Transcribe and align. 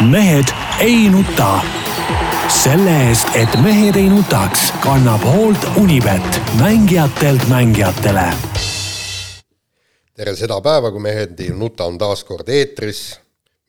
mehed 0.00 0.44
ei 0.80 1.08
nuta. 1.08 1.60
selle 2.62 2.92
eest, 3.08 3.28
et 3.34 3.54
mehed 3.64 3.96
ei 3.96 4.08
nutaks, 4.12 4.68
kannab 4.84 5.24
hoolt 5.24 5.64
Unibet, 5.80 6.40
mängijatelt 6.60 7.48
mängijatele. 7.48 8.26
tere 10.14 10.36
seda 10.36 10.60
päeva, 10.60 10.90
kui 10.92 11.00
Mehed 11.00 11.40
ei 11.40 11.48
nuta 11.48 11.84
on 11.84 11.98
taas 11.98 12.24
kord 12.24 12.48
eetris. 12.48 13.20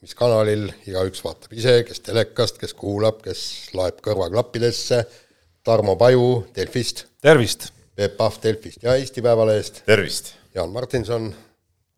mis 0.02 0.16
kanalil, 0.16 0.68
igaüks 0.88 1.24
vaatab 1.24 1.54
ise, 1.54 1.84
kes 1.88 2.00
telekast, 2.00 2.58
kes 2.58 2.74
kuulab, 2.74 3.22
kes 3.24 3.72
laeb 3.74 4.04
kõrvaklappidesse. 4.04 5.06
Tarmo 5.64 5.96
Paju 5.96 6.48
Delfist. 6.56 7.06
tervist! 7.22 7.72
Peep 7.96 8.18
Pahv 8.18 8.44
Delfist 8.44 8.84
ja 8.84 8.96
Eesti 8.96 9.22
Päevalehest. 9.22 9.82
tervist! 9.86 10.34
Jaan 10.56 10.70
Martinson 10.70 11.34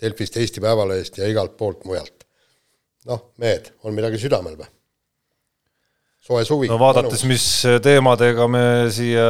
Delfist, 0.02 0.38
Eesti 0.38 0.62
Päevalehest 0.62 1.18
ja 1.18 1.28
igalt 1.28 1.58
poolt 1.58 1.86
mujalt 1.86 2.19
noh, 3.08 3.30
mehed, 3.40 3.72
on 3.88 3.96
midagi 3.96 4.20
südamel 4.22 4.58
või? 4.60 4.68
soe 6.30 6.44
suvi. 6.46 6.68
no 6.70 6.78
vaadates, 6.82 7.24
mis 7.30 7.46
teemadega 7.84 8.48
me 8.52 8.64
siia 8.94 9.26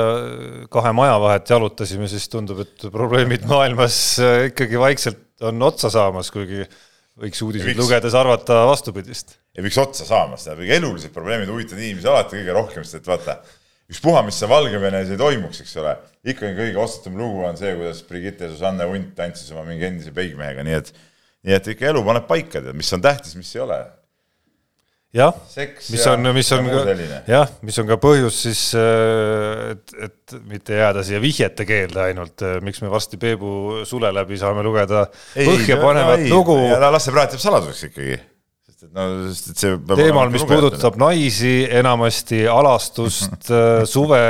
kahe 0.74 0.94
maja 0.98 1.20
vahet 1.22 1.52
jalutasime, 1.54 2.10
siis 2.12 2.28
tundub, 2.32 2.64
et 2.66 2.88
probleemid 2.92 3.46
maailmas 3.50 4.00
ikkagi 4.50 4.80
vaikselt 4.82 5.46
on 5.46 5.62
otsa 5.70 5.92
saamas, 5.94 6.32
kuigi 6.34 6.66
võiks 7.20 7.42
uudiseid 7.46 7.74
miks? 7.74 7.84
lugedes 7.84 8.18
arvata 8.18 8.64
vastupidist. 8.70 9.38
ja 9.56 9.64
miks 9.66 9.78
otsa 9.82 10.08
saamas, 10.08 10.46
tähendab, 10.46 10.66
ega 10.66 10.80
elulised 10.82 11.14
probleemid 11.16 11.52
huvitavad 11.52 11.84
inimesi 11.84 12.10
alati 12.10 12.40
kõige 12.40 12.58
rohkem, 12.58 12.88
sest 12.88 13.02
et 13.02 13.12
vaata, 13.12 13.38
ükspuha, 13.90 14.24
mis 14.26 14.38
seal 14.40 14.52
Valgevenes 14.52 15.14
ei 15.14 15.20
toimuks, 15.20 15.62
eks 15.64 15.78
ole, 15.82 15.96
ikkagi 16.34 16.58
kõige 16.58 16.82
ostutav 16.84 17.22
lugu 17.22 17.46
on 17.48 17.60
see, 17.60 17.76
kuidas 17.78 18.02
Brigitte 18.10 18.50
Susanne 18.52 18.88
Hunt 18.90 19.14
tantsis 19.18 19.54
oma 19.54 19.66
mingi 19.70 19.88
endise 19.88 20.14
peigmehega, 20.16 20.66
nii 20.66 20.78
et 20.82 20.92
nii 21.48 21.56
et 21.56 21.72
ikka 21.76 21.90
elu 21.94 22.04
paneb 22.06 22.28
paika, 22.30 22.60
tead, 22.60 22.76
mis 22.78 22.92
on 22.96 23.04
tähtis, 23.04 23.36
mis 23.40 23.50
ei 23.56 23.64
ole. 23.64 23.80
jah, 25.16 25.34
mis 25.90 26.08
on, 26.12 26.32
mis 26.36 26.52
on 26.54 26.68
ka, 26.70 26.82
jah, 27.30 27.54
mis 27.66 27.80
on 27.82 27.88
ka 27.90 27.98
põhjus 28.02 28.42
siis, 28.46 28.64
äh, 28.78 29.72
et, 29.74 29.96
et 30.06 30.36
mitte 30.50 30.78
jääda 30.78 31.06
siia 31.06 31.22
vihjete 31.24 31.66
keelde 31.70 32.04
ainult, 32.10 32.46
äh, 32.46 32.60
miks 32.66 32.84
me 32.86 32.92
varsti 32.94 33.18
Peebu 33.22 33.86
sule 33.90 34.12
läbi 34.14 34.38
saame 34.38 34.66
lugeda 34.66 35.08
põhjapanevat 35.34 36.28
lugu. 36.30 36.60
las 36.78 37.08
see 37.08 37.16
praegu 37.16 37.38
jääb 37.38 37.48
saladuseks 37.48 37.90
ikkagi 37.90 38.20
sest 38.80 38.88
et 38.88 38.96
no, 38.96 39.06
sest 39.34 39.50
et 39.52 39.64
see 39.64 39.78
teemal, 40.00 40.30
mis 40.32 40.46
puudutab 40.48 40.96
naisi, 41.00 41.64
enamasti 41.80 42.46
alastust, 42.48 43.50
äh, 43.52 43.84
suve 43.90 44.22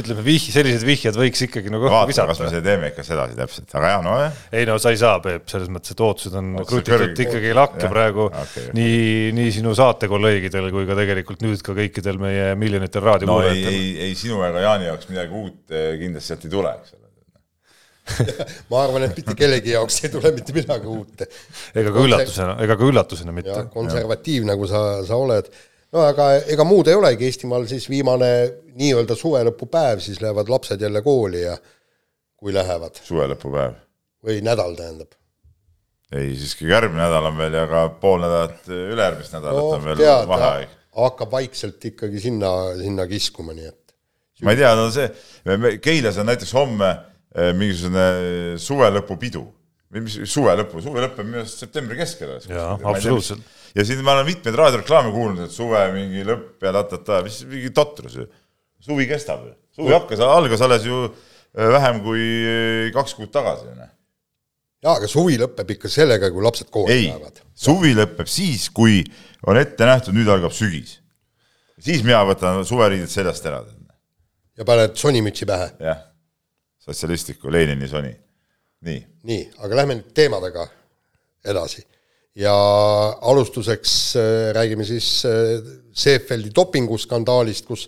ütleme 0.00 0.24
vih-, 0.26 0.48
sellised 0.52 0.84
vihjed 0.86 1.16
võiks 1.16 1.42
ikkagi 1.46 1.72
nagu 1.72 1.88
õhku 1.88 2.10
visata. 2.10 2.28
kas 2.32 2.42
me 2.42 2.50
seda 2.52 2.64
teeme 2.66 2.90
ikka 2.92 3.04
sedasi 3.06 3.38
täpselt, 3.38 3.70
aga 3.78 3.92
jah, 3.94 4.02
no 4.04 4.18
jah. 4.20 4.42
ei 4.60 4.68
no 4.68 4.76
sa 4.82 4.92
ei 4.94 5.00
saa, 5.00 5.20
Peep, 5.24 5.46
selles 5.52 5.70
mõttes, 5.72 5.94
et 5.94 6.02
ootused 6.06 6.36
on 6.40 6.52
krutitud 6.68 7.24
ikkagi 7.26 7.54
lakke 7.56 7.90
praegu 7.92 8.28
okay. 8.28 8.68
nii, 8.76 9.32
nii 9.36 9.54
sinu 9.56 9.72
saatekolleegidel 9.78 10.70
kui 10.74 10.86
ka 10.88 10.98
tegelikult 10.98 11.42
nüüd 11.46 11.64
ka 11.64 11.76
kõikidel 11.78 12.20
meie 12.22 12.52
miljonitel 12.60 13.04
raadiokuulajatel. 13.06 13.64
no 13.64 13.72
ei, 13.72 13.90
ei, 13.96 14.10
ei 14.10 14.18
sinu 14.18 14.44
ega 14.46 14.64
Jaani 14.68 14.90
jaoks 14.90 15.10
midagi 15.12 15.42
uut 15.42 15.76
eh, 15.76 15.90
kindlasti 16.02 16.34
sealt 16.34 16.48
ei 16.48 16.56
tule, 16.58 16.76
eks 16.76 16.96
ole 16.96 17.04
ma 18.70 18.82
arvan, 18.84 19.06
et 19.06 19.16
mitte 19.18 19.34
kellegi 19.38 19.72
jaoks 19.74 19.96
ei 20.04 20.12
tule 20.12 20.30
mitte 20.34 20.54
midagi 20.54 20.90
uut. 20.90 21.24
ega 21.74 21.92
ka 21.94 22.04
üllatusena, 22.04 22.58
ega 22.62 22.76
ka 22.78 22.90
üllatusena 22.90 23.34
mitte. 23.34 23.56
konservatiiv, 23.72 24.46
nagu 24.46 24.68
sa, 24.70 24.82
sa 25.06 25.18
oled 25.18 25.50
no 25.96 26.04
aga 26.10 26.28
ega 26.52 26.66
muud 26.68 26.90
ei 26.90 26.98
olegi, 26.98 27.28
Eestimaal 27.30 27.66
siis 27.70 27.88
viimane 27.90 28.30
nii-öelda 28.76 29.16
suvelõpupäev, 29.18 30.02
siis 30.04 30.20
lähevad 30.22 30.50
lapsed 30.52 30.82
jälle 30.82 31.02
kooli 31.04 31.42
ja 31.46 31.56
kui 32.36 32.54
lähevad. 32.54 33.00
suvelõpupäev? 33.06 33.82
või 34.26 34.40
nädal, 34.42 34.74
tähendab. 34.78 35.14
ei, 36.12 36.34
siiski 36.38 36.68
järgmine 36.70 37.04
nädal 37.04 37.30
on 37.30 37.36
veel 37.38 37.56
ja 37.60 37.66
ka 37.70 37.82
pool 38.02 38.22
nädalat, 38.24 38.62
ülejärgmist 38.68 39.36
nädalat 39.36 39.62
no, 39.62 39.74
on 39.76 39.84
veel 39.84 40.00
tead, 40.00 40.30
vaheaeg. 40.30 40.78
hakkab 40.96 41.34
vaikselt 41.34 41.90
ikkagi 41.92 42.22
sinna, 42.22 42.52
sinna 42.80 43.06
kiskuma, 43.10 43.54
nii 43.56 43.68
et. 43.70 43.96
ma 44.44 44.54
ei 44.54 44.62
tea, 44.62 44.72
no 44.78 44.88
see, 44.94 45.10
Keilas 45.82 46.18
on 46.20 46.28
näiteks 46.28 46.52
homme 46.56 46.90
eh, 46.90 47.52
mingisugune 47.56 48.58
suvelõpupidu 48.62 49.44
või 49.46 49.54
mis 50.04 50.18
suve 50.28 50.52
lõpu, 50.60 50.82
suve 50.84 51.04
lõpp 51.04 51.20
on 51.22 51.30
minu 51.30 51.42
arust 51.44 51.62
septembri 51.62 51.96
keskel. 52.00 52.36
jaa, 52.50 52.74
absoluutselt 52.82 53.54
ja 53.76 53.84
siin 53.84 54.02
ma 54.04 54.16
olen 54.16 54.26
mitmeid 54.30 54.56
raadioreklaame 54.56 55.12
kuulnud, 55.12 55.46
et 55.46 55.54
suve 55.54 55.80
mingi 55.94 56.24
lõpp 56.26 56.64
ja 56.64 56.72
ta-ta-ta, 56.78 57.20
mis 57.26 57.42
mingi 57.48 57.72
totrus 57.76 58.16
ju. 58.16 58.26
suvi 58.86 59.06
kestab 59.10 59.44
ju, 59.44 59.52
suvi 59.76 59.92
hakkas, 59.92 60.22
algas 60.24 60.64
alles 60.64 60.86
ju 60.86 61.02
äh, 61.04 61.68
vähem 61.74 62.00
kui 62.04 62.24
äh, 62.24 62.88
kaks 62.94 63.16
kuud 63.18 63.32
tagasi. 63.34 63.68
jaa, 63.76 64.94
aga 64.94 65.08
suvi 65.10 65.36
lõpeb 65.42 65.76
ikka 65.76 65.92
sellega, 65.92 66.30
kui 66.32 66.44
lapsed 66.44 66.72
kooli 66.72 67.02
lähevad. 67.04 67.42
suvi 67.54 67.92
lõpeb 67.98 68.30
siis, 68.30 68.68
kui 68.70 69.02
on 69.46 69.60
ette 69.60 69.88
nähtud, 69.88 70.16
nüüd 70.16 70.30
algab 70.32 70.56
sügis. 70.56 71.00
siis 71.78 72.04
mina 72.06 72.24
võtan 72.24 72.64
suveriided 72.64 73.12
seljast 73.12 73.44
ära. 73.46 73.64
ja 74.56 74.64
paned 74.64 74.96
sonimütsi 74.96 75.48
pähe. 75.48 75.72
jah, 75.84 76.06
sotsialistliku 76.80 77.52
Lenini 77.52 77.88
soni. 77.92 78.14
Nii. 78.86 79.02
nii, 79.26 79.42
aga 79.58 79.82
lähme 79.82 79.98
nüüd 79.98 80.14
teemadega 80.16 80.68
edasi 81.46 81.84
ja 82.36 82.54
alustuseks 83.20 84.16
äh, 84.16 84.52
räägime 84.54 84.84
siis 84.84 85.24
äh, 85.24 85.62
Seefeldi 85.96 86.50
dopinguskandaalist, 86.54 87.66
kus 87.66 87.86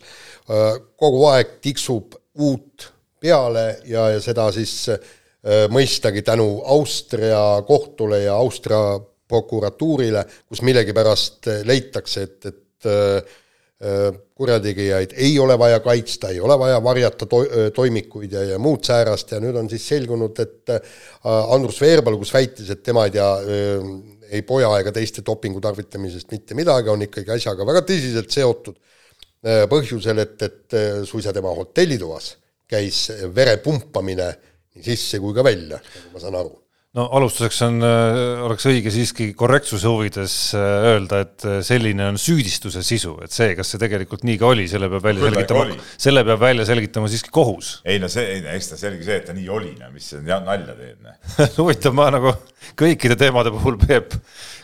äh, 0.48 0.78
kogu 0.96 1.26
aeg 1.28 1.58
tiksub 1.64 2.16
uut 2.38 2.88
peale 3.20 3.82
ja, 3.90 4.08
ja 4.14 4.20
seda 4.22 4.46
siis 4.54 4.88
mõistagi 5.72 6.20
tänu 6.26 6.60
Austria 6.66 7.62
kohtule 7.66 8.18
ja 8.24 8.34
Austria 8.36 8.98
prokuratuurile, 9.30 10.24
kus 10.50 10.60
millegipärast 10.66 11.48
leitakse, 11.66 12.24
et, 12.26 12.48
et 12.50 12.88
kurjategijaid 13.78 15.12
ei 15.22 15.36
ole 15.38 15.54
vaja 15.58 15.78
kaitsta, 15.78 16.32
ei 16.34 16.40
ole 16.42 16.56
vaja 16.58 16.80
varjata 16.82 17.28
to-, 17.30 17.44
toimikuid 17.74 18.32
ja, 18.34 18.42
ja 18.52 18.58
muud 18.58 18.82
säärast 18.82 19.36
ja 19.36 19.38
nüüd 19.42 19.54
on 19.54 19.70
siis 19.70 19.84
selgunud, 19.86 20.40
et 20.42 20.72
Andrus 21.22 21.78
Veerpalu, 21.84 22.18
kus 22.18 22.34
väitis, 22.34 22.72
et 22.74 22.82
tema 22.82 23.04
ei 23.06 23.14
tea, 23.14 23.28
ei 24.30 24.42
poja 24.42 24.70
ega 24.80 24.92
teiste 24.94 25.22
dopingu 25.26 25.62
tarvitamisest 25.64 26.32
mitte 26.34 26.56
midagi, 26.58 26.90
on 26.92 27.06
ikkagi 27.06 27.36
asjaga 27.36 27.66
väga 27.68 27.84
tõsiselt 27.88 28.34
seotud 28.34 28.76
äh, 28.76 29.64
põhjusel, 29.70 30.24
et, 30.24 30.36
et 30.42 30.78
äh, 30.78 31.02
suisa 31.08 31.32
tema 31.36 31.52
hotellitoas 31.54 32.34
käis 32.68 33.06
vere 33.34 33.56
pumpamine 33.64 34.32
nii 34.74 34.84
sisse 34.84 35.20
kui 35.22 35.36
ka 35.36 35.44
välja, 35.46 35.78
nagu 35.80 36.16
ma 36.16 36.22
saan 36.22 36.36
aru 36.38 36.56
no 36.96 37.04
alustuseks 37.18 37.58
on, 37.66 37.82
äh, 37.84 38.18
oleks 38.46 38.64
õige 38.70 38.90
siiski 38.92 39.28
korrektsuse 39.36 39.90
huvides 39.90 40.34
äh, 40.56 40.86
öelda, 40.88 41.20
et 41.26 41.44
äh, 41.44 41.58
selline 41.66 42.06
on 42.14 42.18
süüdistuse 42.20 42.80
sisu, 42.86 43.12
et 43.24 43.34
see, 43.34 43.50
kas 43.58 43.74
see 43.74 43.80
tegelikult 43.82 44.24
nii 44.24 44.38
ka 44.40 44.48
oli, 44.54 44.64
selle 44.70 44.88
peab 44.94 45.04
välja 45.04 45.28
selgitama, 45.28 45.76
selle 46.00 46.22
peab 46.24 46.40
välja 46.40 46.64
selgitama 46.68 47.10
siiski 47.12 47.32
kohus. 47.34 47.74
ei 47.84 48.00
no 48.00 48.08
see, 48.12 48.38
eks 48.54 48.72
ta 48.72 48.80
selge 48.80 49.04
see, 49.04 49.18
et 49.20 49.28
ta 49.28 49.36
nii 49.36 49.50
oli, 49.52 49.74
no 49.80 49.90
mis 49.92 50.08
sa 50.14 50.22
nalja 50.22 50.76
teed, 50.78 50.96
noh. 51.04 51.18
huvitav, 51.60 51.96
ma 51.98 52.08
nagu 52.14 52.32
kõikide 52.78 53.18
teemade 53.20 53.52
puhul, 53.52 53.76
Peep, 53.84 54.16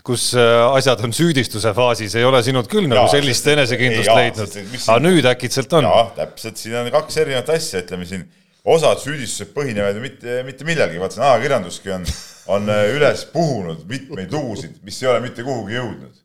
kus 0.04 0.30
asjad 0.36 1.04
on 1.04 1.12
süüdistuse 1.16 1.74
faasis, 1.76 2.16
ei 2.16 2.24
ole 2.24 2.40
sinult 2.44 2.70
küll 2.72 2.88
nagu 2.88 3.04
sellist 3.12 3.46
enesekindlust 3.52 4.16
leidnud, 4.16 4.56
aga 4.80 4.96
nüüd 5.04 5.28
äkitselt 5.28 5.76
on. 5.76 5.90
jah, 5.92 6.08
täpselt, 6.16 6.56
siin 6.60 6.80
on 6.80 6.88
kaks 6.94 7.20
erinevat 7.20 7.52
asja, 7.52 7.84
ütleme 7.84 8.08
siin 8.08 8.24
osad 8.64 9.00
süüdistused 9.02 9.52
põhinevad 9.56 9.98
ju 9.98 10.04
mitte, 10.04 10.40
mitte 10.46 10.66
millelgi, 10.66 11.00
vaata 11.00 11.18
see 11.18 11.28
ajakirjanduski 11.28 11.94
on, 11.98 12.10
on 12.56 12.68
äh, 12.72 12.90
üles 12.96 13.24
puhunud 13.32 13.86
mitmeid 13.88 14.32
lugusid, 14.32 14.78
mis 14.84 15.00
ei 15.02 15.10
ole 15.12 15.24
mitte 15.24 15.44
kuhugi 15.44 15.76
jõudnud. 15.76 16.20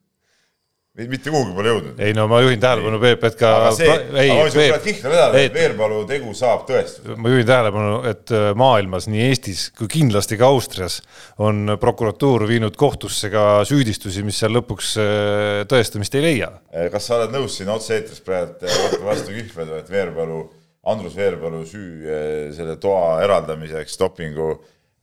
mitte 1.00 1.32
kuhugi 1.32 1.54
pole 1.56 1.72
jõudnud. 1.74 2.00
ei 2.04 2.14
no 2.16 2.30
ma 2.32 2.40
juhin 2.40 2.62
tähelepanu, 2.64 3.00
Peep, 3.04 3.26
et 3.28 3.36
ka. 3.40 3.50
aga 3.58 3.74
see, 3.76 3.96
ei, 4.24 4.32
Peep, 4.56 4.88
et 5.36 5.54
Veerpalu 5.54 6.00
tegu 6.08 6.32
saab 6.36 6.64
tõestada. 6.70 7.18
ma 7.20 7.34
juhin 7.34 7.48
tähelepanu, 7.50 7.98
et 8.08 8.32
äh, 8.36 8.46
maailmas, 8.60 9.10
nii 9.12 9.26
Eestis 9.28 9.66
kui 9.76 9.92
kindlasti 9.92 10.40
ka 10.40 10.48
Austrias 10.48 11.02
on 11.44 11.76
prokuratuur 11.82 12.48
viinud 12.48 12.80
kohtusse 12.80 13.32
ka 13.34 13.66
süüdistusi, 13.68 14.24
mis 14.24 14.40
seal 14.40 14.56
lõpuks 14.56 14.94
äh, 14.96 15.66
tõestamist 15.68 16.16
ei 16.16 16.24
leia. 16.24 16.54
kas 16.96 17.12
sa 17.12 17.20
oled 17.20 17.36
nõus 17.36 17.60
siin 17.60 17.76
otse-eetris 17.76 18.24
praegu 18.24 19.04
vastu 19.04 19.36
kihveda, 19.36 19.84
et 19.84 19.92
Veerpalu 19.92 20.46
Andrus 20.88 21.18
Veerpalu 21.18 21.66
süü 21.68 22.06
eh, 22.06 22.52
selle 22.56 22.78
toa 22.80 23.20
eraldamiseks, 23.24 23.98
dopingu 24.00 24.52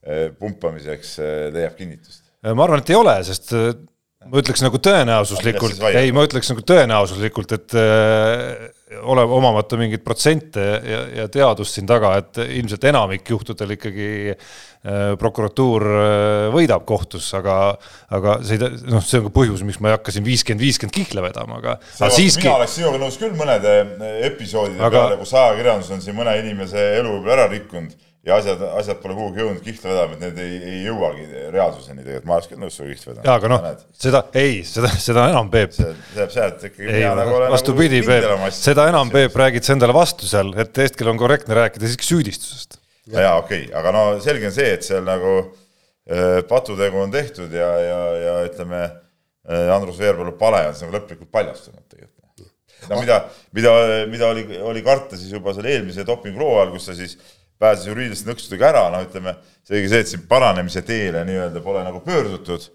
eh, 0.03 0.31
pumpamiseks 0.39 1.17
eh, 1.19 1.35
leiab 1.53 1.77
kinnitust? 1.77 2.23
ma 2.47 2.63
arvan, 2.63 2.81
et 2.81 2.89
ei 2.93 2.95
ole, 2.95 3.13
sest 3.27 3.51
ma 3.51 4.41
ütleks 4.41 4.61
nagu 4.63 4.79
tõenäosuslikult, 4.79 5.81
ei, 5.89 6.13
ma 6.15 6.23
ütleks 6.27 6.51
nagu 6.53 6.63
tõenäosuslikult, 6.63 7.55
et 7.57 7.75
ole 9.01 9.21
omamata 9.21 9.77
mingeid 9.79 10.03
protsente 10.03 10.63
ja, 10.63 11.01
ja 11.21 11.27
teadust 11.31 11.75
siin 11.75 11.87
taga, 11.89 12.13
et 12.21 12.39
ilmselt 12.45 12.85
enamik 12.87 13.27
juhtudel 13.33 13.73
ikkagi 13.75 14.09
äh, 14.31 15.11
prokuratuur 15.19 15.85
äh, 15.91 16.47
võidab 16.55 16.85
kohtus, 16.87 17.27
aga, 17.35 17.57
aga 18.15 18.37
see 18.47 18.55
ei, 18.55 18.71
noh, 18.87 19.03
see 19.03 19.19
on 19.19 19.27
ka 19.27 19.33
põhjus, 19.35 19.65
miks 19.67 19.81
ma 19.83 19.91
ei 19.91 19.97
hakka 19.97 20.15
siin 20.15 20.27
viiskümmend, 20.27 20.63
viiskümmend 20.63 20.95
kihla 20.95 21.25
vedama, 21.27 21.59
aga, 21.59 21.77
aga 21.99 22.11
siiski. 22.15 22.47
mina 22.47 22.61
oleks 22.61 22.77
sinuga 22.79 23.03
nõus 23.03 23.19
küll 23.19 23.35
mõnede 23.37 23.77
episoodide 24.29 24.79
aga... 24.79 25.03
peale, 25.03 25.21
kus 25.23 25.35
ajakirjandus 25.35 25.95
on 25.97 26.05
siin 26.05 26.19
mõne 26.19 26.37
inimese 26.39 26.91
elu 27.01 27.17
võib-olla 27.17 27.41
ära 27.41 27.49
rikkunud 27.51 28.06
ja 28.27 28.37
asjad, 28.41 28.61
asjad 28.79 28.99
pole 29.01 29.15
kuhugi 29.15 29.41
jõudnud 29.41 29.63
kihla 29.63 29.91
vedama, 29.91 30.15
et 30.17 30.23
need 30.25 30.39
ei, 30.43 30.55
ei 30.71 30.79
jõuagi 30.87 31.25
reaalsuseni 31.53 32.01
tegelikult, 32.03 32.27
ma 32.27 32.35
oleks 32.35 32.49
küll 32.51 32.61
nõus 32.61 32.75
sinuga 32.75 32.95
kihla 32.95 33.11
vedama. 33.11 33.27
jaa, 33.27 33.35
aga 33.39 33.51
noh, 33.53 33.67
seda, 34.05 34.21
ei, 34.41 34.57
seda, 34.67 34.91
seda 35.03 35.27
enam, 35.31 35.51
Peep. 35.53 35.75
see 35.77 35.93
jääb 36.17 36.33
sealt 36.33 36.65
ikkagi. 36.67 36.89
ei, 36.91 37.05
nagu 37.19 37.37
vastupidi 37.53 38.01
nagu, 38.01 38.09
Peep, 38.11 38.57
seda 38.57 38.87
enam, 38.91 39.13
Peep, 39.13 39.37
räägid 39.43 39.67
sa 39.67 39.77
endale 39.77 39.95
vastu 39.95 40.27
seal, 40.29 40.51
et 40.59 40.83
Eestil 40.83 41.11
on 41.13 41.21
korrektne 41.21 41.55
rääkida 41.57 41.87
siiski 41.87 42.09
süüdistusest. 42.09 42.81
jaa, 43.13 43.37
okei 43.39 43.69
okay., 43.69 43.79
aga 43.79 43.95
no 43.95 44.03
selge 44.23 44.51
on 44.51 44.57
see, 44.57 44.75
et 44.75 44.83
seal 44.87 45.07
nagu 45.07 45.37
äh, 45.39 46.43
patutegu 46.51 47.05
on 47.05 47.15
tehtud 47.15 47.55
ja, 47.55 47.71
ja, 47.85 48.03
ja 48.25 48.35
ütleme 48.49 48.83
äh,, 48.83 49.71
Andrus 49.77 50.03
Veerpalu 50.03 50.35
pale 50.41 50.65
on 50.67 50.75
nagu 50.83 50.99
lõplikult 50.99 51.31
paljastunud 51.31 51.85
tegelikult. 51.87 52.51
no 52.91 52.99
mida, 52.99 53.23
mida, 53.55 53.79
mida 54.11 54.35
oli, 54.35 54.45
oli 54.59 54.83
karta 54.83 55.15
siis 55.15 55.31
juba 55.31 55.55
selle 55.55 55.71
eelmise 55.77 56.03
dopinguloo 56.07 56.57
ajal, 56.59 56.75
kus 56.75 56.91
ta 56.91 56.99
siis 56.99 57.15
pääses 57.59 57.87
juriidiliste 57.89 58.29
nõksudega 58.29 58.71
ära, 58.71 58.87
noh, 58.93 59.05
ütleme, 59.07 59.35
seegi 59.67 59.91
see, 59.91 60.03
et 60.03 60.11
siin 60.11 60.25
paranemise 60.29 60.83
teele 60.85 61.23
nii-öelda 61.27 61.63
pole 61.65 61.83
nagu 61.85 62.01
pöördutud 62.05 62.69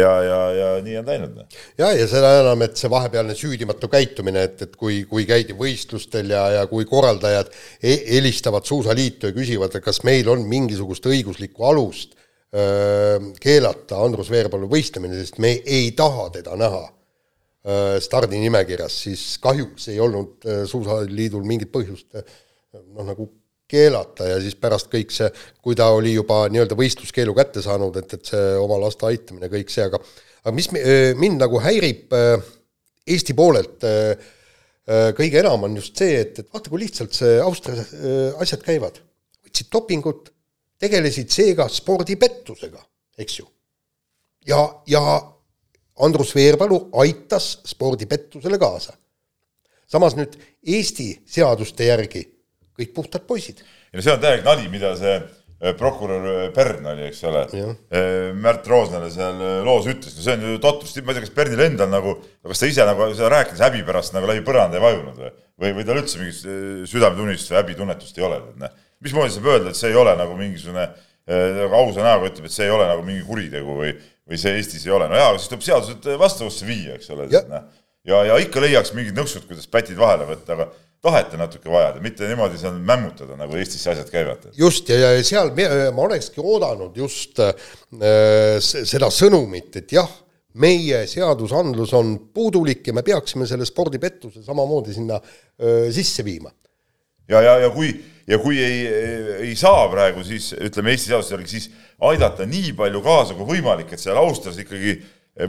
ja, 0.00 0.12
ja, 0.22 0.38
ja 0.52 0.68
nii 0.82 0.96
on 0.98 1.06
läinud. 1.06 1.34
Noh. 1.36 1.58
ja, 1.78 1.92
ja 1.94 2.06
seda 2.10 2.32
enam, 2.40 2.64
et 2.66 2.78
see 2.78 2.90
vahepealne 2.90 3.34
süüdimatu 3.38 3.90
käitumine, 3.92 4.46
et, 4.48 4.64
et 4.66 4.74
kui, 4.78 5.02
kui 5.10 5.26
käidi 5.28 5.54
võistlustel 5.58 6.32
ja, 6.34 6.42
ja 6.58 6.64
kui 6.70 6.86
korraldajad 6.88 7.52
e-, 7.78 8.00
helistavad 8.16 8.66
Suusaliitu 8.68 9.30
ja 9.30 9.36
küsivad, 9.36 9.76
et 9.76 9.84
kas 9.84 10.02
meil 10.08 10.30
on 10.32 10.42
mingisugust 10.50 11.06
õiguslikku 11.10 11.68
alust 11.68 12.16
öö, 12.16 13.20
keelata 13.42 14.00
Andrus 14.02 14.32
Veerpalu 14.32 14.70
võistlemine, 14.70 15.20
sest 15.20 15.38
me 15.42 15.54
ei 15.62 15.92
taha 15.98 16.28
teda 16.34 16.58
näha 16.58 16.82
öö, 16.88 18.00
stardinimekirjas, 18.02 18.98
siis 19.06 19.26
kahjuks 19.42 19.92
ei 19.94 20.02
olnud 20.02 20.50
Suusaliidul 20.70 21.46
mingit 21.46 21.70
põhjust 21.74 22.18
noh, 22.18 23.06
nagu 23.06 23.30
keelata 23.72 24.28
ja 24.28 24.36
siis 24.42 24.58
pärast 24.60 24.90
kõik 24.92 25.14
see, 25.14 25.30
kui 25.64 25.78
ta 25.78 25.88
oli 25.96 26.12
juba 26.14 26.44
nii-öelda 26.52 26.76
võistluskeelu 26.78 27.34
kätte 27.36 27.64
saanud, 27.64 27.96
et, 28.00 28.12
et 28.18 28.34
see 28.34 28.52
oma 28.60 28.78
laste 28.82 29.08
aitamine, 29.08 29.50
kõik 29.52 29.72
see, 29.72 29.88
aga 29.88 30.00
aga 30.42 30.54
mis 30.56 30.68
mind 30.72 31.42
nagu 31.42 31.60
häirib 31.62 32.14
Eesti 33.12 33.34
poolelt 33.34 33.82
kõige 35.18 35.40
enam, 35.40 35.64
on 35.66 35.76
just 35.78 35.98
see, 35.98 36.18
et, 36.20 36.38
et 36.42 36.48
vaata, 36.50 36.70
kui 36.70 36.82
lihtsalt 36.82 37.14
see 37.14 37.38
Austrias 37.42 37.92
asjad 38.42 38.62
käivad. 38.66 38.98
võtsid 39.46 39.70
dopingut, 39.70 40.32
tegelesid 40.82 41.30
seega 41.30 41.68
spordipettusega, 41.70 42.82
eks 43.18 43.38
ju. 43.38 43.46
ja, 44.46 44.58
ja 44.86 45.02
Andrus 46.02 46.34
Veerpalu 46.34 46.88
aitas 46.98 47.60
spordipettusele 47.70 48.58
kaasa. 48.58 48.96
samas 49.86 50.16
nüüd 50.18 50.38
Eesti 50.66 51.22
seaduste 51.26 51.84
järgi 51.84 52.24
kõik 52.82 52.96
puhtad 52.96 53.24
poisid. 53.28 53.62
ja 53.62 53.98
no 53.98 54.04
see 54.04 54.14
on 54.14 54.22
täielik 54.22 54.44
nali, 54.46 54.68
mida 54.72 54.92
see 54.98 55.14
äh, 55.18 55.74
prokurör 55.78 56.28
äh, 56.32 56.48
Pern 56.54 56.86
oli, 56.92 57.06
eks 57.10 57.22
ole, 57.28 57.44
äh, 57.52 58.32
Märt 58.34 58.68
Roosnale 58.70 59.10
seal 59.12 59.38
loos 59.66 59.88
ütles, 59.90 60.16
no 60.16 60.24
see 60.24 60.36
on 60.36 60.46
ju 60.48 60.58
totrus, 60.62 60.96
ma 61.00 61.14
ei 61.14 61.18
tea, 61.18 61.26
kas 61.26 61.36
Pernil 61.36 61.64
endal 61.66 61.92
nagu, 61.92 62.16
kas 62.48 62.62
ta 62.62 62.70
ise 62.70 62.86
nagu 62.88 63.08
seda 63.12 63.30
rääkides 63.32 63.62
häbi 63.66 63.84
pärast 63.88 64.16
nagu 64.16 64.30
läbi 64.30 64.44
põranda 64.46 64.78
ei 64.78 64.84
vajunud 64.84 65.22
või, 65.22 65.32
või, 65.62 65.76
või 65.78 65.88
tal 65.88 66.02
üldse 66.02 66.20
mingit 66.20 66.90
südametunnistust 66.90 67.54
või 67.54 67.62
häbitunnetust 67.62 68.20
ei 68.20 68.28
ole, 68.28 68.42
et 68.42 68.60
noh, 68.64 68.76
mismoodi 69.02 69.36
saab 69.36 69.50
öelda, 69.54 69.72
et 69.72 69.80
see 69.80 69.92
ei 69.92 69.98
ole 69.98 70.16
nagu 70.18 70.38
mingisugune 70.38 70.90
nagu 71.22 71.76
ausa 71.78 72.02
näoga 72.02 72.26
ütleb, 72.26 72.48
et 72.48 72.54
see 72.54 72.66
ei 72.66 72.72
ole 72.74 72.86
nagu 72.88 73.04
mingi 73.06 73.22
kuritegu 73.22 73.76
või, 73.78 73.92
või 74.26 74.38
see 74.42 74.56
Eestis 74.58 74.82
ei 74.88 74.94
ole, 74.94 75.06
no 75.10 75.18
jaa, 75.18 75.36
siis 75.36 75.52
tuleb 75.52 75.62
seadused 75.66 76.08
vastavusse 76.18 76.66
viia, 76.66 76.96
eks 76.98 77.12
ole, 77.14 77.28
noh. 77.50 77.68
ja, 78.10 78.24
ja 78.26 78.38
ikka 78.42 78.62
leiaks 78.62 78.90
mingid 78.96 79.14
nõksud, 79.18 79.46
kuidas 79.46 79.70
pätid 79.70 80.00
vahele 80.00 80.26
võtta, 80.26 80.56
aga 80.56 80.66
tahete 81.02 81.38
natuke 81.38 81.70
vajada, 81.70 82.00
mitte 82.02 82.28
niimoodi 82.30 82.58
seal 82.60 82.76
mämmutada, 82.78 83.34
nagu 83.38 83.56
Eestis 83.58 83.82
asjad 83.90 84.10
käivad. 84.12 84.46
just, 84.56 84.88
ja, 84.92 85.14
ja 85.16 85.24
seal 85.26 85.50
me, 85.56 85.66
ma 85.94 86.06
olekski 86.06 86.42
oodanud 86.42 86.96
just 86.96 87.42
äh, 87.42 87.54
seda 88.62 89.10
sõnumit, 89.10 89.74
et 89.82 89.96
jah, 89.98 90.10
meie 90.62 91.02
seadusandlus 91.08 91.94
on 91.98 92.14
puudulik 92.34 92.86
ja 92.86 92.94
me 92.94 93.02
peaksime 93.02 93.48
selle 93.48 93.66
spordipettuse 93.66 94.44
samamoodi 94.46 94.94
sinna 94.94 95.18
äh, 95.18 95.90
sisse 95.94 96.22
viima. 96.26 96.52
ja, 97.28 97.42
ja, 97.42 97.58
ja 97.64 97.74
kui, 97.74 97.90
ja 98.30 98.38
kui 98.38 98.62
ei, 98.62 98.82
ei 99.48 99.56
saa 99.58 99.88
praegu, 99.90 100.22
siis 100.26 100.52
ütleme 100.54 100.94
Eesti 100.94 101.10
seaduste 101.10 101.34
järgi, 101.34 101.50
siis 101.56 101.70
aidata 102.12 102.46
nii 102.46 102.76
palju 102.78 103.02
kaasa 103.02 103.34
kui 103.38 103.56
võimalik, 103.56 103.90
et 103.90 104.02
seal 104.02 104.22
Austrias 104.22 104.60
ikkagi 104.62 105.00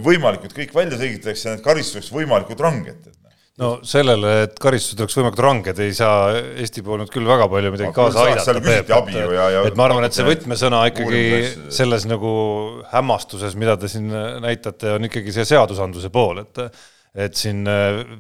võimalikult 0.02 0.56
kõik 0.58 0.74
välja 0.74 0.98
selgitatakse 0.98 1.52
need 1.52 1.62
karistuseks 1.66 2.10
võimalikult 2.16 2.62
ranged 2.64 3.14
no 3.62 3.70
sellele, 3.86 4.32
et 4.48 4.56
karistused 4.62 5.02
oleks 5.04 5.18
võimalikult 5.18 5.44
ranged, 5.46 5.82
ei 5.84 5.94
saa 5.94 6.32
Eesti 6.64 6.82
pool 6.86 7.04
nüüd 7.04 7.12
küll 7.14 7.28
väga 7.30 7.46
palju 7.52 7.74
midagi 7.76 7.94
kaasa 7.96 8.24
aidata. 8.26 8.56
et, 8.80 8.94
et 9.70 9.78
ma 9.78 9.86
arvan, 9.86 10.08
et 10.08 10.18
see 10.18 10.26
võtmesõna 10.26 10.82
ikkagi 10.90 11.22
selles 11.74 12.08
nagu 12.10 12.34
hämmastuses, 12.94 13.58
mida 13.60 13.78
te 13.78 13.92
siin 13.92 14.10
näitate, 14.44 14.96
on 14.98 15.06
ikkagi 15.10 15.36
see 15.36 15.46
seadusandluse 15.54 16.12
pool, 16.14 16.44
et 16.46 16.66
et 17.14 17.38
siin 17.38 17.62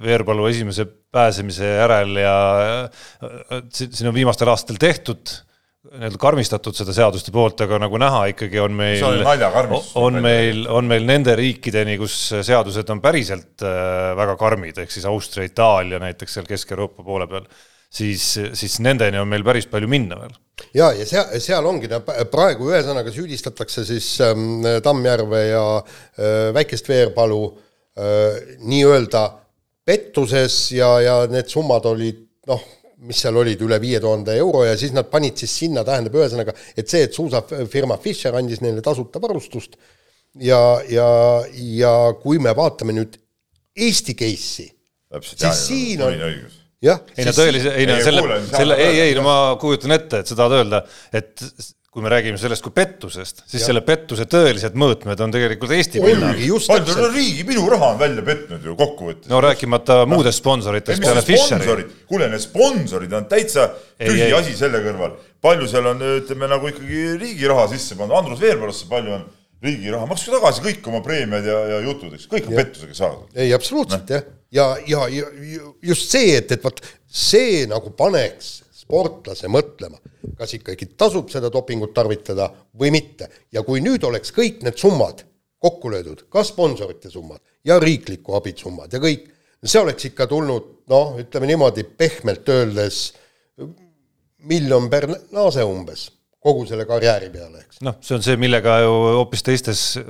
Veerpalu 0.03 0.45
esimese 0.51 0.85
pääsemise 0.85 1.65
järel 1.65 2.19
ja 2.21 2.36
siin 3.74 4.12
on 4.12 4.13
viimastel 4.13 4.51
aastatel 4.53 4.77
tehtud 4.77 5.33
nii-öelda 5.91 6.19
karmistatud 6.19 6.75
seda 6.77 6.94
seaduste 6.95 7.31
poolt, 7.35 7.59
aga 7.65 7.77
nagu 7.83 8.00
näha, 8.00 8.21
ikkagi 8.31 8.59
on 8.63 8.75
meil, 8.77 9.03
on 10.00 10.19
meil, 10.24 10.63
on 10.71 10.88
meil 10.88 11.03
nende 11.07 11.35
riikideni, 11.35 11.97
kus 12.00 12.15
seadused 12.39 12.88
on 12.94 13.01
päriselt 13.03 13.65
äh, 13.68 14.13
väga 14.15 14.38
karmid, 14.39 14.80
ehk 14.80 14.94
siis 14.94 15.07
Austria, 15.09 15.50
Itaalia 15.50 16.00
näiteks 16.03 16.38
seal 16.38 16.47
Kesk-Euroopa 16.47 17.03
poole 17.03 17.27
peal, 17.27 17.50
siis, 17.91 18.30
siis 18.56 18.77
nendeni 18.85 19.19
on 19.19 19.27
meil 19.30 19.44
päris 19.44 19.68
palju 19.71 19.89
minna 19.91 20.21
veel. 20.21 20.38
ja, 20.71 20.94
ja 20.95 21.07
seal, 21.09 21.35
seal 21.44 21.68
ongi, 21.68 21.91
praegu 22.31 22.71
ühesõnaga 22.71 23.12
süüdistatakse 23.12 23.83
siis 23.89 24.07
ähm, 24.24 24.63
Tammjärve 24.83 25.41
ja 25.50 25.65
äh, 25.81 26.53
Väikest 26.56 26.88
Veerpalu 26.89 27.41
äh, 27.51 28.56
nii-öelda 28.63 29.25
pettuses 29.83 30.71
ja, 30.71 30.95
ja 31.03 31.19
need 31.27 31.51
summad 31.51 31.91
olid 31.91 32.24
noh 32.47 32.63
mis 33.07 33.19
seal 33.23 33.38
olid, 33.39 33.61
üle 33.65 33.79
viie 33.83 34.00
tuhande 34.03 34.35
euro 34.39 34.63
ja 34.67 34.77
siis 34.79 34.94
nad 34.95 35.09
panid 35.11 35.39
siis 35.39 35.53
sinna, 35.63 35.83
tähendab 35.88 36.15
ühesõnaga, 36.19 36.55
et 36.77 36.89
see, 36.89 37.03
et 37.07 37.15
suusafirma 37.15 37.97
Fischer 38.03 38.35
andis 38.39 38.63
neile 38.63 38.83
tasuta 38.85 39.21
varustust 39.23 39.77
ja, 40.39 40.61
ja, 40.89 41.09
ja 41.53 41.94
kui 42.21 42.41
me 42.44 42.55
vaatame 42.57 42.95
nüüd 42.95 43.19
Eesti 43.73 44.13
case'i, 44.17 44.67
siis 45.25 45.63
siin 45.65 46.03
on 46.05 46.17
jah. 46.83 47.00
ei 47.17 47.25
no 47.25 47.33
tõelise, 47.35 47.71
ei 47.77 47.88
no 47.89 47.95
selle, 48.05 48.41
selle, 48.51 48.77
ei, 48.81 49.00
ei 49.07 49.15
no 49.17 49.23
ma 49.25 49.38
kujutan 49.61 49.95
ette, 49.95 50.21
et 50.21 50.29
sa 50.29 50.38
tahad 50.38 50.59
öelda, 50.59 50.83
et 51.15 51.45
kui 51.93 52.01
me 52.01 52.09
räägime 52.09 52.39
sellest 52.41 52.63
kui 52.65 52.73
pettusest, 52.73 53.43
siis 53.45 53.61
ja. 53.61 53.67
selle 53.67 53.83
pettuse 53.85 54.25
tõelised 54.29 54.73
mõõtmed 54.81 55.19
on 55.21 55.33
tegelikult 55.33 55.75
Eesti 55.75 56.01
pinnal. 56.01 56.39
palju 56.65 56.95
no 56.97 57.09
riigi, 57.13 57.43
minu 57.45 57.67
raha 57.69 57.91
on 57.93 57.99
välja 57.99 58.23
petnud 58.25 58.65
ju 58.65 58.73
kokkuvõttes. 58.79 59.29
no 59.29 59.41
rääkimata 59.45 59.99
no. 60.01 60.07
muudest 60.15 60.41
sponsoritest 60.41 61.03
peale 61.03 61.21
Fischeri. 61.27 61.85
kuule, 62.09 62.31
need 62.33 62.41
sponsorid 62.41 63.13
on 63.13 63.29
täitsa 63.29 63.67
tühi 64.01 64.31
asi 64.33 64.57
selle 64.57 64.81
kõrval. 64.88 65.13
palju 65.45 65.69
seal 65.69 65.91
on, 65.91 66.01
ütleme 66.23 66.50
nagu 66.50 66.73
ikkagi 66.73 67.05
riigi 67.21 67.53
raha 67.53 67.67
sisse 67.75 68.00
pandud, 68.00 68.17
Andrus 68.23 68.41
Veerpalusse 68.41 68.89
palju 68.89 69.13
on 69.19 69.29
riigi 69.63 69.93
raha, 69.93 70.09
makske 70.09 70.33
tagasi 70.33 70.65
kõik 70.65 70.89
oma 70.89 71.05
preemiad 71.05 71.45
ja, 71.45 71.62
ja 71.75 71.79
jutud, 71.85 72.17
eks, 72.17 72.25
kõik 72.31 72.50
on 72.50 72.57
ja. 72.57 72.63
pettusega 72.63 72.97
saadud. 73.03 73.29
ei, 73.38 73.53
absoluutselt 73.53 74.09
no. 74.09 74.17
jah, 74.17 74.73
ja, 74.89 75.05
ja, 75.05 75.05
ja, 75.21 75.31
ja 75.53 75.71
just 75.93 76.09
see, 76.09 76.33
et, 76.41 76.57
et 76.57 76.65
vot 76.65 76.81
see 77.05 77.67
nagu 77.69 77.93
paneks 77.93 78.62
sportlase 78.93 79.50
mõtlema, 79.50 79.97
kas 80.38 80.53
ikkagi 80.59 80.91
tasub 80.97 81.31
seda 81.33 81.50
dopingut 81.53 81.93
tarvitada 81.95 82.50
või 82.79 82.91
mitte. 82.93 83.29
ja 83.51 83.63
kui 83.63 83.81
nüüd 83.81 84.03
oleks 84.05 84.31
kõik 84.31 84.62
need 84.63 84.77
summad 84.77 85.23
kokku 85.63 85.89
löödud, 85.89 86.25
ka 86.29 86.43
sponsorite 86.43 87.09
summad 87.09 87.39
ja 87.65 87.79
riikliku 87.79 88.35
abi 88.38 88.53
summad 88.57 88.93
ja 88.93 89.00
kõik, 89.00 89.29
see 89.63 89.81
oleks 89.81 90.12
ikka 90.12 90.27
tulnud 90.27 90.85
noh, 90.91 91.15
ütleme 91.17 91.50
niimoodi 91.50 91.83
pehmelt 91.83 92.50
öeldes 92.50 93.13
miljon 94.43 94.89
per 94.91 95.07
naase 95.31 95.63
umbes 95.63 96.12
kogu 96.43 96.65
selle 96.67 96.85
karjääri 96.85 97.29
peale, 97.31 97.63
eks. 97.63 97.79
noh, 97.88 97.95
see 98.03 98.17
on 98.17 98.25
see, 98.25 98.35
millega 98.38 98.81
ju 98.83 98.91
hoopis 99.21 99.45
teistes 99.47 99.85
äh, 99.97 100.05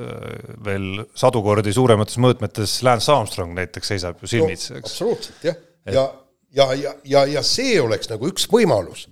veel 0.65 1.05
sadu 1.15 1.43
kordi 1.45 1.71
suuremates 1.75 2.17
mõõtmetes 2.17 2.81
Lance 2.83 3.13
Armstrong 3.13 3.53
näiteks 3.55 3.93
seisab 3.93 4.19
ju 4.19 4.31
silmitsi 4.33 4.73
no,, 4.73 4.81
eks. 4.81 4.91
absoluutselt 4.91 5.47
jah, 5.51 5.61
ja 5.93 6.07
ja, 6.53 6.69
ja, 6.77 6.93
ja, 7.03 7.25
ja 7.25 7.43
see 7.45 7.75
oleks 7.81 8.09
nagu 8.11 8.29
üks 8.29 8.47
võimalus 8.51 9.07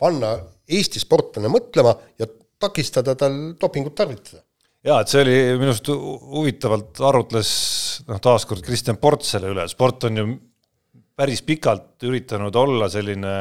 panna 0.00 0.36
Eesti 0.64 1.02
sportlane 1.02 1.50
mõtlema 1.52 1.92
ja 2.18 2.26
takistada 2.60 3.12
tal 3.18 3.34
dopingut 3.60 3.96
tarvitada. 3.98 4.40
jaa, 4.84 5.02
et 5.02 5.12
see 5.12 5.22
oli 5.24 5.36
minu 5.58 5.72
arust 5.72 5.90
huvitavalt 5.90 7.04
arutles 7.04 7.52
noh, 8.08 8.20
taaskord 8.22 8.64
Kristjan 8.64 9.00
Port 9.00 9.26
selle 9.26 9.52
üle, 9.52 9.66
sport 9.68 10.08
on 10.08 10.20
ju 10.20 10.26
päris 11.14 11.44
pikalt 11.46 12.02
üritanud 12.08 12.56
olla 12.58 12.88
selline 12.90 13.34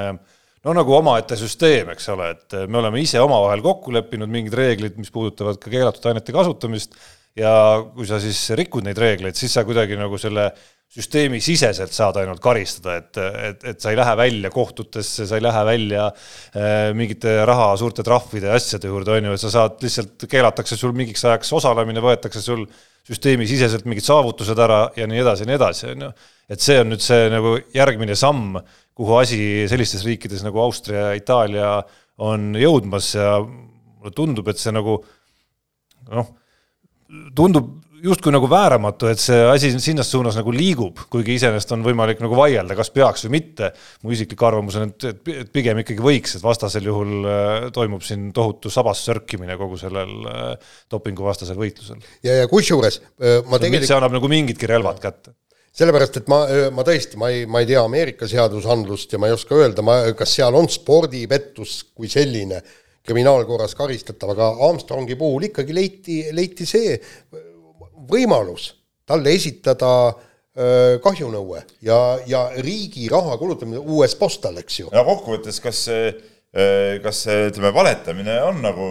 no 0.64 0.76
nagu 0.76 0.96
omaette 0.96 1.38
süsteem, 1.40 1.92
eks 1.94 2.08
ole, 2.14 2.30
et 2.36 2.56
me 2.72 2.80
oleme 2.80 3.02
ise 3.02 3.22
omavahel 3.24 3.64
kokku 3.66 3.94
leppinud 3.96 4.32
mingid 4.32 4.56
reeglid, 4.58 5.00
mis 5.00 5.12
puudutavad 5.12 5.60
ka 5.62 5.72
keelatud 5.74 6.12
ainete 6.12 6.36
kasutamist 6.36 6.96
ja 7.40 7.54
kui 7.96 8.08
sa 8.08 8.20
siis 8.24 8.46
rikud 8.58 8.86
neid 8.86 9.00
reegleid, 9.00 9.38
siis 9.40 9.56
sa 9.56 9.66
kuidagi 9.68 9.98
nagu 10.00 10.20
selle 10.22 10.52
süsteemi 10.94 11.40
siseselt 11.42 11.94
saad 11.94 12.20
ainult 12.22 12.42
karistada, 12.44 13.00
et, 13.02 13.18
et, 13.18 13.64
et 13.72 13.82
sa 13.82 13.90
ei 13.90 13.98
lähe 13.98 14.14
välja 14.18 14.52
kohtutesse, 14.54 15.26
sa 15.26 15.40
ei 15.40 15.44
lähe 15.44 15.64
välja 15.66 16.06
äh, 16.10 16.92
mingite 16.98 17.40
raha 17.50 17.72
suurte 17.82 18.06
trahvide 18.06 18.52
ja 18.52 18.58
asjade 18.60 18.92
juurde, 18.92 19.16
on 19.16 19.30
ju, 19.30 19.34
et 19.34 19.42
sa 19.42 19.50
saad 19.56 19.82
lihtsalt, 19.82 20.28
keelatakse 20.30 20.78
sul 20.78 20.94
mingiks 20.98 21.26
ajaks 21.26 21.50
osalemine, 21.58 22.04
võetakse 22.04 22.44
sul 22.46 22.68
süsteemi 23.08 23.48
siseselt 23.50 23.88
mingid 23.90 24.06
saavutused 24.06 24.60
ära 24.64 24.86
ja 24.96 25.08
nii 25.10 25.24
edasi 25.24 25.44
ja 25.44 25.50
nii 25.50 25.58
edasi, 25.58 25.88
on 25.96 26.06
ju. 26.06 26.12
et 26.54 26.64
see 26.64 26.78
on 26.84 26.94
nüüd 26.94 27.04
see 27.04 27.26
nagu 27.34 27.56
järgmine 27.74 28.16
samm, 28.20 28.60
kuhu 28.94 29.18
asi 29.18 29.40
sellistes 29.72 30.06
riikides 30.06 30.46
nagu 30.46 30.62
Austria 30.62 31.10
ja 31.10 31.18
Itaalia 31.18 31.72
on 32.22 32.52
jõudmas 32.60 33.16
ja 33.18 33.40
mulle 33.42 34.14
tundub, 34.14 34.54
et 34.54 34.62
see 34.62 34.76
nagu 34.76 35.00
noh, 36.14 36.30
tundub 37.34 37.74
justkui 38.04 38.34
nagu 38.34 38.48
vääramatu, 38.52 39.08
et 39.12 39.22
see 39.22 39.38
asi 39.48 39.72
sinnas 39.82 40.10
suunas 40.12 40.36
nagu 40.38 40.52
liigub, 40.54 41.06
kuigi 41.12 41.38
iseenesest 41.38 41.72
on 41.76 41.86
võimalik 41.86 42.22
nagu 42.24 42.36
vaielda, 42.38 42.76
kas 42.78 42.92
peaks 42.94 43.26
või 43.28 43.38
mitte. 43.38 43.72
mu 44.04 44.12
isiklik 44.16 44.42
arvamus 44.44 44.78
on, 44.80 44.92
et, 44.92 45.22
et 45.32 45.52
pigem 45.54 45.80
ikkagi 45.84 46.04
võiks, 46.04 46.36
et 46.38 46.44
vastasel 46.44 46.90
juhul 46.90 47.30
äh, 47.30 47.70
toimub 47.76 48.04
siin 48.06 48.32
tohutu 48.36 48.72
sabas 48.74 49.06
sörkimine 49.08 49.56
kogu 49.60 49.80
sellel 49.80 50.28
äh, 50.28 50.74
dopinguvastasel 50.92 51.60
võitlusel. 51.60 52.04
ja, 52.26 52.42
ja 52.42 52.52
kusjuures 52.52 53.00
äh, 53.00 53.40
ma 53.48 53.62
tegelikult 53.62 53.92
see 53.92 53.98
annab 53.98 54.18
nagu 54.18 54.32
mingidki 54.32 54.70
relvad 54.70 55.00
kätte 55.04 55.38
sellepärast, 55.74 56.20
et 56.20 56.28
ma, 56.30 56.44
ma 56.76 56.84
tõesti, 56.86 57.18
ma 57.18 57.32
ei, 57.34 57.48
ma 57.50 57.64
ei 57.64 57.72
tea 57.72 57.82
Ameerika 57.82 58.28
seadusandlust 58.30 59.16
ja 59.16 59.18
ma 59.18 59.30
ei 59.30 59.34
oska 59.34 59.58
öelda, 59.58 59.82
ma, 59.82 59.96
kas 60.18 60.36
seal 60.38 60.54
on 60.54 60.68
spordipettus 60.70 61.80
kui 61.96 62.12
selline 62.12 62.60
kriminaalkorras 63.04 63.74
karistatav, 63.76 64.36
aga 64.36 64.52
Armstrongi 64.68 65.18
puhul 65.20 65.50
ikkagi 65.50 65.74
leiti, 65.76 66.20
leiti 66.36 66.68
see 66.70 66.94
võimalus 68.10 68.74
talle 69.08 69.34
esitada 69.36 70.14
kahjunõue 71.02 71.64
ja, 71.82 71.98
ja 72.30 72.44
riigi 72.62 73.08
raha 73.10 73.40
kulutamine 73.42 73.80
US 73.82 74.14
Postal, 74.14 74.60
eks 74.62 74.76
ju. 74.84 74.92
no 74.94 75.02
kokkuvõttes, 75.08 75.58
kas 75.64 75.80
see 75.88 76.12
kas 77.02 77.24
see, 77.26 77.48
ütleme, 77.50 77.72
valetamine 77.74 78.36
on 78.46 78.60
nagu 78.62 78.90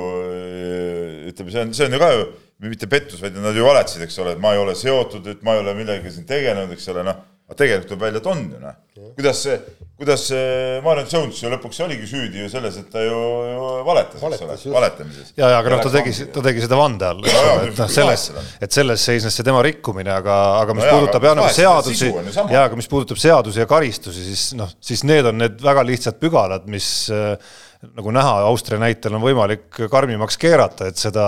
ütleme, 1.31 1.53
see 1.55 1.63
on, 1.63 1.75
see 1.77 1.87
on 1.87 1.95
ju 1.95 2.01
ka 2.03 2.09
ju 2.17 2.25
mitte 2.67 2.89
pettus, 2.91 3.21
vaid 3.23 3.37
nad 3.39 3.55
ju 3.55 3.67
valetasid, 3.67 4.03
eks 4.07 4.19
ole, 4.23 4.35
et 4.35 4.43
ma 4.43 4.55
ei 4.55 4.63
ole 4.63 4.75
seotud, 4.79 5.27
et 5.31 5.47
ma 5.47 5.55
ei 5.55 5.63
ole 5.63 5.75
millegagi 5.79 6.11
siin 6.15 6.27
tegelenud, 6.27 6.75
eks 6.75 6.91
ole, 6.91 7.07
noh 7.07 7.23
aga 7.53 7.59
tegelikult 7.61 7.89
tuleb 7.93 8.05
välja, 8.07 8.21
et 8.21 8.29
on 8.33 8.43
ju 8.49 8.61
noh. 8.61 8.77
kuidas 9.17 9.41
see, 9.45 9.57
kuidas 10.01 10.25
see 10.31 10.77
Marion 10.85 11.09
Jones 11.11 11.41
ju 11.43 11.51
lõpuks 11.53 11.81
oligi 11.85 12.09
süüdi 12.09 12.43
ju 12.43 12.51
selles, 12.53 12.79
et 12.81 12.89
ta 12.93 13.03
ju, 13.05 13.17
ju 13.49 13.67
valetas, 13.87 14.23
eks 14.23 14.45
ole, 14.47 14.75
valetamises. 14.77 15.33
ja, 15.37 15.51
ja 15.53 15.59
aga 15.61 15.75
noh, 15.75 15.83
ta 15.85 15.93
tegi, 15.97 16.15
ta 16.33 16.45
tegi 16.45 16.65
seda 16.65 16.79
vande 16.81 17.09
all, 17.09 17.25
et 17.27 17.81
noh, 17.81 17.91
selles, 17.93 18.29
et 18.65 18.79
selles 18.79 19.09
seisnes 19.09 19.37
see 19.37 19.47
tema 19.47 19.65
rikkumine, 19.65 20.13
aga, 20.15 20.39
aga 20.63 20.77
mis 20.79 20.87
no, 20.87 20.95
puudutab 20.97 21.29
jah, 21.29 21.37
nagu 21.39 21.57
seadusi, 21.57 22.13
ja 22.55 22.65
aga 22.69 22.79
mis 22.79 22.89
puudutab 22.93 23.21
seadusi 23.21 23.63
ja 23.63 23.69
karistusi, 23.71 24.25
siis 24.31 24.47
noh, 24.59 24.73
siis 24.81 25.05
need 25.09 25.29
on 25.29 25.41
need 25.43 25.61
väga 25.65 25.85
lihtsad 25.89 26.21
pügalad, 26.23 26.65
mis 26.73 26.89
äh, 27.13 27.37
nagu 27.83 28.15
näha, 28.15 28.39
Austria 28.47 28.79
näitel 28.81 29.19
on 29.19 29.25
võimalik 29.25 29.83
karmimaks 29.91 30.39
keerata, 30.41 30.89
et 30.89 31.01
seda 31.01 31.27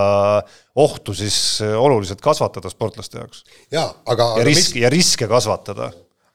ohtu 0.78 1.14
siis 1.16 1.36
oluliselt 1.60 2.22
kasvatada 2.24 2.70
sportlaste 2.72 3.20
jaoks. 3.20 3.44
ja, 3.74 3.88
aga 4.06 4.34
ja 4.38 4.46
riski 4.46 4.78
mis... 4.78 4.82
ja 4.86 4.92
riske 4.94 5.28
kasvatada 5.30 5.90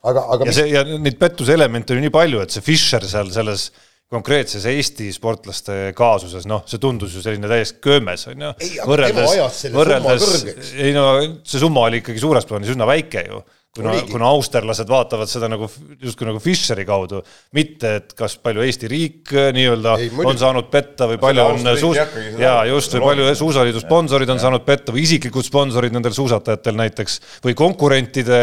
aga, 0.07 0.25
aga 0.35 0.49
ja 0.49 0.55
see 0.55 0.71
ja 0.71 0.83
neid 0.87 1.19
pettuse 1.19 1.55
elemente 1.55 1.95
oli 1.95 2.05
nii 2.05 2.13
palju, 2.13 2.41
et 2.43 2.55
see 2.55 2.65
Fischer 2.65 3.05
seal 3.07 3.31
selles 3.33 3.69
konkreetses 4.09 4.63
Eesti 4.65 5.11
sportlaste 5.13 5.91
kaasuses, 5.97 6.47
noh, 6.49 6.63
see 6.69 6.81
tundus 6.81 7.13
ju 7.13 7.21
selline 7.21 7.49
täiesti 7.49 7.77
köömes, 7.83 8.25
on 8.31 8.41
ju. 8.41 8.53
võrreldes, 8.89 9.67
võrreldes, 9.75 10.71
ei 10.81 10.95
no 10.95 11.05
see 11.45 11.61
summa 11.61 11.85
oli 11.89 12.01
ikkagi 12.01 12.21
suures 12.21 12.47
plaanis 12.49 12.73
üsna 12.73 12.89
väike 12.89 13.27
ju 13.27 13.43
kuna, 13.77 13.93
kuna 14.09 14.29
austerlased 14.33 14.89
vaatavad 14.89 15.29
seda 15.29 15.49
nagu 15.51 15.67
justkui 16.01 16.27
nagu 16.27 16.39
Fischeri 16.41 16.85
kaudu, 16.87 17.21
mitte 17.57 17.91
et 17.99 18.13
kas 18.17 18.35
palju 18.41 18.63
Eesti 18.65 18.89
riik 18.89 19.33
äh, 19.35 19.49
nii-öelda 19.55 19.95
on 20.25 20.39
saanud 20.41 20.71
petta 20.73 21.05
või 21.11 21.19
palju 21.21 21.45
on 21.45 21.69
suus-, 21.77 21.99
jaa, 22.39 22.63
just, 22.69 22.95
või 22.97 23.11
palju 23.11 23.27
Suusaliidu 23.39 23.83
sponsorid 23.83 24.31
on 24.33 24.39
ja. 24.39 24.45
saanud 24.47 24.65
petta 24.65 24.95
või 24.95 25.03
isiklikud 25.05 25.45
sponsorid 25.45 25.93
nendel 25.93 26.15
suusatajatel 26.17 26.79
näiteks 26.79 27.19
või 27.45 27.55
konkurentide 27.59 28.41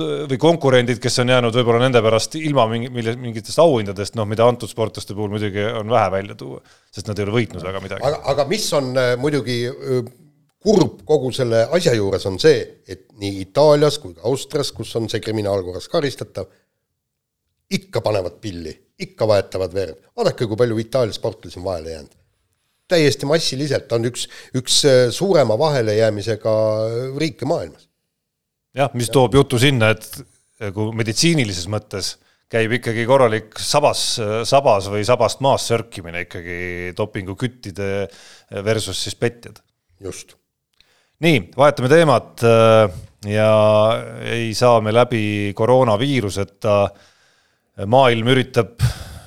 või 0.00 0.40
konkurendid, 0.42 0.98
kes 1.02 1.22
on 1.22 1.30
jäänud 1.30 1.54
võib-olla 1.54 1.84
nende 1.86 2.02
pärast 2.04 2.34
ilma 2.40 2.66
mingi, 2.70 2.90
mille, 2.94 3.14
mingitest 3.20 3.62
auhindadest, 3.62 4.18
noh, 4.18 4.26
mida 4.28 4.48
antud 4.50 4.70
sportlaste 4.70 5.14
puhul 5.14 5.30
muidugi 5.36 5.62
on 5.70 5.94
vähe 5.94 6.10
välja 6.18 6.38
tuua, 6.38 6.58
sest 6.90 7.06
nad 7.10 7.18
ei 7.18 7.28
ole 7.28 7.38
võitnud 7.38 7.62
väga 7.64 7.86
midagi. 7.86 8.06
aga, 8.10 8.20
aga 8.34 8.50
mis 8.50 8.66
on 8.74 8.92
äh, 8.98 9.14
muidugi 9.20 9.62
kurb 10.64 11.02
kogu 11.04 11.30
selle 11.34 11.66
asja 11.76 11.92
juures 11.96 12.24
on 12.28 12.38
see, 12.40 12.60
et 12.88 13.06
nii 13.20 13.42
Itaalias 13.44 13.98
kui 14.00 14.14
ka 14.16 14.24
Austrias, 14.30 14.72
kus 14.72 14.94
on 14.96 15.10
see 15.12 15.20
kriminaalkorras 15.24 15.90
karistatav, 15.92 16.48
ikka 17.74 18.00
panevad 18.04 18.38
pilli, 18.40 18.72
ikka 19.04 19.28
vahetavad 19.28 19.72
verd. 19.74 19.98
vaadake, 20.16 20.46
kui 20.48 20.60
palju 20.60 20.78
Itaalia 20.80 21.16
sportlasi 21.16 21.60
on 21.60 21.66
vahele 21.68 21.96
jäänud. 21.96 22.20
täiesti 22.88 23.26
massiliselt, 23.26 23.88
ta 23.88 23.96
on 23.96 24.08
üks, 24.08 24.26
üks 24.56 24.82
äh, 24.88 25.08
suurema 25.12 25.58
vahelejäämisega 25.58 26.54
riike 27.20 27.48
maailmas. 27.48 27.88
jah, 28.74 28.92
mis 28.94 29.10
toob 29.12 29.34
jutu 29.34 29.60
sinna, 29.60 29.90
et 29.92 30.72
kui 30.72 30.94
meditsiinilises 30.96 31.66
mõttes 31.68 32.14
käib 32.48 32.72
ikkagi 32.78 33.04
korralik 33.08 33.58
sabas, 33.58 34.14
sabas 34.48 34.88
või 34.92 35.04
sabast 35.04 35.42
maas 35.44 35.66
sörkimine 35.68 36.24
ikkagi 36.24 36.94
dopinguküttide 36.96 37.90
versus 38.64 39.02
siis 39.04 39.16
petjad. 39.18 39.60
just 40.00 40.36
nii, 41.22 41.40
vahetame 41.56 41.90
teemat 41.92 42.44
äh, 42.48 42.90
ja 43.30 43.50
ei 44.30 44.52
saa 44.54 44.80
me 44.80 44.92
läbi 44.94 45.52
koroonaviiruseta. 45.56 46.88
maailm 47.90 48.28
üritab 48.30 48.82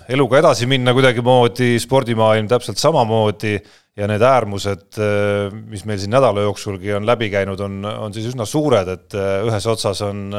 eluga 0.07 0.39
edasi 0.39 0.67
minna 0.71 0.93
kuidagimoodi, 0.95 1.75
spordimaailm 1.83 2.47
täpselt 2.47 2.79
samamoodi 2.79 3.57
ja 3.97 4.07
need 4.07 4.23
äärmused, 4.23 4.99
äh, 4.99 5.51
mis 5.51 5.85
meil 5.85 5.99
siin 5.99 6.13
nädala 6.15 6.45
jooksulgi 6.45 6.93
on 6.93 7.05
läbi 7.05 7.29
käinud, 7.33 7.59
on, 7.59 7.83
on 7.85 8.13
siis 8.15 8.29
üsna 8.31 8.45
suured, 8.45 8.87
et 8.87 9.17
äh, 9.17 9.41
ühes 9.47 9.67
otsas 9.67 10.01
on, 10.07 10.29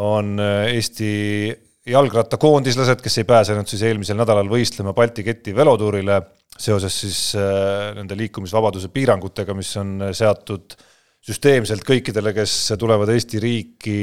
on 0.00 0.40
Eesti 0.40 1.12
jalgrattakoondislased, 1.86 3.02
kes 3.02 3.18
ei 3.18 3.26
pääsenud 3.26 3.66
siis 3.66 3.82
eelmisel 3.88 4.18
nädalal 4.18 4.46
võistlema 4.50 4.94
Balti 4.94 5.24
keti 5.26 5.54
velotuurile 5.56 6.20
seoses 6.58 6.96
siis 7.04 7.20
äh, 7.38 7.90
nende 7.96 8.16
liikumisvabaduse 8.18 8.92
piirangutega, 8.94 9.54
mis 9.56 9.72
on 9.80 9.96
äh, 10.06 10.12
seatud 10.14 10.76
süsteemselt 11.22 11.84
kõikidele, 11.86 12.32
kes 12.34 12.74
tulevad 12.78 13.10
Eesti 13.14 13.40
riiki 13.42 13.96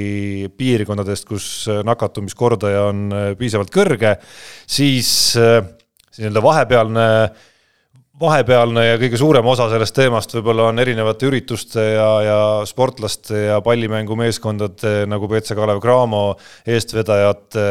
piirkondadest, 0.60 1.28
kus 1.30 1.48
äh, 1.72 1.82
nakatumiskordaja 1.88 2.84
on 2.90 3.06
piisavalt 3.40 3.72
kõrge, 3.76 4.16
siis 4.68 5.12
nii-öelda 5.38 6.44
vahepealne, 6.44 7.06
vahepealne 8.20 8.86
ja 8.86 9.00
kõige 9.00 9.20
suurem 9.20 9.48
osa 9.48 9.70
sellest 9.72 9.96
teemast 9.96 10.34
võib-olla 10.36 10.70
on 10.70 10.82
erinevate 10.82 11.28
ürituste 11.30 11.84
ja, 11.94 12.10
ja 12.26 12.40
sportlaste 12.68 13.46
ja 13.48 13.60
pallimängumeeskondade 13.66 15.06
nagu 15.10 15.30
BC 15.32 15.56
Kalev 15.58 15.82
Cramo 15.84 16.24
eestvedajate 16.68 17.68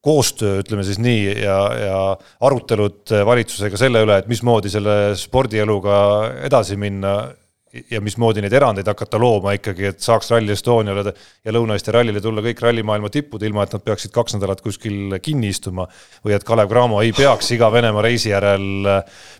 koostöö, 0.00 0.62
ütleme 0.62 0.84
siis 0.86 0.96
nii, 1.02 1.26
ja, 1.42 1.58
ja 1.76 1.98
arutelud 2.46 3.12
valitsusega 3.26 3.76
selle 3.76 4.00
üle, 4.06 4.16
et 4.22 4.30
mismoodi 4.30 4.72
selle 4.72 5.12
spordieluga 5.20 5.98
edasi 6.48 6.78
minna 6.80 7.18
ja 7.90 8.00
mismoodi 8.02 8.42
neid 8.42 8.54
erandeid 8.56 8.88
hakata 8.90 9.18
looma 9.20 9.52
ikkagi, 9.54 9.86
et 9.92 10.00
saaks 10.02 10.32
Rally 10.32 10.54
Estoniale 10.54 11.12
ja 11.44 11.54
Lõuna-Eesti 11.54 11.94
rallile 11.94 12.22
tulla 12.22 12.42
kõik 12.44 12.62
rallimaailma 12.64 13.10
tipud, 13.14 13.42
ilma 13.46 13.64
et 13.66 13.76
nad 13.76 13.84
peaksid 13.86 14.12
kaks 14.14 14.34
nädalat 14.36 14.62
kuskil 14.64 15.18
kinni 15.22 15.52
istuma. 15.54 15.86
või 16.24 16.34
et 16.34 16.44
Kalev 16.44 16.68
Cramo 16.68 17.00
ei 17.02 17.12
peaks 17.12 17.50
iga 17.54 17.70
Venemaa 17.72 18.02
reisi 18.02 18.30
järel 18.30 18.88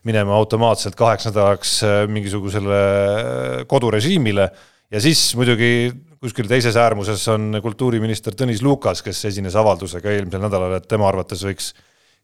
minema 0.05 0.37
automaatselt 0.39 0.95
kaheks 0.95 1.27
nädalaks 1.27 1.75
mingisugusele 2.09 3.65
kodurežiimile 3.67 4.51
ja 4.91 5.01
siis 5.01 5.35
muidugi 5.37 5.91
kuskil 6.21 6.47
teises 6.47 6.77
äärmuses 6.77 7.27
on 7.33 7.59
kultuuriminister 7.63 8.35
Tõnis 8.37 8.63
Lukas, 8.63 9.03
kes 9.03 9.25
esines 9.25 9.57
avaldusega 9.57 10.11
eelmisel 10.13 10.43
nädalal, 10.45 10.77
et 10.77 10.89
tema 10.89 11.09
arvates 11.09 11.43
võiks 11.47 11.73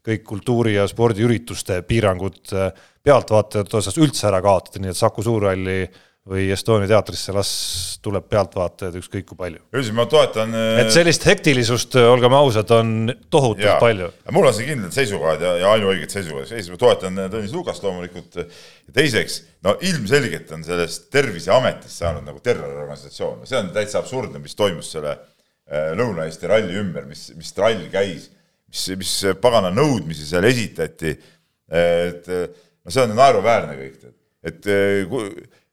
kõik 0.06 0.26
kultuuri- 0.26 0.76
ja 0.76 0.86
spordiürituste 0.90 1.80
piirangud 1.86 2.54
äh, 2.54 2.70
pealtvaatajate 3.06 3.78
osas 3.78 3.98
üldse 4.00 4.28
ära 4.30 4.42
kaotada, 4.44 4.82
nii 4.82 4.92
et 4.92 4.98
Saku 4.98 5.24
Suurhalli 5.26 5.80
või 6.26 6.48
Estonia 6.50 6.88
teatrisse 6.90 7.30
las 7.34 7.50
tuleb 8.02 8.24
pealtvaatajaid 8.30 8.96
ükskõik 8.98 9.28
kui 9.28 9.38
palju. 9.38 9.60
üldiselt 9.70 9.94
ma 9.94 10.06
toetan 10.10 10.54
äh, 10.58 10.80
et 10.82 10.90
sellist 10.94 11.26
hektilisust, 11.28 11.94
äh, 12.00 12.08
olgem 12.10 12.34
ausad, 12.34 12.70
on 12.74 13.12
tohutult 13.30 13.66
ja, 13.66 13.76
palju. 13.82 14.10
mul 14.34 14.50
on 14.50 14.56
siin 14.56 14.72
kindlad 14.72 14.96
seisukohad 14.96 15.44
ja, 15.46 15.54
ja 15.62 15.70
ainuõiged 15.76 16.10
seisukohad, 16.10 16.48
esiteks 16.48 16.72
ma 16.74 16.80
toetan 16.82 17.22
Tõnis 17.30 17.54
Lukast 17.54 17.86
loomulikult. 17.86 18.40
Ja 18.42 18.96
teiseks, 18.96 19.38
no 19.66 19.76
ilmselgelt 19.86 20.50
on 20.56 20.66
sellest 20.66 21.08
Terviseametist 21.14 22.02
saanud 22.02 22.26
nagu 22.26 22.42
terroriorganisatsioon, 22.42 23.46
see 23.46 23.60
on 23.60 23.70
täitsa 23.74 24.02
absurdne, 24.02 24.42
mis 24.42 24.58
toimus 24.58 24.90
selle 24.96 25.18
Lõuna-Eesti 25.66 26.46
ralli 26.46 26.76
ümber, 26.78 27.08
mis, 27.10 27.28
mis 27.34 27.50
trall 27.54 27.88
käis, 27.90 28.28
mis, 28.76 28.84
mis 29.00 29.40
pagana 29.40 29.72
nõudmisi 29.72 30.28
seal 30.28 30.44
esitati, 30.44 31.16
et 31.66 32.28
no 32.28 32.92
see 32.92 33.02
on 33.02 33.16
naeruväärne 33.16 33.74
kõik 33.80 34.06
et, 34.46 34.68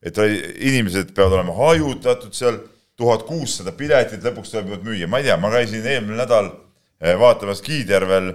et 0.03 0.22
inimesed 0.63 1.13
peavad 1.15 1.38
olema 1.39 1.55
hajutatud 1.57 2.33
seal, 2.36 2.60
tuhat 2.98 3.24
kuussada 3.25 3.74
piletit 3.74 4.22
lõpuks 4.22 4.51
toimuvad 4.53 4.83
müüa, 4.86 5.07
ma 5.10 5.19
ei 5.19 5.27
tea, 5.27 5.38
ma 5.41 5.50
käisin 5.53 5.86
eelmine 5.86 6.19
nädal 6.19 6.51
vaatamas 7.19 7.63
Kiidjärvel 7.65 8.29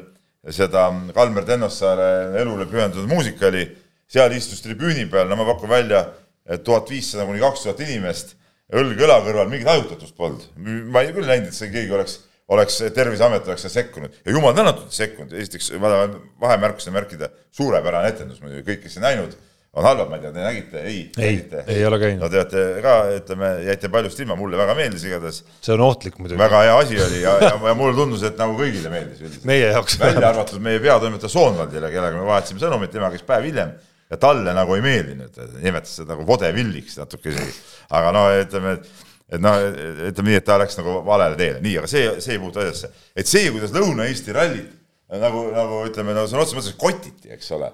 seda 0.55 0.89
Kalmer 1.15 1.47
Tennossaare 1.47 2.41
elule 2.41 2.67
pühendatud 2.71 3.07
muusikali, 3.11 3.65
seal 4.11 4.35
istus 4.35 4.63
tribüüni 4.65 5.07
peal, 5.11 5.29
no 5.31 5.39
ma 5.39 5.47
pakun 5.47 5.71
välja, 5.71 6.03
et 6.49 6.65
tuhat 6.67 6.91
viissada 6.91 7.27
kuni 7.29 7.43
kaks 7.43 7.67
tuhat 7.67 7.83
inimest, 7.87 8.35
õlg 8.75 8.99
õla 9.07 9.21
kõrval, 9.25 9.51
mingit 9.53 9.71
hajutatust 9.71 10.17
polnud. 10.17 10.45
ma 10.59 11.05
ei 11.05 11.15
küll 11.15 11.29
näinud, 11.29 11.53
et 11.53 11.57
see 11.57 11.71
keegi 11.73 11.95
oleks, 11.95 12.19
oleks, 12.55 12.79
Terviseamet 12.95 13.49
oleks 13.49 13.69
sekkunud 13.73 14.23
ja 14.25 14.33
jumal 14.33 14.57
tänatud, 14.57 14.89
sekkunud, 14.95 15.33
esiteks 15.33 15.73
vahemärkusena 16.41 16.97
märkida, 16.97 17.29
suurepärane 17.53 18.15
etendus 18.15 18.41
muidugi, 18.45 18.65
kõik, 18.71 18.87
kes 18.87 18.99
ei 19.01 19.07
näinud 19.09 19.37
on 19.79 19.85
halvad, 19.85 20.09
ma 20.11 20.17
ei 20.17 20.23
tea, 20.23 20.31
te 20.33 20.45
nägite, 20.45 20.83
ei? 20.83 21.01
ei, 21.23 21.35
ei 21.75 21.83
ole 21.87 21.99
käinud. 22.01 22.23
no 22.23 22.31
te 22.33 22.41
olete 22.41 22.63
ka, 22.85 22.95
ütleme, 23.19 23.51
jäite 23.67 23.91
paljust 23.93 24.23
ilma, 24.23 24.37
mulle 24.39 24.59
väga 24.59 24.75
meeldis 24.79 25.05
igatahes. 25.07 25.43
see 25.65 25.75
on 25.75 25.85
ohtlik 25.85 26.17
muidugi. 26.19 26.39
väga 26.41 26.63
hea 26.65 26.79
asi 26.81 27.01
oli 27.05 27.21
ja, 27.23 27.35
ja, 27.43 27.53
ja 27.69 27.75
mulle 27.79 27.97
tundus, 27.99 28.25
et 28.27 28.41
nagu 28.41 28.57
kõigile 28.59 28.91
meeldis 28.93 29.21
üldiselt. 29.21 29.45
meie 29.49 29.69
jaoks. 29.75 29.99
välja 30.01 30.25
arvatud 30.31 30.65
meie 30.65 30.81
peatoimetaja 30.83 31.33
Soonvaldile, 31.35 31.93
kellega 31.93 32.17
me 32.17 32.27
vahetasime 32.31 32.65
sõnumit, 32.65 32.95
tema 32.95 33.13
käis 33.13 33.27
päev 33.29 33.45
hiljem 33.51 33.75
ja 34.09 34.21
talle 34.21 34.57
nagu 34.57 34.79
ei 34.79 34.85
meeldinud, 34.85 35.37
nimetas 35.61 35.99
seda 36.01 36.15
nagu 36.15 36.25
vodevilliks 36.27 36.97
natuke 37.03 37.35
isegi. 37.35 37.55
aga 38.01 38.15
no 38.17 38.25
ütleme, 38.41 38.79
et 38.79 39.08
et 39.29 39.43
noh, 39.43 39.59
ütleme 40.09 40.33
nii, 40.33 40.39
et 40.41 40.47
ta 40.47 40.57
läks 40.61 40.79
nagu 40.81 41.01
valele 41.07 41.37
teele, 41.41 41.61
nii, 41.65 41.77
aga 41.83 41.91
see, 41.91 42.07
see 42.25 42.37
ei 42.37 42.41
puutu 42.43 42.63
asjasse. 42.63 42.93
et 43.17 43.29
see, 43.29 43.51
kuidas 43.53 43.75
Lõuna-Eesti 43.77 44.37
rallit 44.37 44.73
nagu, 45.21 45.49
nagu 45.53 45.83
ütleme, 45.89 46.17
no 46.17 46.25
sõna 46.29 46.45
otseses 46.45 46.61
mõttes 46.61 46.81
kotiti, 46.81 47.33
eks 47.35 47.53
ole 47.57 47.71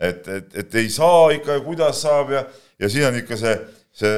et, 0.00 0.28
et, 0.28 0.56
et 0.62 0.76
ei 0.80 0.90
saa 0.90 1.30
ikka 1.34 1.58
ja 1.58 1.64
kuidas 1.64 2.00
saab 2.02 2.32
ja, 2.34 2.42
ja 2.80 2.90
siin 2.90 3.06
on 3.08 3.18
ikka 3.20 3.38
see, 3.38 3.54
see 3.94 4.14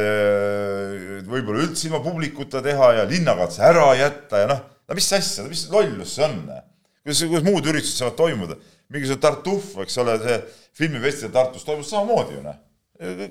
võib-olla 1.28 1.66
üldse 1.66 1.88
ilma 1.88 2.00
publikuta 2.04 2.62
teha 2.64 2.92
ja 3.00 3.04
linnakatse 3.08 3.64
ära 3.66 3.90
jätta 3.98 4.44
ja 4.44 4.50
noh, 4.50 4.62
no 4.88 4.96
mis 4.96 5.10
asja, 5.12 5.44
mis 5.50 5.66
lollus 5.72 6.16
see 6.16 6.24
on? 6.28 6.40
kuidas, 7.04 7.22
kuidas 7.26 7.46
muud 7.46 7.68
üritused 7.72 8.00
saavad 8.00 8.18
toimuda? 8.18 8.58
mingisugune 8.92 9.22
Tartuf, 9.24 9.72
eks 9.82 9.96
ole, 9.98 10.14
see 10.22 10.40
filmifestival 10.78 11.32
Tartus 11.34 11.66
toimus 11.66 11.90
samamoodi 11.90 12.36
ju 12.36 12.42
noh. 12.44 12.58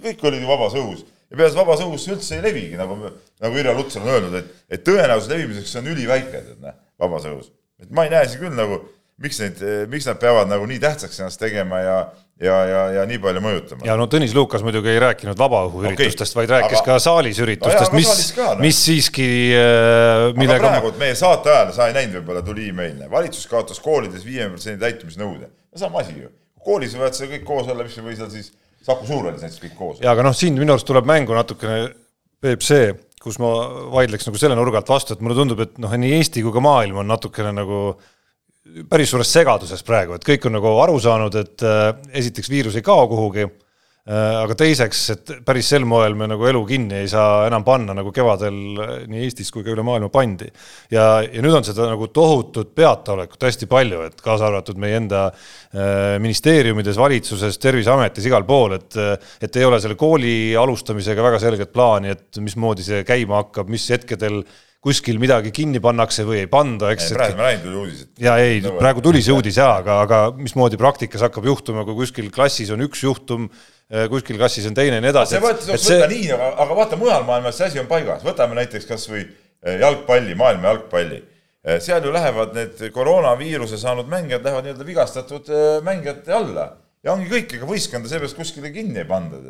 kõik 0.04 0.26
olid 0.28 0.44
ju 0.44 0.50
vabas 0.50 0.76
õhus 0.78 1.06
ja 1.32 1.38
peale 1.38 1.56
vabas 1.58 1.86
õhus 1.86 2.08
üldse 2.12 2.38
ei 2.38 2.44
levigi, 2.46 2.76
nagu, 2.80 2.98
nagu 3.44 3.62
Irja 3.62 3.74
Lutsar 3.78 4.06
on 4.06 4.14
öelnud, 4.16 4.36
et, 4.42 4.52
et 4.70 4.86
tõenäosus 4.88 5.32
levimiseks 5.32 5.80
on 5.82 5.90
üliväike, 5.94 6.44
et 6.44 6.60
noh, 6.62 6.76
vabas 7.02 7.26
õhus. 7.30 7.50
et 7.82 7.90
ma 7.92 8.06
ei 8.06 8.14
näe 8.14 8.28
siin 8.30 8.44
küll 8.46 8.58
nagu, 8.58 8.82
miks 9.22 9.40
neid, 9.42 9.64
miks 9.92 10.08
nad 10.10 10.20
peavad 10.22 10.52
nagu 10.52 10.68
nii 10.70 10.82
tähtsaks 10.84 11.22
ennast 11.24 11.42
tegema 11.42 11.82
ja 11.84 11.98
ja, 12.42 12.56
ja, 12.68 12.80
ja 12.98 13.04
nii 13.08 13.20
palju 13.24 13.42
mõjutama. 13.44 13.86
ja 13.88 13.96
no 14.00 14.08
Tõnis 14.12 14.34
Lukas 14.36 14.64
muidugi 14.66 14.92
ei 14.92 15.00
rääkinud 15.00 15.40
vabaõhuüritustest 15.40 16.34
okay., 16.34 16.42
vaid 16.42 16.52
rääkis 16.52 16.82
aga... 16.82 16.88
ka 16.90 16.98
saalis 17.04 17.40
üritustest, 17.44 17.96
mis, 17.96 18.12
no. 18.36 18.50
mis 18.60 18.82
siiski 18.88 19.28
äh,, 19.56 20.26
millega 20.36 20.60
aga 20.60 20.74
praegu, 20.74 20.92
meie 21.00 21.16
saate 21.16 21.54
ajal, 21.54 21.72
sa 21.78 21.88
ei 21.90 21.96
näinud 21.96 22.20
võib-olla, 22.20 22.44
tuli 22.46 22.68
email, 22.74 23.06
valitsus 23.12 23.48
kaotas 23.52 23.80
koolides 23.84 24.28
viiekümne 24.28 24.58
protsendi 24.58 24.84
täitumisnõude. 24.84 25.48
no 25.48 25.80
sama 25.80 26.04
asi 26.04 26.18
ju. 26.20 26.32
koolis 26.66 26.98
võivad 26.98 27.16
seal 27.16 27.32
kõik 27.32 27.48
koos 27.48 27.72
olla, 27.72 27.88
mis 27.88 27.98
või 28.04 28.20
seal 28.20 28.32
siis 28.34 28.52
Saku 28.86 29.08
Suurhallis 29.10 29.42
näiteks 29.42 29.62
kõik 29.64 29.78
koos. 29.78 30.02
jaa, 30.04 30.14
aga 30.14 30.28
noh, 30.28 30.36
siin 30.38 30.58
minu 30.60 30.76
arust 30.76 30.88
tuleb 30.90 31.08
mängu 31.10 31.36
natukene, 31.38 31.90
Peep, 32.46 32.62
see, 32.62 32.92
kus 33.24 33.40
ma 33.42 33.50
vaidleks 33.94 34.28
nagu 34.28 34.38
selle 34.38 34.58
nurga 34.58 34.82
alt 34.82 34.92
vastu, 34.92 35.16
et 35.16 35.22
mulle 35.24 35.38
tundub, 35.38 35.62
et 35.64 35.80
noh, 35.82 35.94
nii 35.98 36.18
Eesti 36.20 36.44
kui 36.46 36.54
ka 36.54 36.62
maailm 36.62 37.00
on 37.02 37.10
natukene 37.10 37.54
nagu 37.56 37.80
päris 38.92 39.10
suures 39.14 39.32
segaduses 39.32 39.82
praegu, 39.86 40.18
et 40.18 40.26
kõik 40.26 40.46
on 40.46 40.58
nagu 40.58 40.74
aru 40.84 41.00
saanud, 41.02 41.38
et 41.42 41.66
äh, 41.66 41.88
esiteks 42.22 42.52
viirus 42.52 42.78
ei 42.78 42.86
kao 42.86 43.08
kuhugi 43.10 43.48
aga 44.06 44.54
teiseks, 44.54 45.00
et 45.16 45.32
päris 45.46 45.72
sel 45.72 45.86
moel 45.90 46.14
me 46.14 46.28
nagu 46.30 46.46
elu 46.46 46.60
kinni 46.70 47.00
ei 47.02 47.08
saa 47.10 47.48
enam 47.48 47.64
panna, 47.66 47.96
nagu 47.98 48.12
kevadel 48.14 48.58
äh, 48.78 48.92
nii 49.10 49.24
Eestis 49.26 49.50
kui 49.54 49.64
ka 49.66 49.72
üle 49.74 49.82
maailma 49.86 50.12
pandi. 50.14 50.46
ja, 50.94 51.24
ja 51.26 51.42
nüüd 51.42 51.58
on 51.58 51.66
seda 51.66 51.88
nagu 51.90 52.12
tohutut 52.14 52.76
peataolekut 52.78 53.48
hästi 53.48 53.66
palju, 53.72 54.04
et 54.06 54.22
kaasa 54.22 54.52
arvatud 54.52 54.78
meie 54.82 55.00
enda 55.02 55.24
äh, 55.32 56.20
ministeeriumides, 56.22 57.00
valitsuses, 57.02 57.58
Terviseametis, 57.58 58.30
igal 58.30 58.46
pool, 58.46 58.78
et 58.78 59.00
et 59.42 59.58
ei 59.58 59.66
ole 59.66 59.80
selle 59.82 59.98
kooli 59.98 60.54
alustamisega 60.60 61.26
väga 61.26 61.42
selget 61.42 61.74
plaani, 61.74 62.14
et 62.14 62.44
mismoodi 62.46 62.86
see 62.86 63.02
käima 63.08 63.42
hakkab, 63.42 63.74
mis 63.74 63.90
hetkedel 63.90 64.44
äh, 64.44 64.62
kuskil 64.86 65.18
midagi 65.22 65.50
kinni 65.56 65.82
pannakse 65.82 66.24
või 66.28 66.44
ei 66.44 66.50
panda, 66.50 66.92
eks. 66.94 67.08
praegu 67.16 67.40
ma 67.40 67.48
nägin, 67.48 67.64
tuli 67.64 67.80
uudis. 67.82 68.04
ja 68.22 68.36
ei, 68.42 68.60
praegu 68.62 69.02
tuli 69.06 69.22
see 69.26 69.34
uudis 69.34 69.58
ja, 69.58 69.72
aga, 69.80 69.98
aga 70.06 70.20
mismoodi 70.38 70.78
praktikas 70.78 71.24
hakkab 71.26 71.48
juhtuma, 71.50 71.86
kui 71.88 71.98
kuskil 72.04 72.30
klassis 72.34 72.70
on 72.76 72.86
üks 72.86 73.02
juhtum, 73.02 73.48
eh, 73.90 74.06
kuskil 74.12 74.38
klassis 74.38 74.68
on 74.70 74.78
teine 74.78 75.00
ja 75.00 75.06
nii 75.06 75.12
edasi. 75.14 75.36
see 75.36 75.42
võeti, 75.42 75.70
võtta 75.72 75.88
see... 75.88 76.10
nii, 76.14 76.30
aga, 76.38 76.52
aga 76.68 76.78
vaata 76.82 77.02
mujal 77.02 77.26
maailmas 77.26 77.58
see 77.58 77.72
asi 77.72 77.82
on 77.82 77.90
paigas, 77.90 78.22
võtame 78.28 78.60
näiteks 78.60 78.86
kasvõi 78.92 79.24
eh, 79.24 79.80
jalgpalli, 79.82 80.38
maailma 80.38 80.70
jalgpalli. 80.76 81.22
Eh, 81.66 81.82
seal 81.82 82.06
ju 82.06 82.14
lähevad 82.14 82.54
need 82.54 82.88
koroonaviiruse 82.94 83.82
saanud 83.82 84.12
mängijad 84.12 84.46
lähevad 84.46 84.68
nii-öelda 84.68 84.86
vigastatud 84.86 85.50
mängijate 85.88 86.38
alla 86.38 86.70
ja 87.02 87.14
ongi 87.14 87.32
kõik, 87.32 87.58
ega 87.58 87.70
võistkonda 87.70 88.12
seepärast 88.12 88.38
kuskile 88.38 88.70
kinni 88.74 89.02
ei 89.02 89.10
panda. 89.10 89.42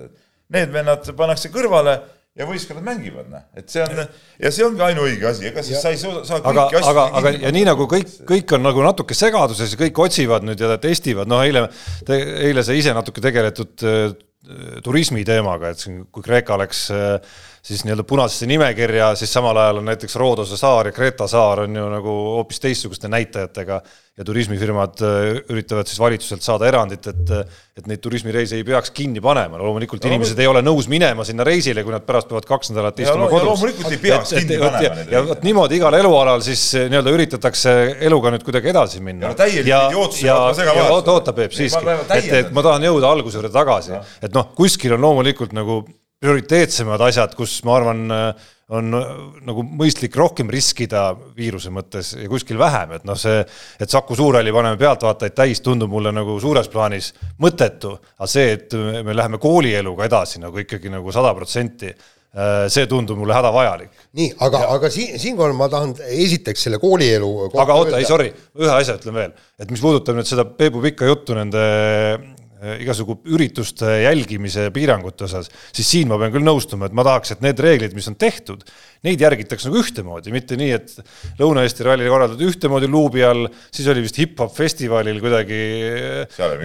Need 0.56 0.72
vennad 0.72 1.12
pannakse 1.18 1.52
kõrvale 1.52 2.00
ja 2.36 2.48
võistkonnad 2.50 2.84
mängivad, 2.84 3.30
noh, 3.32 3.44
et 3.56 3.72
see 3.72 3.84
on 3.86 4.02
ja 4.02 4.52
see 4.52 4.66
ongi 4.66 4.84
ainuõige 4.84 5.30
asi, 5.30 5.48
ega 5.48 5.64
siis 5.64 5.78
ja, 5.78 5.84
sa 5.86 5.94
ei 5.94 6.00
saa, 6.02 6.24
saa 6.28 6.42
aga, 6.44 6.68
aga, 6.82 7.06
aga 7.22 7.34
ja 7.46 7.52
nii 7.56 7.64
nagu 7.70 7.88
kõik, 7.92 8.12
kõik 8.28 8.56
on 8.58 8.66
nagu 8.66 8.84
natuke 8.84 9.16
segaduses 9.16 9.72
ja 9.72 9.80
kõik 9.80 10.02
otsivad 10.04 10.48
nüüd 10.48 10.60
ja 10.60 10.76
testivad, 10.82 11.32
noh, 11.32 11.46
eile, 11.48 11.68
eile 12.12 12.66
sai 12.68 12.82
ise 12.82 12.96
natuke 12.96 13.24
tegeletud 13.24 13.88
äh, 13.88 14.16
turismi 14.84 15.24
teemaga, 15.26 15.72
et 15.72 15.82
siin, 15.82 16.04
kui 16.12 16.26
Kreeka 16.26 16.60
läks 16.60 16.90
äh, 16.94 17.38
siis 17.66 17.82
nii-öelda 17.86 18.04
punasesse 18.06 18.46
nimekirja, 18.46 19.10
siis 19.18 19.32
samal 19.34 19.58
ajal 19.58 19.82
on 19.82 19.88
näiteks 19.90 20.16
Roodose 20.22 20.58
saar 20.58 20.92
ja 20.92 20.94
Kreta 20.94 21.28
saar 21.28 21.64
on 21.64 21.76
ju 21.76 21.86
nagu 21.90 22.18
hoopis 22.38 22.62
teistsuguste 22.62 23.10
näitajatega. 23.10 23.82
Ja 24.16 24.24
turismifirmad 24.24 25.02
äh, 25.04 25.42
üritavad 25.52 25.90
siis 25.90 26.00
valitsuselt 26.00 26.46
saada 26.46 26.70
erandit, 26.70 27.08
et 27.12 27.32
et 27.76 27.90
neid 27.92 28.00
turismireise 28.00 28.56
ei 28.56 28.64
peaks 28.64 28.94
kinni 28.96 29.20
panema, 29.20 29.58
no 29.60 29.66
loomulikult 29.68 30.06
no, 30.06 30.14
inimesed 30.14 30.40
ei 30.40 30.48
ole 30.48 30.62
nõus 30.64 30.86
minema 30.88 31.26
sinna 31.28 31.44
reisile, 31.44 31.84
kui 31.84 31.92
nad 31.92 32.06
pärast 32.08 32.30
peavad 32.30 32.48
kaks 32.48 32.72
nädalat 32.72 33.02
istuma 33.04 33.26
no, 33.26 33.28
kodus. 33.34 33.50
loomulikult 33.50 33.92
ei 33.92 34.00
peaks 34.00 34.32
et, 34.32 34.46
kinni 34.46 34.56
et, 34.56 34.64
panema 34.64 34.96
reise. 35.02 35.12
ja 35.12 35.24
vot 35.28 35.44
niimoodi 35.44 35.82
igal 35.82 36.00
elualal 36.00 36.46
siis 36.46 36.64
äh, 36.80 36.88
nii-öelda 36.94 37.16
üritatakse 37.18 37.76
eluga 38.08 38.32
nüüd 38.32 38.48
kuidagi 38.48 38.72
edasi 38.72 39.04
minna. 39.04 39.34
ja 39.34 39.40
täielik 39.42 39.68
idiootsus 39.68 40.24
ja, 40.24 40.38
ja, 40.56 40.70
ja 40.80 40.88
oota, 40.94 41.18
oota 41.18 41.36
Peep 41.36 41.60
siiski, 41.60 41.84
et, 42.16 42.32
et 42.40 42.56
ma 42.56 42.64
tahan 42.64 42.88
jõuda 42.88 43.12
alguse 43.12 43.42
juurde 43.42 43.52
tagasi, 43.52 44.00
et 44.24 44.32
noh, 44.32 44.54
kuskil 44.56 44.96
on 44.96 45.04
loomulikult 45.10 45.52
nagu 45.60 45.82
prioriteetsemad 46.26 47.02
asjad, 47.06 47.36
kus 47.38 47.60
ma 47.68 47.78
arvan, 47.78 48.04
on 48.74 48.90
nagu 49.46 49.64
mõistlik 49.78 50.16
rohkem 50.18 50.50
riskida 50.50 51.12
viiruse 51.38 51.70
mõttes 51.74 52.16
ja 52.18 52.26
kuskil 52.30 52.58
vähem, 52.58 52.96
et 52.98 53.06
noh, 53.06 53.18
see, 53.20 53.44
et 53.82 53.94
Saku 53.94 54.18
Suurhalli 54.18 54.54
paneme 54.56 54.80
pealtvaatajaid 54.82 55.38
täis, 55.38 55.62
tundub 55.66 55.92
mulle 55.94 56.14
nagu 56.16 56.40
suures 56.42 56.70
plaanis 56.74 57.12
mõttetu, 57.42 57.94
aga 58.18 58.30
see, 58.32 58.56
et 58.58 58.74
me 59.06 59.14
läheme 59.14 59.38
koolieluga 59.42 60.10
edasi 60.10 60.42
nagu 60.42 60.64
ikkagi 60.64 60.90
nagu 60.94 61.14
sada 61.14 61.34
protsenti, 61.38 61.94
see 62.74 62.88
tundub 62.92 63.22
mulle 63.22 63.36
hädavajalik. 63.38 63.92
nii, 64.18 64.32
aga, 64.44 64.66
aga 64.74 64.90
siin, 64.92 65.14
siinkohal 65.22 65.54
ma 65.56 65.70
tahan 65.72 65.94
esiteks 66.10 66.66
selle 66.66 66.82
koolielu 66.82 67.30
aga 67.54 67.78
oota, 67.78 68.00
ei 68.02 68.10
sorry, 68.10 68.34
ühe 68.60 68.74
asja 68.74 68.98
ütlen 68.98 69.16
veel, 69.16 69.38
et 69.62 69.70
mis 69.72 69.84
puudutab 69.84 70.18
nüüd 70.18 70.28
seda 70.28 70.44
Peebu 70.58 70.82
pikka 70.84 71.08
juttu 71.08 71.38
nende 71.38 71.64
Äh, 71.64 72.45
igasugu 72.82 73.18
ürituste 73.36 73.90
jälgimise 74.04 74.68
piirangute 74.74 75.26
osas, 75.28 75.50
siis 75.76 75.90
siin 75.94 76.10
ma 76.10 76.18
pean 76.22 76.34
küll 76.34 76.46
nõustuma, 76.46 76.90
et 76.90 76.96
ma 76.98 77.06
tahaks, 77.06 77.36
et 77.36 77.44
need 77.46 77.60
reeglid, 77.62 77.94
mis 77.98 78.08
on 78.10 78.18
tehtud, 78.20 78.64
neid 79.06 79.22
järgitakse 79.22 79.70
nagu 79.70 79.82
ühtemoodi, 79.82 80.34
mitte 80.34 80.58
nii, 80.60 80.72
et 80.76 80.96
Lõuna-Eesti 81.40 81.86
ralli 81.86 82.10
korraldatud 82.10 82.46
ühtemoodi 82.50 82.90
luubi 82.92 83.24
all, 83.26 83.48
siis 83.74 83.88
oli 83.92 84.04
vist 84.06 84.20
hip-hop 84.22 84.54
festivalil 84.56 85.22
kuidagi 85.24 85.62